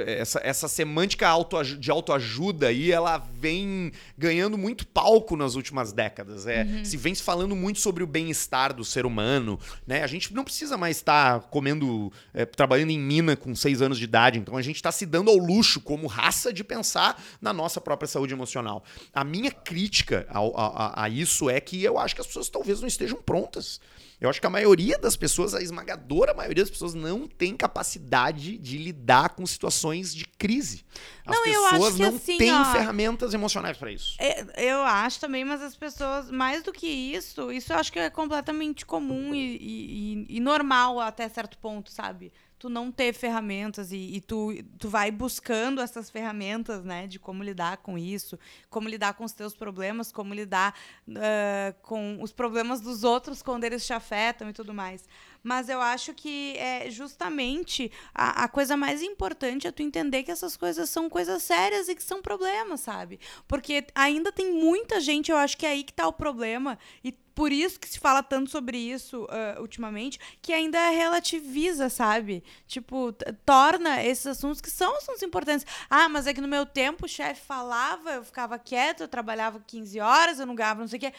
essa, 0.06 0.40
essa 0.42 0.68
semântica 0.68 1.28
autoaju- 1.28 1.76
de 1.78 1.90
autoajuda 1.90 2.68
aí, 2.68 2.90
ela 2.92 3.18
vem 3.18 3.92
ganhando 4.16 4.56
muito 4.58 4.86
palco 4.86 5.36
nas 5.36 5.54
últimas 5.54 5.92
décadas. 5.92 6.46
É, 6.46 6.64
Se 6.84 6.96
vem 6.96 7.14
se 7.14 7.22
falando 7.22 7.54
muito 7.56 7.78
sobre 7.80 8.02
o 8.02 8.06
bem-estar 8.06 8.72
do 8.74 8.84
ser 8.84 9.06
humano, 9.06 9.58
né? 9.86 10.02
A 10.02 10.06
gente 10.06 10.32
não 10.34 10.44
precisa 10.44 10.76
mais 10.76 10.96
estar 10.98 11.40
comendo, 11.50 12.12
é, 12.34 12.44
trabalhando 12.44 12.90
em 12.90 12.98
mina 12.98 13.36
com 13.36 13.54
seis 13.54 13.80
anos 13.82 13.98
de 13.98 14.04
idade, 14.04 14.38
então 14.38 14.56
a 14.56 14.62
gente 14.62 14.76
está 14.76 14.90
se 14.92 15.04
dando 15.06 15.30
ao 15.30 15.36
luxo 15.36 15.80
como 15.80 16.06
raça 16.06 16.52
de 16.52 16.62
pensar 16.64 17.22
na 17.40 17.52
nossa 17.52 17.80
própria 17.80 18.06
saúde 18.08 18.32
emocional. 18.34 18.82
A 19.12 19.24
minha 19.24 19.50
crítica 19.50 20.26
a, 20.30 20.38
a- 20.38 21.04
a 21.04 21.08
isso 21.08 21.48
é 21.50 21.60
que 21.60 21.82
eu 21.82 21.98
acho 21.98 22.14
que 22.14 22.20
as 22.20 22.26
pessoas 22.26 22.48
talvez 22.48 22.80
não 22.80 22.88
estejam 22.88 23.20
prontas. 23.22 23.80
Eu 24.20 24.28
acho 24.28 24.40
que 24.40 24.46
a 24.46 24.50
maioria 24.50 24.98
das 24.98 25.16
pessoas, 25.16 25.54
a 25.54 25.62
esmagadora 25.62 26.34
maioria 26.34 26.62
das 26.64 26.70
pessoas, 26.70 26.92
não 26.94 27.28
tem 27.28 27.56
capacidade 27.56 28.58
de 28.58 28.76
lidar 28.76 29.30
com 29.30 29.46
situações 29.46 30.12
de 30.14 30.24
crise. 30.26 30.84
As 31.24 31.36
Não, 31.36 31.46
eu 31.46 31.64
acho 31.66 31.70
pessoas 31.74 31.94
que 31.96 32.02
não 32.02 32.16
assim, 32.16 32.36
têm 32.38 32.52
ó, 32.52 32.64
ferramentas 32.72 33.32
emocionais 33.32 33.76
para 33.76 33.92
isso. 33.92 34.16
É, 34.18 34.70
Eu 34.70 34.80
acho 34.82 35.20
também, 35.20 35.44
mas 35.44 35.62
as 35.62 35.76
pessoas, 35.76 36.30
mais 36.30 36.62
do 36.64 36.72
que 36.72 36.86
isso, 36.86 37.52
isso 37.52 37.72
eu 37.72 37.76
acho 37.78 37.92
que 37.92 37.98
é 37.98 38.10
completamente 38.10 38.84
comum 38.84 39.34
e- 39.34 39.56
e- 39.56 40.26
e 40.36 40.40
normal 40.40 40.98
até 41.00 41.28
certo 41.28 41.56
ponto, 41.58 41.90
sabe? 41.92 42.32
Tu 42.58 42.68
não 42.68 42.90
ter 42.90 43.12
ferramentas 43.12 43.92
e, 43.92 44.16
e 44.16 44.20
tu, 44.20 44.52
tu 44.78 44.88
vai 44.88 45.10
buscando 45.10 45.80
essas 45.80 46.10
ferramentas, 46.10 46.84
né? 46.84 47.06
De 47.06 47.18
como 47.18 47.42
lidar 47.42 47.78
com 47.78 47.96
isso, 47.96 48.38
como 48.68 48.88
lidar 48.88 49.14
com 49.14 49.24
os 49.24 49.32
teus 49.32 49.54
problemas, 49.54 50.10
como 50.10 50.34
lidar 50.34 50.74
ah, 51.16 51.74
com 51.82 52.20
os 52.20 52.32
problemas 52.32 52.80
dos 52.80 53.04
outros 53.04 53.42
quando 53.42 53.64
eles 53.64 53.86
te 53.86 53.92
afetam 53.92 54.48
e 54.50 54.52
tudo 54.52 54.74
mais. 54.74 55.08
Mas 55.42 55.68
eu 55.68 55.80
acho 55.80 56.12
que 56.14 56.56
é 56.56 56.90
justamente 56.90 57.90
a, 58.14 58.44
a 58.44 58.48
coisa 58.48 58.76
mais 58.76 59.02
importante 59.02 59.66
é 59.66 59.72
tu 59.72 59.82
entender 59.82 60.22
que 60.22 60.30
essas 60.30 60.56
coisas 60.56 60.90
são 60.90 61.08
coisas 61.08 61.42
sérias 61.42 61.88
e 61.88 61.94
que 61.94 62.02
são 62.02 62.20
problemas, 62.20 62.80
sabe? 62.80 63.20
Porque 63.46 63.86
ainda 63.94 64.32
tem 64.32 64.52
muita 64.52 65.00
gente, 65.00 65.30
eu 65.30 65.36
acho 65.36 65.56
que 65.56 65.66
é 65.66 65.70
aí 65.70 65.84
que 65.84 65.92
tá 65.92 66.06
o 66.06 66.12
problema. 66.12 66.78
E 67.02 67.12
por 67.38 67.52
isso 67.52 67.78
que 67.78 67.88
se 67.88 68.00
fala 68.00 68.20
tanto 68.20 68.50
sobre 68.50 68.76
isso 68.76 69.24
ah, 69.30 69.60
ultimamente, 69.60 70.18
que 70.42 70.52
ainda 70.52 70.90
relativiza, 70.90 71.88
sabe? 71.88 72.42
Tipo, 72.66 73.14
torna 73.46 74.02
esses 74.02 74.26
assuntos 74.26 74.60
que 74.60 74.68
são 74.68 74.96
assuntos 74.96 75.22
importantes. 75.22 75.64
Ah, 75.88 76.08
mas 76.08 76.26
é 76.26 76.34
que 76.34 76.40
no 76.40 76.48
meu 76.48 76.66
tempo 76.66 77.06
o 77.06 77.08
chefe 77.08 77.40
falava, 77.46 78.10
eu 78.14 78.24
ficava 78.24 78.58
quieto, 78.58 79.02
eu 79.02 79.08
trabalhava 79.08 79.62
15 79.64 80.00
horas, 80.00 80.40
eu 80.40 80.46
não 80.46 80.56
ganhava 80.56 80.80
não 80.80 80.88
sei 80.88 80.96
o 80.96 81.00
quê. 81.00 81.12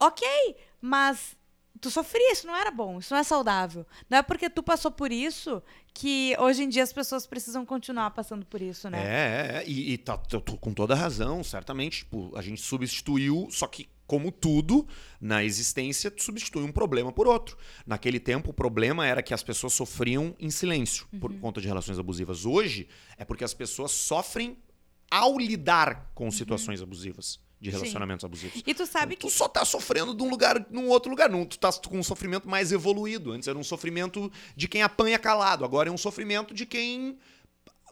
Ok, 0.00 0.26
mas 0.80 1.36
tu 1.80 1.90
sofria, 1.90 2.32
isso 2.32 2.46
não 2.46 2.56
era 2.56 2.70
bom, 2.70 2.98
isso 2.98 3.12
não 3.12 3.20
é 3.20 3.24
saudável. 3.24 3.86
Não 4.08 4.18
é 4.18 4.22
porque 4.22 4.50
tu 4.50 4.62
passou 4.62 4.90
por 4.90 5.10
isso 5.10 5.62
que 5.94 6.36
hoje 6.38 6.62
em 6.62 6.68
dia 6.68 6.82
as 6.82 6.92
pessoas 6.92 7.26
precisam 7.26 7.64
continuar 7.64 8.10
passando 8.10 8.44
por 8.46 8.60
isso, 8.60 8.88
né? 8.90 9.02
É, 9.02 9.56
é, 9.58 9.64
e, 9.66 9.92
e 9.92 9.98
tá, 9.98 10.16
tô, 10.16 10.40
tô 10.40 10.56
com 10.56 10.72
toda 10.72 10.94
razão, 10.94 11.42
certamente. 11.42 11.98
Tipo, 11.98 12.36
a 12.36 12.42
gente 12.42 12.60
substituiu, 12.60 13.48
só 13.50 13.66
que 13.66 13.88
como 14.06 14.32
tudo 14.32 14.88
na 15.20 15.44
existência, 15.44 16.10
tu 16.10 16.22
substitui 16.22 16.64
um 16.64 16.72
problema 16.72 17.12
por 17.12 17.28
outro. 17.28 17.56
Naquele 17.86 18.18
tempo, 18.18 18.50
o 18.50 18.52
problema 18.52 19.06
era 19.06 19.22
que 19.22 19.32
as 19.32 19.42
pessoas 19.42 19.72
sofriam 19.72 20.34
em 20.38 20.50
silêncio 20.50 21.06
por 21.20 21.32
conta 21.34 21.60
de 21.60 21.68
relações 21.68 21.96
abusivas. 21.96 22.44
Hoje, 22.44 22.88
é 23.16 23.24
porque 23.24 23.44
as 23.44 23.54
pessoas 23.54 23.92
sofrem 23.92 24.58
ao 25.08 25.38
lidar 25.38 26.10
com 26.12 26.28
situações 26.30 26.82
abusivas. 26.82 27.38
De 27.60 27.70
Sim. 27.70 27.76
relacionamentos 27.76 28.24
abusivos. 28.24 28.62
E 28.66 28.72
tu 28.72 28.86
sabe 28.86 29.16
tu 29.16 29.26
que 29.26 29.32
só 29.32 29.46
tá 29.46 29.64
sofrendo 29.66 30.14
de 30.14 30.22
um 30.22 30.30
lugar 30.30 30.66
num 30.70 30.88
outro 30.88 31.10
lugar. 31.10 31.28
Não, 31.28 31.44
tu 31.44 31.58
tá 31.58 31.70
com 31.72 31.98
um 31.98 32.02
sofrimento 32.02 32.48
mais 32.48 32.72
evoluído. 32.72 33.32
Antes 33.32 33.48
era 33.48 33.58
um 33.58 33.62
sofrimento 33.62 34.32
de 34.56 34.66
quem 34.66 34.82
apanha 34.82 35.18
calado. 35.18 35.62
Agora 35.64 35.90
é 35.90 35.92
um 35.92 35.98
sofrimento 35.98 36.54
de 36.54 36.64
quem. 36.64 37.18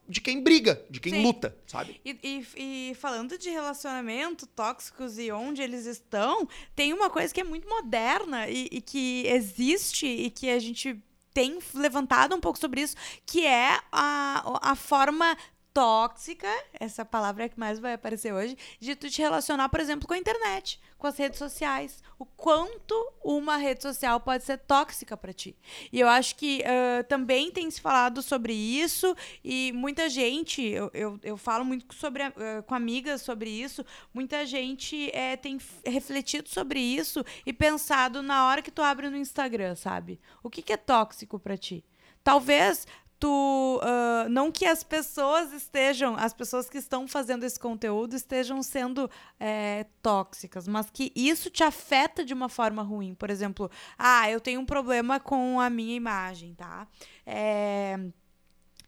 de 0.09 0.23
quem 0.23 0.43
briga, 0.43 0.83
de 0.89 1.01
quem 1.01 1.13
Sim. 1.13 1.23
luta, 1.23 1.55
sabe? 1.67 2.01
E, 2.03 2.17
e- 2.25 2.91
e 2.91 2.95
falando 2.95 3.37
de 3.37 3.51
relacionamento 3.51 4.47
tóxicos 4.47 5.19
e 5.19 5.31
onde 5.31 5.61
eles 5.61 5.85
estão, 5.85 6.49
tem 6.75 6.95
uma 6.95 7.11
coisa 7.11 7.35
que 7.35 7.43
é 7.43 7.45
muito 7.45 7.69
moderna 7.69 8.49
e, 8.49 8.69
e 8.73 8.81
que 8.81 9.27
existe 9.27 10.07
e 10.07 10.31
que 10.31 10.49
a 10.49 10.59
gente 10.59 10.99
tem 11.35 11.59
levantado 11.75 12.35
um 12.35 12.41
pouco 12.41 12.59
sobre 12.59 12.81
isso, 12.81 12.97
que 13.27 13.45
é 13.47 13.79
a, 13.93 14.71
a 14.71 14.75
forma 14.75 15.37
tóxica, 15.79 16.49
essa 16.73 17.05
palavra 17.05 17.45
é 17.45 17.49
que 17.49 17.57
mais 17.57 17.79
vai 17.79 17.93
aparecer 17.93 18.35
hoje, 18.35 18.59
de 18.81 18.97
tu 18.97 19.09
te 19.09 19.23
relacionar, 19.23 19.69
por 19.69 19.79
exemplo, 19.79 20.09
com 20.09 20.15
a 20.15 20.19
internet, 20.19 20.81
com 20.99 21.07
as 21.07 21.17
redes 21.17 21.39
sociais. 21.39 22.03
O 22.19 22.27
quanto 22.27 22.95
uma 23.23 23.57
rede 23.57 23.83
social 23.83 24.19
pode 24.19 24.43
ser 24.43 24.59
tóxica 24.59 25.17
para 25.17 25.33
ti. 25.33 25.57
E 25.93 26.01
eu 26.01 26.09
acho 26.09 26.35
que 26.35 26.65
ah, 26.65 27.05
também 27.05 27.53
tem 27.53 27.71
se 27.71 27.81
falado 27.81 28.23
sobre 28.23 28.53
isso 28.53 29.15
e 29.45 29.71
muita 29.73 30.11
gente, 30.11 30.61
eu, 30.61 30.91
eu, 30.93 31.21
eu 31.23 31.37
falo 31.37 31.65
muito 31.65 31.95
sobre, 31.95 32.25
ah, 32.25 32.35
com 32.67 32.75
amigas 32.75 33.23
sobre 33.23 33.49
isso, 33.49 33.87
muita 34.13 34.45
gente 34.45 35.13
eh, 35.15 35.37
tem 35.37 35.59
refletido 35.87 36.49
sobre 36.49 36.81
isso 36.81 37.25
e 37.47 37.53
pensado 37.53 38.21
na 38.21 38.49
hora 38.49 38.63
que 38.63 38.73
tu 38.73 38.83
abre 38.83 39.09
no 39.09 39.17
Instagram, 39.17 39.77
sabe? 39.77 40.19
O 40.43 40.51
que, 40.51 40.61
que 40.61 40.73
é 40.73 40.77
tóxico 40.77 41.39
para 41.39 41.57
ti? 41.57 41.85
Talvez 42.25 42.85
tu 43.19 43.81
ah, 43.83 44.27
não 44.29 44.51
que 44.51 44.65
as 44.65 44.83
pessoas 44.83 45.53
estejam, 45.53 46.17
as 46.17 46.33
pessoas 46.33 46.69
que 46.69 46.79
estão 46.79 47.07
fazendo 47.09 47.45
esse 47.45 47.59
conteúdo 47.59 48.15
estejam 48.15 48.63
sendo 48.63 49.11
eh, 49.41 49.87
tóxicas, 50.03 50.69
mas 50.69 50.91
que 50.91 51.13
isso 51.15 51.51
te 51.51 51.63
afeta 51.63 52.25
de 52.25 52.35
uma 52.35 52.49
forma 52.49 52.83
ruim. 52.83 53.15
Por 53.15 53.31
exemplo, 53.31 53.71
ah, 53.99 54.31
eu 54.31 54.41
tenho 54.41 54.61
um 54.61 54.67
problema 54.67 55.21
com 55.21 55.61
a 55.61 55.71
minha 55.71 55.95
imagem, 55.95 56.55
tá? 56.55 56.87
É, 57.27 57.99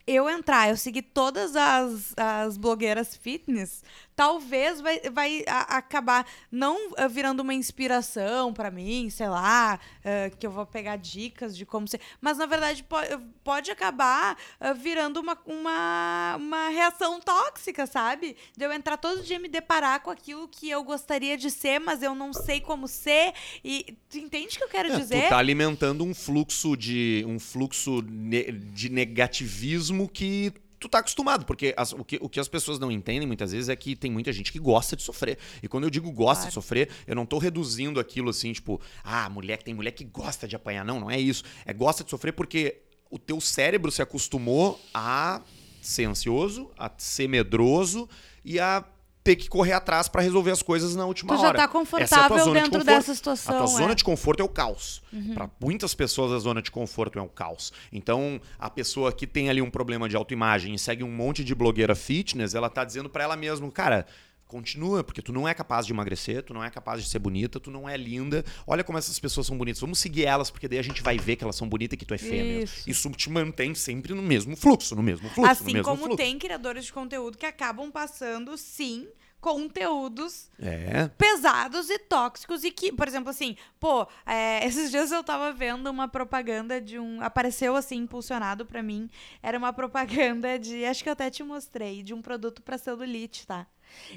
eu 0.06 0.28
entrar, 0.28 0.68
eu 0.68 0.76
seguir 0.76 1.02
todas 1.02 1.54
as, 1.54 2.14
as 2.16 2.56
blogueiras 2.56 3.14
fitness, 3.14 3.84
talvez 4.16 4.80
vai, 4.80 5.00
vai 5.10 5.42
a- 5.46 5.76
acabar 5.78 6.26
não 6.50 6.92
ah, 6.96 7.08
virando 7.08 7.40
uma 7.40 7.54
inspiração 7.54 8.52
pra 8.52 8.70
mim, 8.70 9.08
sei 9.10 9.28
lá, 9.28 9.78
ah, 10.04 10.30
que 10.38 10.46
eu 10.46 10.50
vou 10.50 10.66
pegar 10.66 10.96
dicas 10.96 11.56
de 11.56 11.64
como 11.64 11.88
ser. 11.88 12.00
Mas 12.20 12.36
na 12.38 12.46
verdade 12.46 12.82
po- 12.84 12.96
pode 13.42 13.70
acabar 13.70 14.36
ah, 14.60 14.72
virando 14.72 15.20
uma, 15.20 15.38
uma, 15.46 16.36
uma 16.38 16.68
reação 16.68 17.20
tóxica, 17.20 17.86
sabe? 17.86 18.36
De 18.56 18.64
eu 18.64 18.72
entrar 18.72 18.96
todo 18.96 19.22
dia 19.22 19.36
e 19.36 19.38
me 19.38 19.48
deparar 19.48 20.00
com 20.00 20.10
aquilo 20.10 20.46
que 20.48 20.68
eu 20.68 20.82
gostaria 20.84 21.36
de 21.36 21.50
ser, 21.50 21.78
mas 21.78 22.02
eu 22.02 22.14
não 22.14 22.32
sei 22.32 22.60
como 22.60 22.86
ser. 22.88 23.32
E 23.64 23.96
tu 24.08 24.18
entende 24.18 24.56
o 24.56 24.58
que 24.58 24.64
eu 24.64 24.68
quero 24.68 24.92
É, 24.92 24.96
dizer? 24.96 25.22
Tu 25.24 25.28
tá 25.30 25.38
alimentando 25.38 26.04
um 26.04 26.14
fluxo 26.14 26.76
de 26.76 27.24
um 27.26 27.38
fluxo 27.38 28.02
ne- 28.02 28.52
de 28.52 28.88
negativismo 28.88 30.08
que 30.08 30.52
tu 30.80 30.88
tá 30.88 30.98
acostumado, 31.00 31.44
porque 31.44 31.74
as- 31.76 31.92
o, 31.92 32.02
que, 32.04 32.18
o 32.20 32.28
que 32.28 32.40
as 32.40 32.48
pessoas 32.48 32.78
não 32.78 32.90
entendem 32.90 33.26
muitas 33.26 33.52
vezes 33.52 33.68
é 33.68 33.76
que 33.76 33.94
tem 33.94 34.10
muita 34.10 34.32
gente 34.32 34.50
que 34.50 34.58
gosta 34.58 34.96
de 34.96 35.02
sofrer. 35.02 35.38
E 35.62 35.68
quando 35.68 35.84
eu 35.84 35.90
digo 35.90 36.10
gosta 36.10 36.36
Claro. 36.44 36.48
de 36.48 36.54
sofrer, 36.54 36.88
eu 37.06 37.14
não 37.14 37.26
tô 37.26 37.38
reduzindo 37.38 38.00
aquilo 38.00 38.30
assim, 38.30 38.52
tipo, 38.52 38.80
ah, 39.04 39.28
mulher 39.28 39.62
tem 39.62 39.74
mulher 39.74 39.92
que 39.92 40.04
gosta 40.04 40.48
de 40.48 40.56
apanhar. 40.56 40.84
Não, 40.84 40.98
não 40.98 41.10
é 41.10 41.20
isso. 41.20 41.44
É 41.66 41.72
gosta 41.72 42.02
de 42.02 42.10
sofrer 42.10 42.32
porque 42.32 42.78
o 43.10 43.18
teu 43.18 43.40
cérebro 43.40 43.90
se 43.92 44.00
acostumou 44.00 44.80
a 44.94 45.42
ser 45.82 46.04
ansioso, 46.06 46.70
a 46.78 46.90
ser 46.96 47.28
medroso 47.28 48.08
e 48.44 48.58
a 48.58 48.84
ter 49.22 49.36
que 49.36 49.48
correr 49.48 49.72
atrás 49.72 50.08
pra 50.08 50.22
resolver 50.22 50.50
as 50.50 50.62
coisas 50.62 50.96
na 50.96 51.04
última 51.04 51.34
Tu 51.34 51.40
já 51.42 51.48
hora. 51.48 51.58
tá 51.58 51.64
Essa 51.64 51.70
é 51.70 51.72
confortável 51.72 52.36
de 52.38 52.52
dentro 52.54 52.70
conforto. 52.70 52.86
dessa 52.86 53.14
situação. 53.14 53.54
A 53.54 53.58
tua 53.58 53.66
é. 53.66 53.70
Uhum. 53.70 53.78
zona 53.78 53.94
de 53.94 54.02
conforto 54.04 54.40
é 54.40 54.44
o 54.44 54.48
caos. 54.48 55.02
Pra 55.34 55.50
muitas 55.60 55.94
pessoas, 55.94 56.32
a 56.32 56.38
zona 56.38 56.62
de 56.62 56.70
conforto 56.70 57.18
é 57.18 57.22
o 57.22 57.28
caos. 57.28 57.72
Então, 57.92 58.40
a 58.58 58.70
pessoa 58.70 59.12
que 59.12 59.26
tem 59.26 59.50
ali 59.50 59.60
um 59.60 59.70
problema 59.70 60.08
de 60.08 60.16
autoimagem 60.16 60.74
e 60.74 60.78
segue 60.78 61.04
um 61.04 61.10
monte 61.10 61.44
de 61.44 61.54
blogueira 61.54 61.94
fitness, 61.94 62.54
ela 62.54 62.70
tá 62.70 62.82
dizendo 62.84 63.10
pra 63.10 63.22
ela 63.24 63.36
mesma, 63.36 63.70
cara. 63.70 64.06
Continua, 64.50 65.04
porque 65.04 65.22
tu 65.22 65.32
não 65.32 65.46
é 65.46 65.54
capaz 65.54 65.86
de 65.86 65.92
emagrecer, 65.92 66.42
tu 66.42 66.52
não 66.52 66.62
é 66.64 66.68
capaz 66.68 67.02
de 67.02 67.08
ser 67.08 67.20
bonita, 67.20 67.60
tu 67.60 67.70
não 67.70 67.88
é 67.88 67.96
linda. 67.96 68.44
Olha 68.66 68.82
como 68.82 68.98
essas 68.98 69.16
pessoas 69.18 69.46
são 69.46 69.56
bonitas. 69.56 69.80
Vamos 69.80 70.00
seguir 70.00 70.24
elas, 70.24 70.50
porque 70.50 70.66
daí 70.66 70.78
a 70.78 70.82
gente 70.82 71.02
vai 71.02 71.16
ver 71.18 71.36
que 71.36 71.44
elas 71.44 71.54
são 71.54 71.68
bonitas 71.68 71.94
e 71.94 71.96
que 71.96 72.04
tu 72.04 72.14
é 72.14 72.18
mesmo. 72.20 72.62
Isso. 72.64 72.90
Isso 72.90 73.10
te 73.12 73.30
mantém 73.30 73.74
sempre 73.76 74.12
no 74.12 74.22
mesmo 74.22 74.56
fluxo, 74.56 74.96
no 74.96 75.02
mesmo 75.04 75.28
fluxo, 75.28 75.40
no 75.42 75.46
Assim 75.46 75.64
mesmo 75.72 75.84
como 75.84 76.02
fluxo. 76.02 76.16
tem 76.16 76.36
criadores 76.38 76.84
de 76.86 76.92
conteúdo 76.92 77.38
que 77.38 77.46
acabam 77.46 77.90
passando, 77.92 78.56
sim, 78.56 79.06
conteúdos 79.40 80.50
É. 80.60 81.08
pesados 81.16 81.88
e 81.88 81.98
tóxicos 81.98 82.64
e 82.64 82.70
que, 82.70 82.92
por 82.92 83.06
exemplo, 83.08 83.30
assim, 83.30 83.56
pô, 83.78 84.06
é, 84.26 84.64
esses 84.66 84.90
dias 84.90 85.10
eu 85.12 85.22
tava 85.24 85.52
vendo 85.52 85.88
uma 85.88 86.08
propaganda 86.08 86.80
de 86.80 86.98
um, 86.98 87.22
apareceu 87.22 87.76
assim 87.76 87.96
impulsionado 87.98 88.66
pra 88.66 88.82
mim, 88.82 89.08
era 89.42 89.56
uma 89.56 89.72
propaganda 89.72 90.58
de, 90.58 90.84
acho 90.84 91.02
que 91.02 91.08
eu 91.08 91.12
até 91.14 91.30
te 91.30 91.42
mostrei, 91.42 92.02
de 92.02 92.12
um 92.12 92.20
produto 92.20 92.60
pra 92.62 92.76
celulite, 92.78 93.46
tá? 93.46 93.66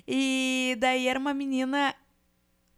E 0.07 0.75
daí 0.79 1.07
era 1.07 1.17
uma 1.19 1.33
menina 1.33 1.95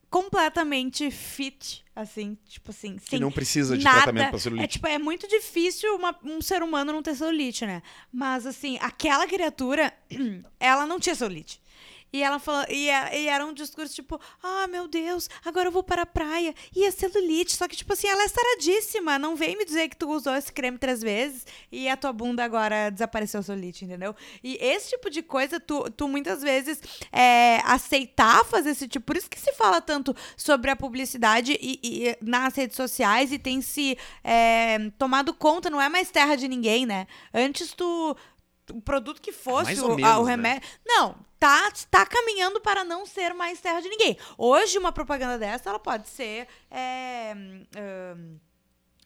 completamente 0.09 1.11
fit, 1.11 1.83
assim, 1.95 2.37
tipo 2.47 2.71
assim, 2.71 2.95
Que 2.97 3.09
sem 3.11 3.19
não 3.19 3.31
precisa 3.31 3.77
de 3.77 3.83
nada. 3.83 3.97
tratamento 4.03 4.29
pra 4.29 4.37
É 4.37 4.39
celulite. 4.41 4.67
tipo, 4.73 4.87
é 4.87 4.97
muito 4.97 5.27
difícil 5.27 5.93
uma- 5.95 6.17
um 6.23 6.41
ser 6.41 6.63
humano 6.63 6.93
não 6.93 7.03
ter 7.03 7.15
celulite, 7.15 7.65
né? 7.65 7.81
Mas 8.13 8.45
assim, 8.45 8.77
aquela 8.81 9.27
criatura, 9.27 9.93
ela 10.59 10.85
não 10.85 10.99
tinha 10.99 11.15
celulite. 11.15 11.59
E 12.13 12.23
ela 12.23 12.39
falou, 12.39 12.65
e, 12.69 12.89
é- 12.89 13.19
e 13.23 13.27
era 13.27 13.45
um 13.45 13.53
discurso 13.53 13.93
tipo, 13.93 14.17
ah, 14.41 14.67
meu 14.67 14.87
Deus, 14.87 15.29
agora 15.43 15.67
eu 15.67 15.71
vou 15.71 15.83
para 15.83 16.03
a 16.03 16.05
praia. 16.05 16.53
E 16.73 16.85
a 16.85 16.91
celulite, 16.91 17.55
só 17.57 17.67
que, 17.67 17.75
tipo 17.75 17.91
assim, 17.91 18.07
ela 18.07 18.23
é 18.23 18.27
saradíssima. 18.27 19.19
Não 19.19 19.35
vem 19.35 19.57
me 19.57 19.65
dizer 19.65 19.89
que 19.89 19.97
tu 19.97 20.09
usou 20.09 20.33
esse 20.33 20.51
creme 20.51 20.77
três 20.77 21.01
vezes 21.01 21.45
e 21.71 21.89
a 21.89 21.97
tua 21.97 22.13
bunda 22.13 22.43
agora 22.43 22.89
desapareceu 22.89 23.41
a 23.41 23.43
celulite, 23.43 23.83
entendeu? 23.83 24.15
E 24.41 24.57
esse 24.61 24.91
tipo 24.91 25.09
de 25.09 25.21
coisa, 25.21 25.59
tu, 25.59 25.89
tu 25.91 26.07
muitas 26.07 26.41
vezes 26.41 26.79
é, 27.11 27.57
aceitar 27.65 28.45
fazer 28.45 28.69
esse 28.69 28.87
tipo. 28.87 29.05
Por 29.05 29.17
isso 29.17 29.29
que 29.29 29.39
se 29.39 29.51
fala 29.53 29.81
tanto 29.81 30.15
sobre 30.37 30.71
a 30.71 30.75
publicidade 30.75 31.57
e, 31.61 31.79
e- 31.83 32.17
nas 32.21 32.55
redes 32.55 32.77
sociais 32.77 33.31
e 33.33 33.37
tem 33.39 33.61
se 33.61 33.97
é, 34.23 34.89
tomado 34.97 35.33
conta, 35.33 35.69
não 35.69 35.81
é 35.81 35.89
mais 35.89 36.09
terra 36.11 36.35
de 36.35 36.47
ninguém, 36.47 36.85
né? 36.85 37.07
Antes 37.33 37.73
tu. 37.73 38.15
O 38.73 38.81
produto 38.81 39.21
que 39.21 39.31
fosse, 39.31 39.65
mais 39.65 39.79
o, 39.83 39.95
menos, 39.95 40.17
o 40.17 40.23
né? 40.25 40.31
remédio. 40.31 40.67
Não, 40.83 41.15
tá, 41.45 41.71
tá 41.91 42.05
caminhando 42.07 42.59
para 42.59 42.83
não 42.83 43.05
ser 43.05 43.33
mais 43.35 43.61
terra 43.61 43.79
de 43.79 43.87
ninguém. 43.87 44.17
Hoje, 44.35 44.79
uma 44.79 44.91
propaganda 44.91 45.37
dessa, 45.37 45.69
ela 45.69 45.77
pode 45.77 46.09
ser. 46.09 46.47
é, 46.71 47.33
hum, 48.17 48.39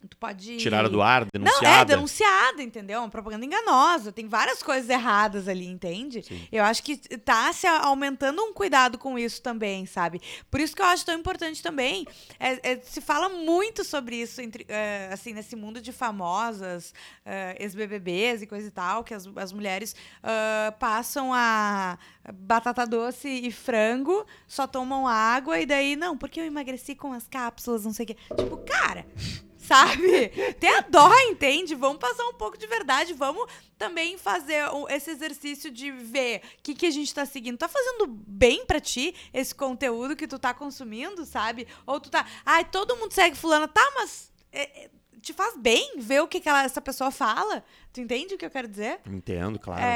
tu 0.08 0.16
pode. 0.18 0.58
Tirada 0.58 0.88
do 0.88 1.02
ar, 1.02 1.22
Não, 1.26 1.30
denunciada. 1.34 1.82
é 1.94 1.96
denunciada, 1.96 2.64
entendeu? 2.64 3.00
Uma 3.02 3.10
propaganda 3.10 3.46
enganosa. 3.46 4.12
Tem 4.12 4.28
várias 4.28 4.64
coisas 4.64 4.90
erradas 4.90 5.48
ali, 5.48 5.66
entende? 5.68 6.24
Sim. 6.24 6.48
Eu 6.52 6.64
acho 6.64 6.82
que 6.84 6.96
tá 7.20 7.52
se 7.52 7.68
aumentando 7.68 8.42
um 8.42 8.54
cuidado 8.54 8.98
com 8.98 9.18
isso 9.20 9.42
também, 9.42 9.86
sabe? 9.86 10.22
Por 10.50 10.60
isso 10.60 10.76
que 10.76 10.82
eu 10.82 10.86
acho 10.86 11.06
tão 11.06 11.16
importante 11.16 11.62
também. 11.62 12.06
é- 12.40 12.72
é- 12.74 12.80
se 12.82 13.02
fala 13.02 13.28
muito 13.30 13.84
sobre 13.84 14.16
isso, 14.16 14.42
entre, 14.42 14.66
é, 14.70 15.10
assim, 15.12 15.34
nesse 15.34 15.56
mundo 15.56 15.82
de 15.82 15.92
famosas, 15.92 16.94
é, 17.26 17.56
ex-BBBs 17.60 18.42
e 18.42 18.48
coisa 18.48 18.68
e 18.68 18.72
tal, 18.72 19.04
que 19.04 19.14
as, 19.14 19.28
as 19.36 19.52
mulheres 19.52 19.96
ah, 20.24 20.74
passam 20.80 21.34
a 21.34 21.98
batata 22.34 22.86
doce 22.86 23.28
e 23.28 23.52
frango, 23.52 24.26
só 24.48 24.66
tomam 24.68 25.08
água 25.08 25.60
e 25.60 25.66
daí, 25.66 25.96
não, 25.96 26.18
porque 26.18 26.40
eu 26.40 26.46
emagreci 26.46 26.96
com 26.96 27.12
as 27.14 27.28
cápsulas, 27.28 27.84
não 27.86 27.94
sei 27.94 28.04
o 28.06 28.08
quê. 28.08 28.18
Tipo, 28.38 28.58
cara. 28.58 29.06
Sabe? 29.70 30.30
Tenha 30.60 30.82
dó, 30.82 31.12
entende? 31.30 31.76
Vamos 31.76 32.00
passar 32.00 32.26
um 32.28 32.34
pouco 32.34 32.58
de 32.58 32.66
verdade. 32.66 33.14
Vamos 33.14 33.48
também 33.78 34.18
fazer 34.18 34.64
esse 34.90 35.12
exercício 35.12 35.70
de 35.70 35.92
ver 35.92 36.42
o 36.58 36.64
que, 36.64 36.74
que 36.74 36.88
a 36.88 36.92
gente 36.92 37.14
tá 37.14 37.24
seguindo. 37.24 37.56
Tá 37.56 37.68
fazendo 37.68 38.08
bem 38.08 38.66
pra 38.66 38.80
ti 38.80 39.14
esse 39.32 39.54
conteúdo 39.54 40.16
que 40.16 40.28
tu 40.28 40.40
tá 40.40 40.56
consumindo, 40.56 41.24
sabe? 41.24 41.68
Ou 41.86 42.00
tu 42.00 42.10
tá. 42.10 42.26
Ai, 42.44 42.66
todo 42.66 42.96
mundo 42.96 43.12
segue 43.14 43.36
fulano. 43.38 43.68
Tá, 43.68 43.92
mas. 43.96 44.32
é, 44.52 44.86
é, 44.86 44.90
te 45.22 45.34
faz 45.34 45.56
bem 45.58 45.96
ver 45.98 46.22
o 46.22 46.28
que, 46.28 46.40
que 46.40 46.48
ela- 46.50 46.64
essa 46.64 46.80
pessoa 46.82 47.12
fala? 47.12 47.64
Tu 47.92 48.02
entende 48.02 48.36
o 48.36 48.38
que 48.38 48.46
eu 48.46 48.52
quero 48.52 48.68
dizer? 48.68 49.00
Entendo, 49.06 49.58
claro. 49.60 49.82
né? 49.82 49.88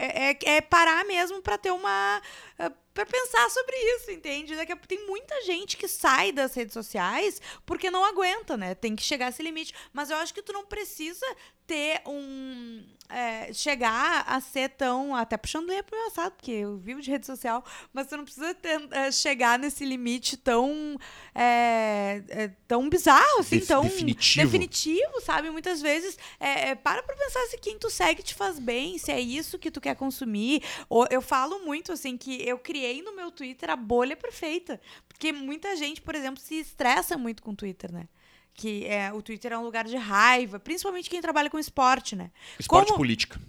É, 0.00 0.30
é, 0.30 0.30
é- 0.32 0.56
é 0.56 0.60
parar 0.60 1.04
mesmo 1.06 1.40
pra 1.40 1.56
ter 1.56 1.70
uma. 1.70 2.20
ah, 2.58 2.72
para 2.98 3.06
pensar 3.06 3.48
sobre 3.50 3.76
isso, 3.94 4.10
entende? 4.10 4.56
Daqui 4.56 4.72
a 4.72 4.76
tem 4.76 5.06
muita 5.06 5.40
gente 5.42 5.76
que 5.76 5.86
sai 5.86 6.32
das 6.32 6.52
redes 6.54 6.72
sociais 6.74 7.40
porque 7.64 7.92
não 7.92 8.04
aguenta, 8.04 8.56
né? 8.56 8.74
Tem 8.74 8.96
que 8.96 9.02
chegar 9.04 9.26
a 9.26 9.28
esse 9.28 9.40
limite. 9.42 9.72
Mas 9.92 10.10
eu 10.10 10.16
acho 10.16 10.34
que 10.34 10.42
tu 10.42 10.52
não 10.52 10.66
precisa 10.66 11.24
ter 11.64 12.02
um. 12.06 12.84
É, 13.08 13.52
chegar 13.52 14.24
a 14.26 14.40
ser 14.40 14.70
tão. 14.70 15.14
Até 15.14 15.36
puxando 15.36 15.68
lenha 15.68 15.82
pro 15.84 15.96
meu 15.96 16.08
assado, 16.08 16.34
porque 16.34 16.50
eu 16.50 16.76
vivo 16.78 17.00
de 17.00 17.10
rede 17.10 17.24
social, 17.24 17.64
mas 17.92 18.08
você 18.08 18.16
não 18.16 18.24
precisa 18.24 18.52
ter, 18.54 18.80
é, 18.90 19.12
chegar 19.12 19.60
nesse 19.60 19.84
limite 19.84 20.36
tão. 20.36 20.98
É, 21.32 22.22
é 22.28 22.48
tão 22.66 22.88
bizarro, 22.88 23.38
assim, 23.38 23.60
tão. 23.60 23.82
Definitivo. 23.84 24.44
Definitivo, 24.44 25.20
sabe? 25.20 25.50
Muitas 25.50 25.80
vezes. 25.80 26.18
É, 26.40 26.70
é, 26.70 26.74
para 26.74 27.00
pra 27.04 27.14
pensar 27.14 27.37
se 27.46 27.58
quem 27.58 27.78
tu 27.78 27.90
segue 27.90 28.22
te 28.22 28.34
faz 28.34 28.58
bem, 28.58 28.98
se 28.98 29.10
é 29.12 29.20
isso 29.20 29.58
que 29.58 29.70
tu 29.70 29.80
quer 29.80 29.94
consumir. 29.96 30.62
Ou, 30.88 31.06
eu 31.10 31.22
falo 31.22 31.60
muito, 31.60 31.92
assim, 31.92 32.16
que 32.16 32.46
eu 32.46 32.58
criei 32.58 33.02
no 33.02 33.14
meu 33.14 33.30
Twitter 33.30 33.70
a 33.70 33.76
bolha 33.76 34.16
perfeita. 34.16 34.80
Porque 35.08 35.32
muita 35.32 35.76
gente, 35.76 36.00
por 36.00 36.14
exemplo, 36.14 36.42
se 36.42 36.54
estressa 36.54 37.16
muito 37.16 37.42
com 37.42 37.52
o 37.52 37.56
Twitter, 37.56 37.92
né? 37.92 38.08
que 38.54 38.84
é, 38.86 39.12
o 39.12 39.22
Twitter 39.22 39.52
é 39.52 39.58
um 39.58 39.62
lugar 39.62 39.84
de 39.84 39.96
raiva, 39.96 40.58
principalmente 40.58 41.08
quem 41.08 41.20
trabalha 41.20 41.48
com 41.48 41.60
esporte, 41.60 42.16
né? 42.16 42.32
Esporte 42.58 42.88
Como... 42.88 42.98
política. 42.98 43.40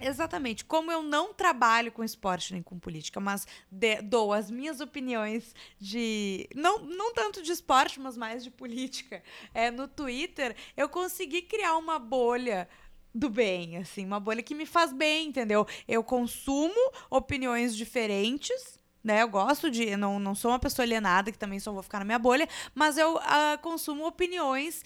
Exatamente. 0.00 0.64
Como 0.64 0.90
eu 0.90 1.02
não 1.02 1.34
trabalho 1.34 1.92
com 1.92 2.02
esporte 2.02 2.52
nem 2.52 2.62
com 2.62 2.78
política, 2.78 3.20
mas 3.20 3.46
de, 3.70 4.00
dou 4.02 4.32
as 4.32 4.50
minhas 4.50 4.80
opiniões 4.80 5.54
de. 5.78 6.48
Não, 6.54 6.78
não 6.78 7.12
tanto 7.12 7.42
de 7.42 7.52
esporte, 7.52 8.00
mas 8.00 8.16
mais 8.16 8.42
de 8.42 8.50
política. 8.50 9.22
É, 9.52 9.70
no 9.70 9.86
Twitter, 9.86 10.56
eu 10.76 10.88
consegui 10.88 11.42
criar 11.42 11.76
uma 11.76 11.98
bolha 11.98 12.68
do 13.14 13.28
bem, 13.28 13.76
assim, 13.76 14.06
uma 14.06 14.20
bolha 14.20 14.42
que 14.42 14.54
me 14.54 14.66
faz 14.66 14.92
bem, 14.92 15.28
entendeu? 15.28 15.66
Eu 15.88 16.02
consumo 16.04 16.92
opiniões 17.10 17.76
diferentes 17.76 18.78
né? 19.02 19.22
Eu 19.22 19.28
gosto 19.28 19.70
de. 19.70 19.96
Não, 19.96 20.18
não 20.20 20.34
sou 20.34 20.50
uma 20.50 20.58
pessoa 20.58 20.84
alienada, 20.84 21.32
que 21.32 21.38
também 21.38 21.58
só 21.58 21.72
vou 21.72 21.82
ficar 21.82 21.98
na 21.98 22.04
minha 22.04 22.18
bolha, 22.18 22.48
mas 22.74 22.98
eu 22.98 23.16
uh, 23.16 23.58
consumo 23.62 24.06
opiniões 24.06 24.84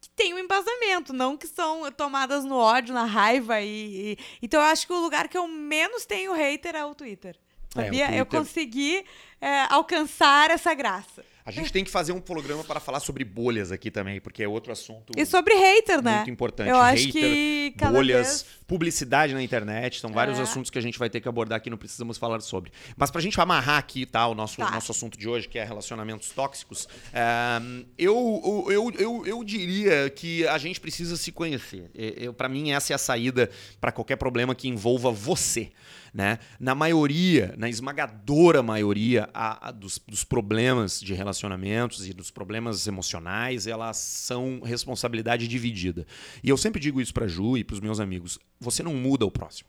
que 0.00 0.10
têm 0.10 0.34
um 0.34 0.38
embasamento, 0.38 1.12
não 1.12 1.36
que 1.36 1.46
são 1.46 1.90
tomadas 1.92 2.44
no 2.44 2.56
ódio, 2.56 2.92
na 2.92 3.04
raiva. 3.04 3.60
E, 3.60 4.12
e... 4.12 4.18
Então 4.42 4.60
eu 4.60 4.66
acho 4.66 4.86
que 4.86 4.92
o 4.92 5.00
lugar 5.00 5.28
que 5.28 5.38
eu 5.38 5.46
menos 5.46 6.04
tenho 6.04 6.32
hater 6.32 6.74
é 6.74 6.84
o 6.84 6.94
Twitter. 6.94 7.36
Sabia? 7.72 8.04
É, 8.04 8.06
o 8.06 8.08
Twitter... 8.08 8.18
Eu 8.18 8.26
consegui 8.26 9.04
é, 9.40 9.66
alcançar 9.70 10.50
essa 10.50 10.74
graça. 10.74 11.24
A 11.46 11.52
gente 11.52 11.72
tem 11.72 11.84
que 11.84 11.90
fazer 11.92 12.10
um 12.10 12.20
programa 12.20 12.64
para 12.64 12.80
falar 12.80 12.98
sobre 12.98 13.22
bolhas 13.24 13.70
aqui 13.70 13.88
também, 13.88 14.20
porque 14.20 14.42
é 14.42 14.48
outro 14.48 14.72
assunto. 14.72 15.12
E 15.16 15.24
sobre 15.24 15.54
hater, 15.54 16.02
né? 16.02 16.16
Muito 16.16 16.30
importante. 16.30 16.68
Eu 16.68 16.82
hater, 16.82 17.04
acho 17.04 17.12
que 17.12 17.72
bolhas, 17.92 18.42
vez... 18.42 18.46
publicidade 18.66 19.32
na 19.32 19.42
internet, 19.42 20.00
são 20.00 20.10
vários 20.12 20.38
é. 20.38 20.42
assuntos 20.42 20.70
que 20.70 20.78
a 20.78 20.82
gente 20.82 20.98
vai 20.98 21.08
ter 21.08 21.20
que 21.20 21.28
abordar 21.28 21.56
aqui, 21.56 21.70
não 21.70 21.78
precisamos 21.78 22.18
falar 22.18 22.40
sobre. 22.40 22.72
Mas 22.96 23.10
para 23.10 23.20
a 23.20 23.22
gente 23.22 23.40
amarrar 23.40 23.78
aqui, 23.78 24.04
tá, 24.04 24.26
o 24.26 24.34
nosso, 24.34 24.56
tá. 24.56 24.70
nosso 24.70 24.90
assunto 24.90 25.16
de 25.16 25.28
hoje, 25.28 25.48
que 25.48 25.58
é 25.58 25.64
relacionamentos 25.64 26.30
tóxicos, 26.30 26.88
é, 27.12 27.60
eu, 27.96 28.66
eu, 28.68 28.90
eu, 28.98 29.26
eu 29.26 29.44
diria 29.44 30.10
que 30.10 30.46
a 30.48 30.58
gente 30.58 30.80
precisa 30.80 31.16
se 31.16 31.30
conhecer. 31.30 31.90
Eu, 31.94 32.34
para 32.34 32.48
mim, 32.48 32.72
essa 32.72 32.92
é 32.92 32.96
a 32.96 32.98
saída 32.98 33.50
para 33.80 33.92
qualquer 33.92 34.16
problema 34.16 34.54
que 34.54 34.68
envolva 34.68 35.10
você. 35.12 35.70
Né? 36.16 36.38
Na 36.58 36.74
maioria, 36.74 37.54
na 37.58 37.68
esmagadora 37.68 38.62
maioria 38.62 39.28
a, 39.34 39.68
a 39.68 39.70
dos, 39.70 40.00
dos, 40.08 40.24
problemas 40.24 40.98
de 40.98 41.12
relacionamentos 41.12 42.08
e 42.08 42.14
dos 42.14 42.30
problemas 42.30 42.86
emocionais, 42.86 43.66
elas 43.66 43.98
são 43.98 44.62
responsabilidade 44.64 45.46
dividida. 45.46 46.06
E 46.42 46.48
eu 46.48 46.56
sempre 46.56 46.80
digo 46.80 47.02
isso 47.02 47.12
para 47.12 47.26
Ju 47.26 47.58
e 47.58 47.62
para 47.64 47.74
os 47.74 47.80
meus 47.80 48.00
amigos: 48.00 48.38
você 48.60 48.82
não 48.82 48.94
muda 48.94 49.24
o 49.24 49.30
próximo. 49.30 49.68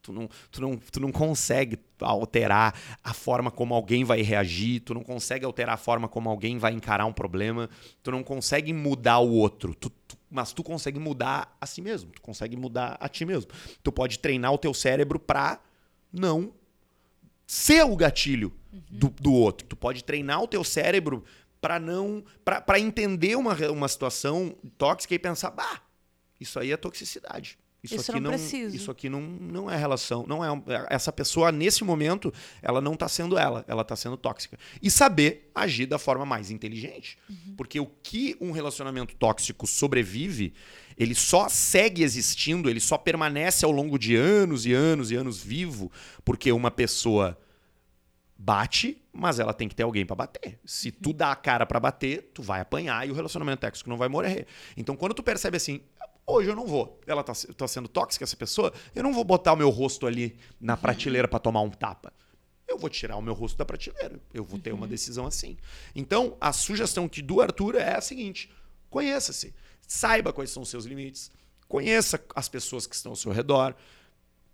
Tu 0.00 0.12
não, 0.12 0.28
tu, 0.50 0.60
não, 0.60 0.76
tu 0.76 1.00
não 1.00 1.10
consegue 1.10 1.78
alterar 2.00 2.74
a 3.02 3.12
forma 3.12 3.50
como 3.50 3.74
alguém 3.74 4.04
vai 4.04 4.22
reagir, 4.22 4.80
tu 4.80 4.94
não 4.94 5.02
consegue 5.02 5.44
alterar 5.44 5.74
a 5.74 5.76
forma 5.76 6.08
como 6.08 6.30
alguém 6.30 6.58
vai 6.58 6.72
encarar 6.72 7.06
um 7.06 7.12
problema, 7.12 7.68
tu 8.02 8.12
não 8.12 8.22
consegue 8.22 8.72
mudar 8.72 9.18
o 9.18 9.32
outro, 9.32 9.74
tu, 9.74 9.90
tu, 9.90 10.16
mas 10.30 10.52
tu 10.52 10.62
consegue 10.62 10.98
mudar 10.98 11.56
a 11.60 11.66
si 11.66 11.82
mesmo, 11.82 12.10
tu 12.12 12.22
consegue 12.22 12.56
mudar 12.56 12.96
a 13.00 13.08
ti 13.08 13.24
mesmo. 13.24 13.50
Tu 13.82 13.90
pode 13.90 14.20
treinar 14.20 14.52
o 14.52 14.58
teu 14.58 14.72
cérebro 14.72 15.18
para 15.18 15.60
não 16.12 16.52
ser 17.46 17.84
o 17.84 17.96
gatilho 17.96 18.52
uhum. 18.72 18.80
do, 18.90 19.08
do 19.08 19.32
outro. 19.32 19.66
Tu 19.66 19.76
pode 19.76 20.04
treinar 20.04 20.40
o 20.42 20.48
teu 20.48 20.62
cérebro 20.62 21.24
para 21.60 21.80
não 21.80 22.22
para 22.44 22.78
entender 22.78 23.36
uma, 23.36 23.54
uma 23.70 23.88
situação 23.88 24.54
tóxica 24.76 25.14
e 25.14 25.18
pensar, 25.18 25.50
bah, 25.50 25.82
isso 26.38 26.60
aí 26.60 26.70
é 26.70 26.76
toxicidade. 26.76 27.58
Isso, 27.84 27.96
isso 27.96 28.10
aqui 28.10 28.20
não, 28.20 28.34
isso 28.34 28.90
aqui 28.90 29.08
não, 29.10 29.20
não 29.20 29.70
é 29.70 29.76
relação, 29.76 30.24
não 30.26 30.42
é 30.42 30.48
essa 30.88 31.12
pessoa 31.12 31.52
nesse 31.52 31.84
momento, 31.84 32.32
ela 32.62 32.80
não 32.80 32.94
está 32.94 33.06
sendo 33.08 33.36
ela, 33.36 33.62
ela 33.68 33.82
está 33.82 33.94
sendo 33.94 34.16
tóxica. 34.16 34.58
E 34.80 34.90
saber 34.90 35.50
agir 35.54 35.84
da 35.84 35.98
forma 35.98 36.24
mais 36.24 36.50
inteligente, 36.50 37.18
uhum. 37.28 37.54
porque 37.58 37.78
o 37.78 37.86
que 38.02 38.38
um 38.40 38.52
relacionamento 38.52 39.14
tóxico 39.16 39.66
sobrevive 39.66 40.54
ele 40.96 41.14
só 41.14 41.48
segue 41.48 42.02
existindo, 42.02 42.70
ele 42.70 42.80
só 42.80 42.96
permanece 42.96 43.64
ao 43.64 43.70
longo 43.70 43.98
de 43.98 44.14
anos 44.14 44.64
e 44.64 44.72
anos 44.72 45.10
e 45.10 45.16
anos 45.16 45.42
vivo, 45.42 45.90
porque 46.24 46.52
uma 46.52 46.70
pessoa 46.70 47.36
bate, 48.36 49.02
mas 49.12 49.38
ela 49.38 49.54
tem 49.54 49.68
que 49.68 49.74
ter 49.74 49.84
alguém 49.84 50.04
para 50.04 50.16
bater. 50.16 50.58
Se 50.64 50.90
tu 50.90 51.12
dá 51.12 51.32
a 51.32 51.36
cara 51.36 51.64
para 51.64 51.80
bater, 51.80 52.30
tu 52.34 52.42
vai 52.42 52.60
apanhar 52.60 53.06
e 53.06 53.10
o 53.10 53.14
relacionamento 53.14 53.60
tóxico 53.60 53.88
não 53.88 53.96
vai 53.96 54.08
morrer. 54.08 54.46
Então, 54.76 54.96
quando 54.96 55.14
tu 55.14 55.22
percebe 55.22 55.56
assim, 55.56 55.80
hoje 56.26 56.50
eu 56.50 56.56
não 56.56 56.66
vou, 56.66 57.00
ela 57.06 57.22
tá, 57.22 57.32
tá 57.56 57.68
sendo 57.68 57.88
tóxica 57.88 58.24
essa 58.24 58.36
pessoa, 58.36 58.72
eu 58.94 59.02
não 59.02 59.12
vou 59.12 59.24
botar 59.24 59.52
o 59.52 59.56
meu 59.56 59.70
rosto 59.70 60.06
ali 60.06 60.36
na 60.60 60.76
prateleira 60.76 61.28
para 61.28 61.38
tomar 61.38 61.60
um 61.60 61.70
tapa. 61.70 62.12
Eu 62.66 62.78
vou 62.78 62.88
tirar 62.88 63.16
o 63.16 63.22
meu 63.22 63.34
rosto 63.34 63.56
da 63.56 63.64
prateleira. 63.64 64.18
Eu 64.32 64.42
vou 64.42 64.58
ter 64.58 64.72
uma 64.72 64.86
decisão 64.86 65.26
assim. 65.26 65.56
Então, 65.94 66.36
a 66.40 66.52
sugestão 66.52 67.08
que 67.08 67.20
do 67.20 67.40
Arthur 67.40 67.76
é 67.76 67.96
a 67.96 68.00
seguinte: 68.00 68.50
conheça-se. 68.90 69.54
Saiba 69.86 70.32
quais 70.32 70.50
são 70.50 70.62
os 70.62 70.70
seus 70.70 70.84
limites. 70.86 71.30
Conheça 71.68 72.22
as 72.34 72.48
pessoas 72.48 72.86
que 72.86 72.94
estão 72.94 73.12
ao 73.12 73.16
seu 73.16 73.32
redor. 73.32 73.74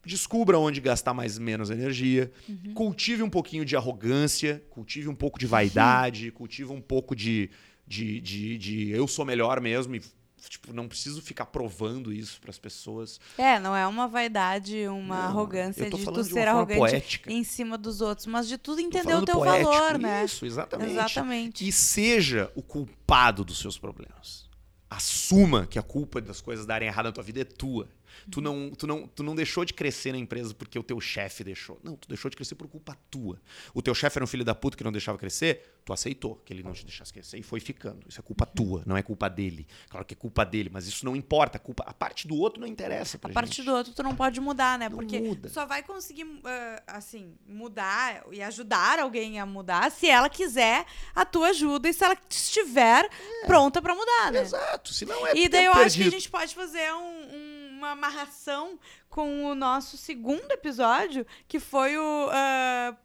Descubra 0.04 0.58
onde 0.58 0.80
gastar 0.80 1.14
mais 1.14 1.38
menos 1.38 1.70
energia. 1.70 2.32
Uhum. 2.48 2.74
Cultive 2.74 3.22
um 3.22 3.30
pouquinho 3.30 3.64
de 3.64 3.76
arrogância. 3.76 4.62
Cultive 4.70 5.08
um 5.08 5.14
pouco 5.14 5.38
de 5.38 5.46
vaidade. 5.46 6.26
Uhum. 6.26 6.32
Cultive 6.36 6.72
um 6.72 6.80
pouco 6.80 7.14
de, 7.14 7.48
de, 7.86 8.20
de, 8.20 8.58
de 8.58 8.90
eu 8.90 9.06
sou 9.06 9.24
melhor 9.24 9.60
mesmo 9.60 9.94
e 9.94 10.02
tipo, 10.48 10.72
não 10.72 10.88
preciso 10.88 11.20
ficar 11.20 11.46
provando 11.46 12.12
isso 12.12 12.40
para 12.40 12.50
as 12.50 12.58
pessoas. 12.58 13.20
É, 13.36 13.58
não 13.58 13.74
é 13.74 13.86
uma 13.86 14.08
vaidade, 14.08 14.86
uma 14.88 15.16
não, 15.16 15.24
arrogância 15.24 15.90
de 15.90 16.04
tu 16.04 16.12
de 16.12 16.24
ser 16.24 16.48
arrogante 16.48 16.78
poética. 16.78 17.32
em 17.32 17.44
cima 17.44 17.76
dos 17.76 18.00
outros, 18.00 18.26
mas 18.26 18.48
de 18.48 18.56
tudo 18.56 18.80
entender 18.80 19.14
o 19.14 19.24
teu 19.24 19.36
poético, 19.36 19.70
valor, 19.70 19.98
né? 19.98 20.24
Isso, 20.24 20.46
exatamente. 20.46 20.92
Exatamente. 20.92 21.68
E 21.68 21.72
seja 21.72 22.50
o 22.54 22.62
culpado 22.62 23.44
dos 23.44 23.58
seus 23.58 23.78
problemas 23.78 24.50
assuma 24.90 25.66
que 25.66 25.78
a 25.78 25.82
culpa 25.82 26.20
das 26.20 26.40
coisas 26.40 26.66
darem 26.66 26.88
errado 26.88 27.06
na 27.06 27.12
tua 27.12 27.22
vida 27.22 27.40
é 27.40 27.44
tua. 27.44 27.88
Tu 28.30 28.40
não, 28.40 28.70
tu, 28.70 28.86
não, 28.86 29.06
tu 29.08 29.22
não 29.22 29.34
deixou 29.34 29.64
de 29.64 29.72
crescer 29.74 30.12
na 30.12 30.18
empresa 30.18 30.54
porque 30.54 30.78
o 30.78 30.82
teu 30.82 31.00
chefe 31.00 31.42
deixou. 31.44 31.78
Não, 31.82 31.96
tu 31.96 32.08
deixou 32.08 32.30
de 32.30 32.36
crescer 32.36 32.54
por 32.54 32.68
culpa 32.68 32.96
tua. 33.10 33.40
O 33.74 33.82
teu 33.82 33.94
chefe 33.94 34.18
era 34.18 34.24
um 34.24 34.26
filho 34.26 34.44
da 34.44 34.54
puta 34.54 34.76
que 34.76 34.84
não 34.84 34.92
deixava 34.92 35.16
crescer, 35.18 35.80
tu 35.84 35.92
aceitou 35.92 36.36
que 36.44 36.52
ele 36.52 36.62
não 36.62 36.72
te 36.72 36.84
deixasse 36.84 37.12
crescer 37.12 37.38
e 37.38 37.42
foi 37.42 37.60
ficando. 37.60 38.00
Isso 38.08 38.20
é 38.20 38.22
culpa 38.22 38.46
tua, 38.46 38.82
não 38.86 38.96
é 38.96 39.02
culpa 39.02 39.28
dele. 39.28 39.66
Claro 39.88 40.04
que 40.06 40.14
é 40.14 40.16
culpa 40.16 40.44
dele, 40.44 40.70
mas 40.72 40.86
isso 40.86 41.04
não 41.04 41.14
importa. 41.16 41.56
A, 41.56 41.60
culpa, 41.60 41.84
a 41.86 41.92
parte 41.94 42.26
do 42.28 42.36
outro 42.36 42.60
não 42.60 42.66
interessa 42.66 43.18
pra 43.18 43.30
A 43.30 43.34
parte 43.34 43.56
gente. 43.56 43.66
do 43.66 43.74
outro 43.74 43.92
tu 43.92 44.02
não 44.02 44.14
pode 44.14 44.40
mudar, 44.40 44.78
né? 44.78 44.88
Não 44.88 44.96
porque 44.96 45.20
muda. 45.20 45.48
só 45.48 45.66
vai 45.66 45.82
conseguir, 45.82 46.24
uh, 46.24 46.40
assim, 46.86 47.34
mudar 47.46 48.24
e 48.32 48.42
ajudar 48.42 48.98
alguém 48.98 49.40
a 49.40 49.46
mudar 49.46 49.90
se 49.90 50.08
ela 50.08 50.28
quiser 50.28 50.84
a 51.14 51.24
tua 51.24 51.48
ajuda 51.48 51.88
e 51.88 51.92
se 51.92 52.04
ela 52.04 52.16
estiver 52.28 53.04
é. 53.42 53.46
pronta 53.46 53.80
para 53.82 53.94
mudar, 53.94 54.32
né? 54.32 54.42
Exato. 54.42 54.92
Se 54.92 55.04
não 55.04 55.26
é 55.26 55.36
E 55.36 55.48
daí 55.48 55.64
eu 55.64 55.72
perdido. 55.72 55.86
acho 55.86 55.96
que 55.96 56.02
a 56.04 56.10
gente 56.10 56.30
pode 56.30 56.54
fazer 56.54 56.92
um, 56.92 56.98
um 57.34 57.49
uma 57.80 57.92
amarração 57.92 58.78
com 59.08 59.46
o 59.46 59.54
nosso 59.54 59.96
segundo 59.96 60.50
episódio, 60.52 61.26
que 61.48 61.58
foi 61.58 61.96
o. 61.96 62.26
Uh, 62.28 62.96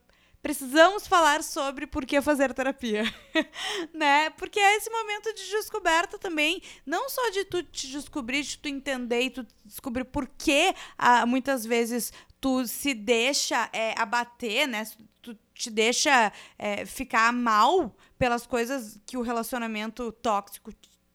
precisamos 0.42 1.08
falar 1.08 1.42
sobre 1.42 1.88
por 1.88 2.06
que 2.06 2.22
fazer 2.22 2.54
terapia, 2.54 3.04
né? 3.94 4.30
Porque 4.32 4.60
é 4.60 4.76
esse 4.76 4.90
momento 4.90 5.34
de 5.34 5.50
descoberta 5.50 6.20
também, 6.20 6.62
não 6.86 7.10
só 7.10 7.30
de 7.30 7.46
tu 7.46 7.64
te 7.64 7.88
descobrir, 7.88 8.44
de 8.44 8.58
tu 8.58 8.68
entender 8.68 9.22
e 9.22 9.30
tu 9.30 9.48
descobrir 9.64 10.04
por 10.04 10.28
que 10.28 10.76
ah, 10.98 11.26
muitas 11.26 11.66
vezes 11.66 12.12
tu 12.42 12.68
se 12.68 12.94
deixa 12.94 13.70
é, 13.72 13.96
abater, 13.98 14.68
né? 14.68 14.86
Tu 15.22 15.38
te 15.54 15.70
deixa 15.72 16.34
é, 16.60 16.86
ficar 16.86 17.32
mal 17.32 17.96
pelas 18.20 18.46
coisas 18.46 19.00
que 19.06 19.18
o 19.18 19.22
relacionamento 19.22 20.12
tóxico 20.12 20.72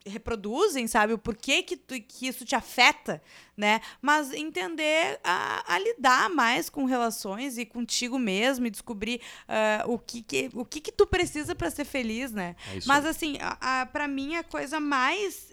reproduzem, 0.07 0.87
sabe? 0.87 1.13
O 1.13 1.19
porquê 1.19 1.63
que, 1.63 1.77
tu, 1.77 1.95
que 2.01 2.27
isso 2.27 2.45
te 2.45 2.55
afeta, 2.55 3.23
né? 3.61 3.81
Mas 4.01 4.33
entender 4.33 5.21
a, 5.23 5.75
a 5.75 5.79
lidar 5.79 6.31
mais 6.31 6.71
com 6.71 6.87
relações 6.87 7.59
e 7.59 7.67
contigo 7.67 8.19
mesmo 8.19 8.67
e 8.67 8.71
descobrir 8.71 9.21
uh, 9.47 9.93
o, 9.93 9.99
que, 9.99 10.23
que, 10.23 10.51
o 10.55 10.65
que, 10.65 10.81
que 10.81 10.91
tu 10.91 11.07
precisa 11.07 11.55
para 11.55 11.71
ser 11.71 11.85
feliz, 11.85 12.33
né? 12.33 12.57
É 12.75 12.79
Mas 12.87 13.05
assim, 13.05 13.37
para 13.93 14.09
mim 14.09 14.35
a 14.37 14.43
coisa 14.43 14.81
mais, 14.81 15.51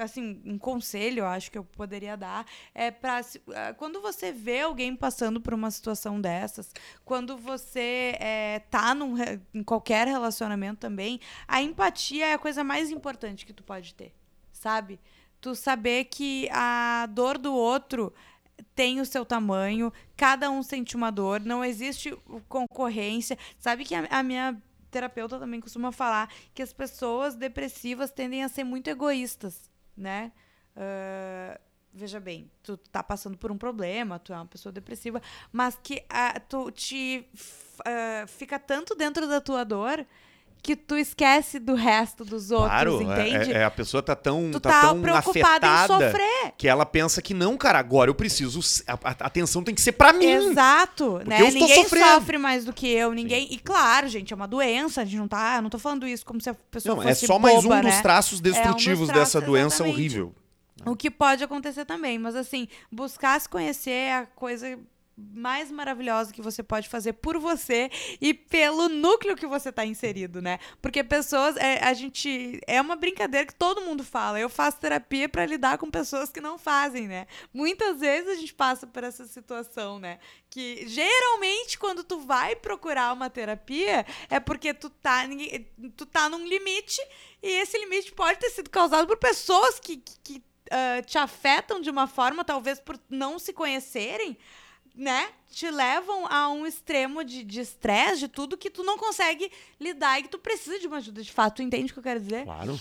assim, 0.00 0.40
um 0.46 0.56
conselho, 0.56 1.20
eu 1.20 1.26
acho 1.26 1.50
que 1.50 1.58
eu 1.58 1.64
poderia 1.64 2.16
dar 2.16 2.46
é 2.72 2.92
para 2.92 3.20
quando 3.76 4.00
você 4.00 4.30
vê 4.30 4.60
alguém 4.60 4.94
passando 4.94 5.40
por 5.40 5.52
uma 5.52 5.70
situação 5.70 6.20
dessas, 6.20 6.72
quando 7.04 7.36
você 7.36 8.14
é, 8.20 8.60
tá 8.70 8.94
num, 8.94 9.16
em 9.52 9.64
qualquer 9.64 10.06
relacionamento 10.06 10.78
também, 10.78 11.20
a 11.48 11.60
empatia 11.60 12.26
é 12.26 12.32
a 12.34 12.38
coisa 12.38 12.62
mais 12.62 12.90
importante 12.90 13.44
que 13.44 13.52
tu 13.52 13.64
pode 13.64 13.94
ter, 13.94 14.14
sabe? 14.52 15.00
Tu 15.40 15.54
saber 15.54 16.04
que 16.04 16.48
a 16.50 17.06
dor 17.06 17.38
do 17.38 17.54
outro 17.54 18.12
tem 18.74 19.00
o 19.00 19.06
seu 19.06 19.24
tamanho, 19.24 19.92
cada 20.16 20.50
um 20.50 20.62
sente 20.62 20.96
uma 20.96 21.10
dor, 21.10 21.40
não 21.40 21.64
existe 21.64 22.16
concorrência. 22.48 23.38
Sabe 23.58 23.84
que 23.84 23.94
a, 23.94 24.06
a 24.10 24.22
minha 24.22 24.60
terapeuta 24.90 25.38
também 25.38 25.60
costuma 25.60 25.92
falar 25.92 26.32
que 26.54 26.62
as 26.62 26.72
pessoas 26.72 27.34
depressivas 27.34 28.10
tendem 28.10 28.42
a 28.42 28.48
ser 28.48 28.64
muito 28.64 28.88
egoístas, 28.88 29.70
né? 29.96 30.32
Ah, 30.76 31.60
veja 31.92 32.20
bem, 32.20 32.50
tu 32.62 32.76
tá 32.76 33.02
passando 33.02 33.36
por 33.36 33.50
um 33.50 33.58
problema, 33.58 34.18
tu 34.18 34.32
é 34.32 34.36
uma 34.36 34.46
pessoa 34.46 34.72
depressiva, 34.72 35.20
mas 35.52 35.76
que 35.82 36.04
ah, 36.08 36.38
tu 36.38 36.70
te 36.70 37.26
ah, 37.84 38.24
fica 38.26 38.58
tanto 38.58 38.94
dentro 38.94 39.26
da 39.26 39.40
tua 39.40 39.64
dor 39.64 40.06
que 40.62 40.74
tu 40.76 40.96
esquece 40.96 41.58
do 41.58 41.74
resto 41.74 42.24
dos 42.24 42.50
outros, 42.50 42.68
Claro, 42.70 43.02
entende? 43.02 43.52
é, 43.52 43.58
é, 43.58 43.64
a 43.64 43.70
pessoa 43.70 44.02
tá 44.02 44.14
tão, 44.14 44.50
tu 44.50 44.60
tá 44.60 44.70
tá, 44.70 44.80
tão 44.88 45.00
preocupada 45.00 45.66
em 45.66 45.70
afetada 45.70 46.10
sofrer. 46.10 46.52
que 46.58 46.68
ela 46.68 46.84
pensa 46.84 47.22
que 47.22 47.32
não, 47.32 47.56
cara, 47.56 47.78
agora 47.78 48.10
eu 48.10 48.14
preciso. 48.14 48.60
A, 48.86 48.92
a- 48.92 49.16
atenção 49.26 49.62
tem 49.62 49.74
que 49.74 49.80
ser 49.80 49.92
pra 49.92 50.12
mim. 50.12 50.26
Exato, 50.26 51.20
né? 51.26 51.40
eu 51.40 51.46
Ninguém 51.50 51.82
sofrendo. 51.82 52.06
sofre 52.14 52.38
mais 52.38 52.64
do 52.64 52.72
que 52.72 52.86
eu, 52.88 53.12
ninguém. 53.12 53.48
E 53.50 53.58
claro, 53.58 54.08
gente, 54.08 54.32
é 54.32 54.36
uma 54.36 54.48
doença, 54.48 55.02
a 55.02 55.04
gente 55.04 55.16
não 55.16 55.28
tá, 55.28 55.56
eu 55.56 55.62
não 55.62 55.70
tô 55.70 55.78
falando 55.78 56.06
isso 56.06 56.26
como 56.26 56.40
se 56.40 56.50
a 56.50 56.54
pessoa 56.54 56.96
Não, 56.96 57.02
é 57.02 57.08
fosse 57.14 57.26
só 57.26 57.38
mais 57.38 57.58
um 57.64 57.68
boba, 57.68 57.82
dos 57.82 57.94
né? 57.94 58.02
traços 58.02 58.32
É 58.32 58.40
um 58.40 58.42
dos 58.42 58.52
destrutivos 58.52 59.08
traços, 59.08 59.22
dessa 59.34 59.40
doença 59.40 59.76
exatamente. 59.76 59.94
horrível. 59.96 60.34
O 60.84 60.94
que 60.94 61.10
pode 61.10 61.42
acontecer 61.42 61.84
também, 61.84 62.18
mas 62.18 62.36
assim, 62.36 62.68
buscar 62.90 63.40
se 63.40 63.48
conhecer 63.48 63.90
é 63.90 64.16
a 64.18 64.26
coisa 64.26 64.78
mais 65.18 65.70
maravilhosa 65.70 66.32
que 66.32 66.40
você 66.40 66.62
pode 66.62 66.88
fazer 66.88 67.14
por 67.14 67.38
você 67.38 67.90
e 68.20 68.32
pelo 68.32 68.88
núcleo 68.88 69.36
que 69.36 69.46
você 69.46 69.72
tá 69.72 69.84
inserido, 69.84 70.40
né? 70.40 70.58
Porque 70.80 71.02
pessoas, 71.02 71.56
é, 71.56 71.82
a 71.82 71.92
gente 71.92 72.60
é 72.66 72.80
uma 72.80 72.94
brincadeira 72.94 73.46
que 73.46 73.54
todo 73.54 73.80
mundo 73.80 74.04
fala. 74.04 74.38
Eu 74.38 74.48
faço 74.48 74.78
terapia 74.78 75.28
pra 75.28 75.44
lidar 75.44 75.78
com 75.78 75.90
pessoas 75.90 76.30
que 76.30 76.40
não 76.40 76.56
fazem, 76.56 77.08
né? 77.08 77.26
Muitas 77.52 77.98
vezes 77.98 78.28
a 78.30 78.34
gente 78.36 78.54
passa 78.54 78.86
por 78.86 79.02
essa 79.02 79.26
situação, 79.26 79.98
né? 79.98 80.20
Que 80.48 80.86
geralmente 80.86 81.78
quando 81.78 82.04
tu 82.04 82.20
vai 82.20 82.54
procurar 82.54 83.12
uma 83.12 83.28
terapia 83.28 84.06
é 84.30 84.38
porque 84.38 84.72
tu 84.72 84.88
tá, 84.88 85.24
tu 85.96 86.06
tá 86.06 86.28
num 86.28 86.46
limite 86.46 87.00
e 87.42 87.48
esse 87.60 87.76
limite 87.76 88.12
pode 88.12 88.38
ter 88.38 88.50
sido 88.50 88.70
causado 88.70 89.06
por 89.06 89.16
pessoas 89.16 89.80
que, 89.80 89.96
que, 89.96 90.18
que, 90.22 90.42
ah, 90.70 91.02
te 91.02 91.18
afetam 91.18 91.80
de 91.80 91.90
uma 91.90 92.06
forma, 92.06 92.44
talvez 92.44 92.78
por 92.78 92.98
não 93.08 93.38
se 93.38 93.52
conhecerem, 93.52 94.36
né? 94.98 95.28
Te 95.50 95.70
levam 95.70 96.26
a 96.26 96.48
um 96.50 96.66
extremo 96.66 97.24
de 97.24 97.42
de 97.44 97.60
estresse, 97.60 98.20
de 98.20 98.28
tudo 98.28 98.58
que 98.58 98.68
tu 98.68 98.82
não 98.82 98.98
consegue 98.98 99.50
lidar 99.80 100.18
e 100.18 100.24
que 100.24 100.28
tu 100.28 100.38
precisa 100.38 100.78
de 100.78 100.86
uma 100.86 100.96
ajuda 100.98 101.22
de 101.22 101.32
fato. 101.32 101.56
Tu 101.56 101.62
entende 101.62 101.90
o 101.90 101.94
que 101.94 102.00
eu 102.00 102.02
quero 102.02 102.20
dizer? 102.20 102.44
Claro. 102.44 102.78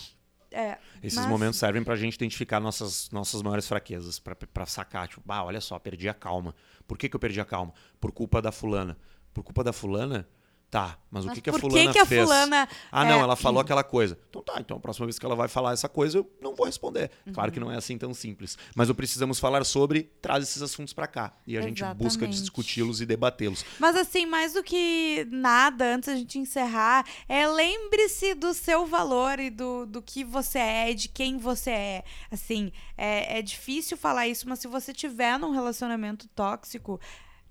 É, 0.49 0.77
Esses 1.03 1.19
mas- 1.19 1.27
momentos 1.27 1.59
servem 1.59 1.83
pra 1.83 1.95
gente 1.95 2.15
identificar 2.15 2.59
nossas, 2.59 3.09
nossas 3.11 3.41
maiores 3.41 3.67
fraquezas, 3.67 4.17
pra, 4.17 4.33
pra 4.35 4.65
sacar, 4.65 5.07
tipo, 5.07 5.21
ah, 5.31 5.43
olha 5.43 5.59
só, 5.61 5.77
perdi 5.77 6.07
a 6.09 6.13
calma. 6.13 6.55
Por 6.87 6.97
que, 6.97 7.07
que 7.09 7.15
eu 7.15 7.19
perdi 7.19 7.39
a 7.39 7.45
calma? 7.45 7.73
Por 7.99 8.11
culpa 8.11 8.41
da 8.41 8.51
fulana. 8.51 8.97
Por 9.33 9.43
culpa 9.43 9.63
da 9.63 9.71
fulana? 9.73 10.27
Tá, 10.69 10.97
mas 11.09 11.23
o 11.23 11.27
Mas 11.27 11.35
que, 11.35 11.41
que 11.41 11.49
a 11.49 11.53
fulana 11.53 11.93
que, 11.93 11.97
a 11.99 12.05
fez? 12.05 12.23
fulana. 12.23 12.67
Ah, 12.91 13.05
não, 13.05 13.19
é, 13.19 13.23
ela 13.23 13.37
falou 13.37 13.61
aquela 13.61 13.85
coisa. 13.85 14.19
Então 14.29 14.41
tá, 14.41 14.55
então 14.59 14.75
a 14.75 14.79
próxima 14.81 15.05
vez 15.05 15.17
que 15.17 15.25
ela 15.25 15.33
vai 15.33 15.47
falar 15.47 15.71
essa 15.71 15.87
coisa, 15.87 16.17
eu 16.17 16.29
não 16.41 16.53
vou 16.53 16.65
responder. 16.65 17.09
Claro 17.33 17.47
Uhum. 17.47 17.53
que 17.53 17.59
não 17.61 17.71
é 17.71 17.77
assim 17.77 17.97
tão 17.97 18.13
simples. 18.13 18.57
Mas 18.75 18.89
o 18.89 18.93
Precisamos 18.95 19.39
Falar 19.39 19.63
Sobre 19.63 20.11
traz 20.21 20.43
esses 20.43 20.61
assuntos 20.61 20.91
pra 20.91 21.07
cá. 21.07 21.33
E 21.47 21.57
a 21.57 21.61
gente 21.61 21.81
busca 21.95 22.05
Exatamente. 22.25 22.41
discuti-los 22.41 22.99
e 22.99 23.05
debatê-los. 23.05 23.63
Mas 23.79 23.95
assim, 23.95 24.25
mais 24.25 24.51
do 24.53 24.61
que 24.61 25.25
nada, 25.31 25.95
antes 25.95 26.09
da 26.09 26.15
gente 26.17 26.37
encerrar, 26.37 27.05
é 27.29 27.47
lembre-se 27.47 28.33
do 28.33 28.53
seu 28.53 28.85
valor 28.85 29.39
e 29.39 29.49
do, 29.49 29.85
do 29.85 30.01
que 30.01 30.25
você 30.25 30.59
é, 30.59 30.91
e 30.91 30.95
de 30.95 31.07
quem 31.07 31.37
você 31.37 31.69
é. 31.71 32.03
Assim, 32.29 32.73
é, 32.97 33.39
é 33.39 33.41
difícil 33.41 33.95
falar 33.95 34.27
isso, 34.27 34.47
mas 34.49 34.59
se 34.59 34.67
você 34.67 34.91
tiver 34.91 35.39
num 35.39 35.51
relacionamento 35.51 36.27
tóxico, 36.35 36.99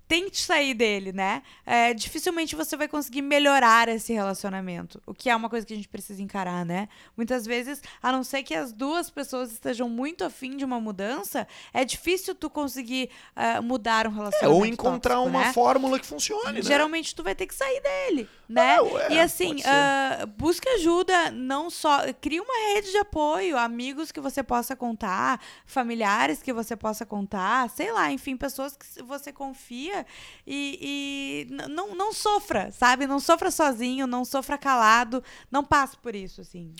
tente 0.07 0.41
sair 0.41 0.73
dele, 0.73 1.11
né? 1.11 1.41
É, 1.65 1.93
dificilmente 1.93 2.55
você 2.55 2.77
vai 2.77 2.87
conseguir 2.87 3.21
melhorar 3.21 3.89
esse 3.89 4.13
relacionamento, 4.13 5.01
o 5.05 5.13
que 5.13 5.29
é 5.29 5.35
uma 5.35 5.49
coisa 5.49 5.65
que 5.65 5.73
a 5.73 5.75
gente 5.75 5.89
precisa 5.89 6.21
encarar, 6.21 6.65
né? 6.65 6.87
Muitas 7.15 7.45
vezes, 7.45 7.81
a 8.01 8.11
não 8.11 8.23
ser 8.23 8.43
que 8.43 8.55
as 8.55 8.71
duas 8.71 9.09
pessoas 9.09 9.51
estejam 9.51 9.89
muito 9.89 10.23
afim 10.23 10.55
de 10.55 10.63
uma 10.63 10.79
mudança, 10.79 11.47
é 11.73 11.83
difícil 11.83 12.33
tu 12.33 12.49
conseguir 12.49 13.09
ah, 13.35 13.61
mudar 13.61 14.07
um 14.07 14.11
É, 14.11 14.15
relacionamento 14.15 14.59
ou 14.59 14.65
encontrar 14.65 15.15
tóxico, 15.15 15.37
uma 15.37 15.45
né? 15.47 15.53
fórmula 15.53 15.99
que 15.99 16.05
funcione, 16.05 16.53
né? 16.53 16.61
Geralmente 16.61 17.13
tu 17.13 17.23
vai 17.23 17.35
ter 17.35 17.45
que 17.45 17.55
sair 17.55 17.81
dele, 17.81 18.29
né? 18.47 18.77
Não, 18.77 18.99
é, 18.99 19.13
e 19.13 19.19
assim, 19.19 19.57
ah, 19.65 20.25
busca 20.37 20.69
ajuda, 20.71 21.31
não 21.31 21.69
só. 21.69 22.01
Cria 22.21 22.41
uma 22.41 22.73
rede 22.73 22.91
de 22.91 22.97
apoio, 22.97 23.57
amigos 23.57 24.11
que 24.11 24.21
você 24.21 24.41
possa 24.41 24.75
contar, 24.75 25.41
familiares 25.65 26.41
que 26.41 26.53
você 26.53 26.75
possa 26.75 27.05
contar, 27.05 27.69
sei 27.69 27.91
lá, 27.91 28.11
enfim, 28.11 28.37
pessoas 28.37 28.75
que 28.77 29.03
você 29.03 29.33
confia 29.33 29.96
e, 30.45 31.47
e 31.49 31.67
não, 31.69 31.95
não 31.95 32.13
sofra, 32.13 32.71
sabe? 32.71 33.07
Não 33.07 33.19
sofra 33.19 33.49
sozinho, 33.51 34.07
não 34.07 34.25
sofra 34.25 34.57
calado, 34.57 35.23
não 35.51 35.63
passe 35.63 35.97
por 35.97 36.15
isso, 36.15 36.41
assim. 36.41 36.73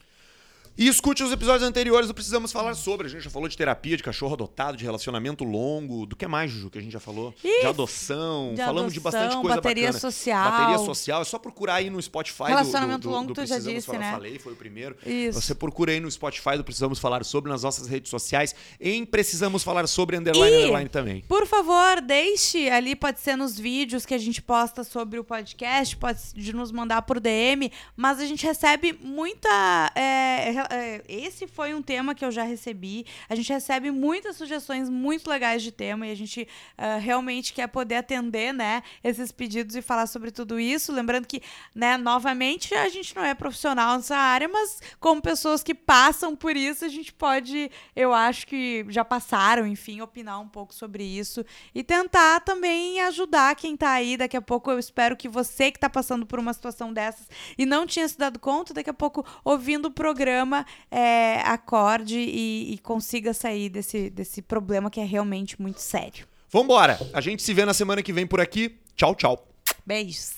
E 0.80 0.88
escute 0.88 1.24
os 1.24 1.32
episódios 1.32 1.68
anteriores 1.68 2.08
do 2.08 2.14
Precisamos 2.14 2.52
Falar 2.52 2.76
Sobre. 2.76 3.08
A 3.08 3.10
gente 3.10 3.24
já 3.24 3.32
falou 3.32 3.48
de 3.50 3.58
terapia, 3.58 3.98
de 3.98 4.04
cachorro 4.04 4.36
adotado, 4.36 4.78
de 4.78 4.84
relacionamento 4.84 5.44
longo. 5.44 6.06
Do 6.06 6.16
que 6.16 6.28
mais, 6.28 6.52
Juju, 6.52 6.70
que 6.70 6.78
a 6.78 6.82
gente 6.82 6.92
já 6.92 7.00
falou? 7.00 7.34
Ih, 7.44 7.62
de 7.62 7.66
adoção. 7.66 8.54
de 8.54 8.62
Falamos 8.62 8.94
de 8.94 9.00
bastante 9.00 9.24
adoção, 9.24 9.42
coisa 9.42 9.56
bateria 9.56 9.88
bacana. 9.88 10.00
social. 10.00 10.52
Bateria 10.52 10.78
social. 10.78 11.22
É 11.24 11.26
só 11.26 11.40
procurar 11.40 11.76
aí 11.76 11.90
no 11.90 12.00
Spotify 12.00 12.44
Relacionamento 12.50 13.00
do, 13.00 13.10
do, 13.10 13.10
longo, 13.10 13.28
do 13.30 13.34
tu 13.34 13.46
já 13.48 13.58
disse, 13.58 13.88
Falar. 13.88 13.98
né? 14.00 14.12
Falei, 14.12 14.38
foi 14.38 14.54
o 14.54 14.56
primeiro. 14.56 14.96
Isso. 15.04 15.42
Você 15.42 15.56
procura 15.56 15.92
aí 15.94 16.00
no 16.00 16.12
Spotify 16.12 16.58
do 16.58 16.64
Precisamos 16.64 17.00
Falar 17.00 17.26
Sobre, 17.26 17.50
nas 17.52 17.64
nossas 17.64 17.88
redes 17.88 18.12
sociais. 18.12 18.54
Em 18.80 19.04
Precisamos 19.04 19.64
Falar 19.64 19.88
Sobre, 19.88 20.16
underline, 20.16 20.56
E- 20.58 20.60
underline 20.60 20.90
também. 20.90 21.22
Por 21.28 21.48
favor, 21.48 22.02
deixe 22.02 22.70
ali, 22.70 22.96
pode 22.96 23.20
ser 23.20 23.36
nos 23.36 23.58
vídeos 23.60 24.06
que 24.06 24.14
a 24.14 24.18
gente 24.20 24.44
posta 24.44 24.84
sobre 24.84 25.18
o 25.18 25.24
podcast, 25.24 25.98
pode 25.98 26.20
de 26.36 26.54
nos 26.54 26.72
mandar 26.72 27.02
por 27.02 27.20
DM, 27.20 27.72
mas 27.96 28.20
a 28.20 28.26
gente 28.28 28.46
recebe 28.46 28.94
muita. 29.02 29.92
é, 29.96 30.67
é, 30.72 31.04
esse 31.08 31.48
foi 31.48 31.74
um 31.74 31.82
tema 31.82 32.14
que 32.14 32.24
eu 32.24 32.32
já 32.32 32.44
recebi. 32.44 33.06
A 33.30 33.36
gente 33.36 33.52
recebe 33.52 33.92
muitas 33.92 34.36
sugestões 34.36 34.90
muito 34.90 35.30
legais 35.30 35.62
de 35.62 35.72
tema 35.72 36.08
e 36.08 36.12
a 36.12 36.16
gente 36.16 36.48
ah, 36.78 36.98
realmente 36.98 37.54
quer 37.54 37.68
poder 37.68 37.96
atender, 37.96 38.54
né, 38.54 38.84
esses 39.04 39.32
pedidos 39.32 39.76
e 39.76 39.82
falar 39.82 40.08
sobre 40.08 40.32
tudo 40.32 40.60
isso. 40.60 40.92
Lembrando 40.92 41.28
que, 41.28 41.42
né, 41.74 41.98
novamente, 41.98 42.74
a 42.74 42.90
gente 42.90 43.16
não 43.16 43.24
é 43.24 43.34
profissional 43.34 43.98
nessa 43.98 44.16
área, 44.16 44.48
mas 44.48 44.82
como 45.00 45.22
pessoas 45.22 45.64
que 45.64 45.74
passam 45.74 46.36
por 46.36 46.56
isso, 46.56 46.86
a 46.86 46.90
gente 46.90 47.14
pode, 47.14 47.70
eu 47.96 48.14
acho 48.14 48.48
que 48.48 48.86
já 48.90 49.04
passaram, 49.04 49.68
enfim, 49.68 50.02
opinar 50.02 50.40
um 50.40 50.48
pouco 50.48 50.74
sobre 50.74 51.04
isso 51.04 51.46
e 51.74 51.84
tentar 51.84 52.40
também 52.42 53.02
ajudar 53.02 53.56
quem 53.56 53.76
tá 53.76 53.92
aí. 53.92 54.18
Daqui 54.18 54.38
a 54.38 54.42
pouco 54.42 54.72
eu 54.72 54.80
espero 54.80 55.16
que 55.16 55.28
você 55.28 55.72
que 55.72 55.80
tá 55.80 55.90
passando 55.90 56.26
por 56.26 56.40
uma 56.40 56.54
situação 56.54 56.94
dessas 56.94 57.28
e 57.58 57.66
não 57.66 57.86
tinha 57.86 58.08
se 58.08 58.18
dado 58.18 58.40
conta, 58.40 58.74
daqui 58.74 58.90
a 58.90 58.94
pouco 58.94 59.26
ouvindo 59.44 59.88
o 59.88 59.92
programa 59.92 60.57
é, 60.90 61.42
acorde 61.42 62.18
e, 62.18 62.74
e 62.74 62.78
consiga 62.80 63.34
sair 63.34 63.70
desse, 63.70 64.10
desse 64.10 64.42
problema 64.42 64.90
que 64.90 65.00
é 65.00 65.06
realmente 65.06 65.62
muito 65.62 65.80
sério. 65.80 66.28
Vambora! 66.50 66.98
A 67.14 67.22
gente 67.22 67.44
se 67.44 67.54
vê 67.54 67.66
na 67.66 67.74
semana 67.74 68.02
que 68.02 68.14
vem 68.14 68.26
por 68.26 68.40
aqui. 68.40 68.78
Tchau, 68.96 69.14
tchau. 69.16 69.48
Beijos. 69.86 70.37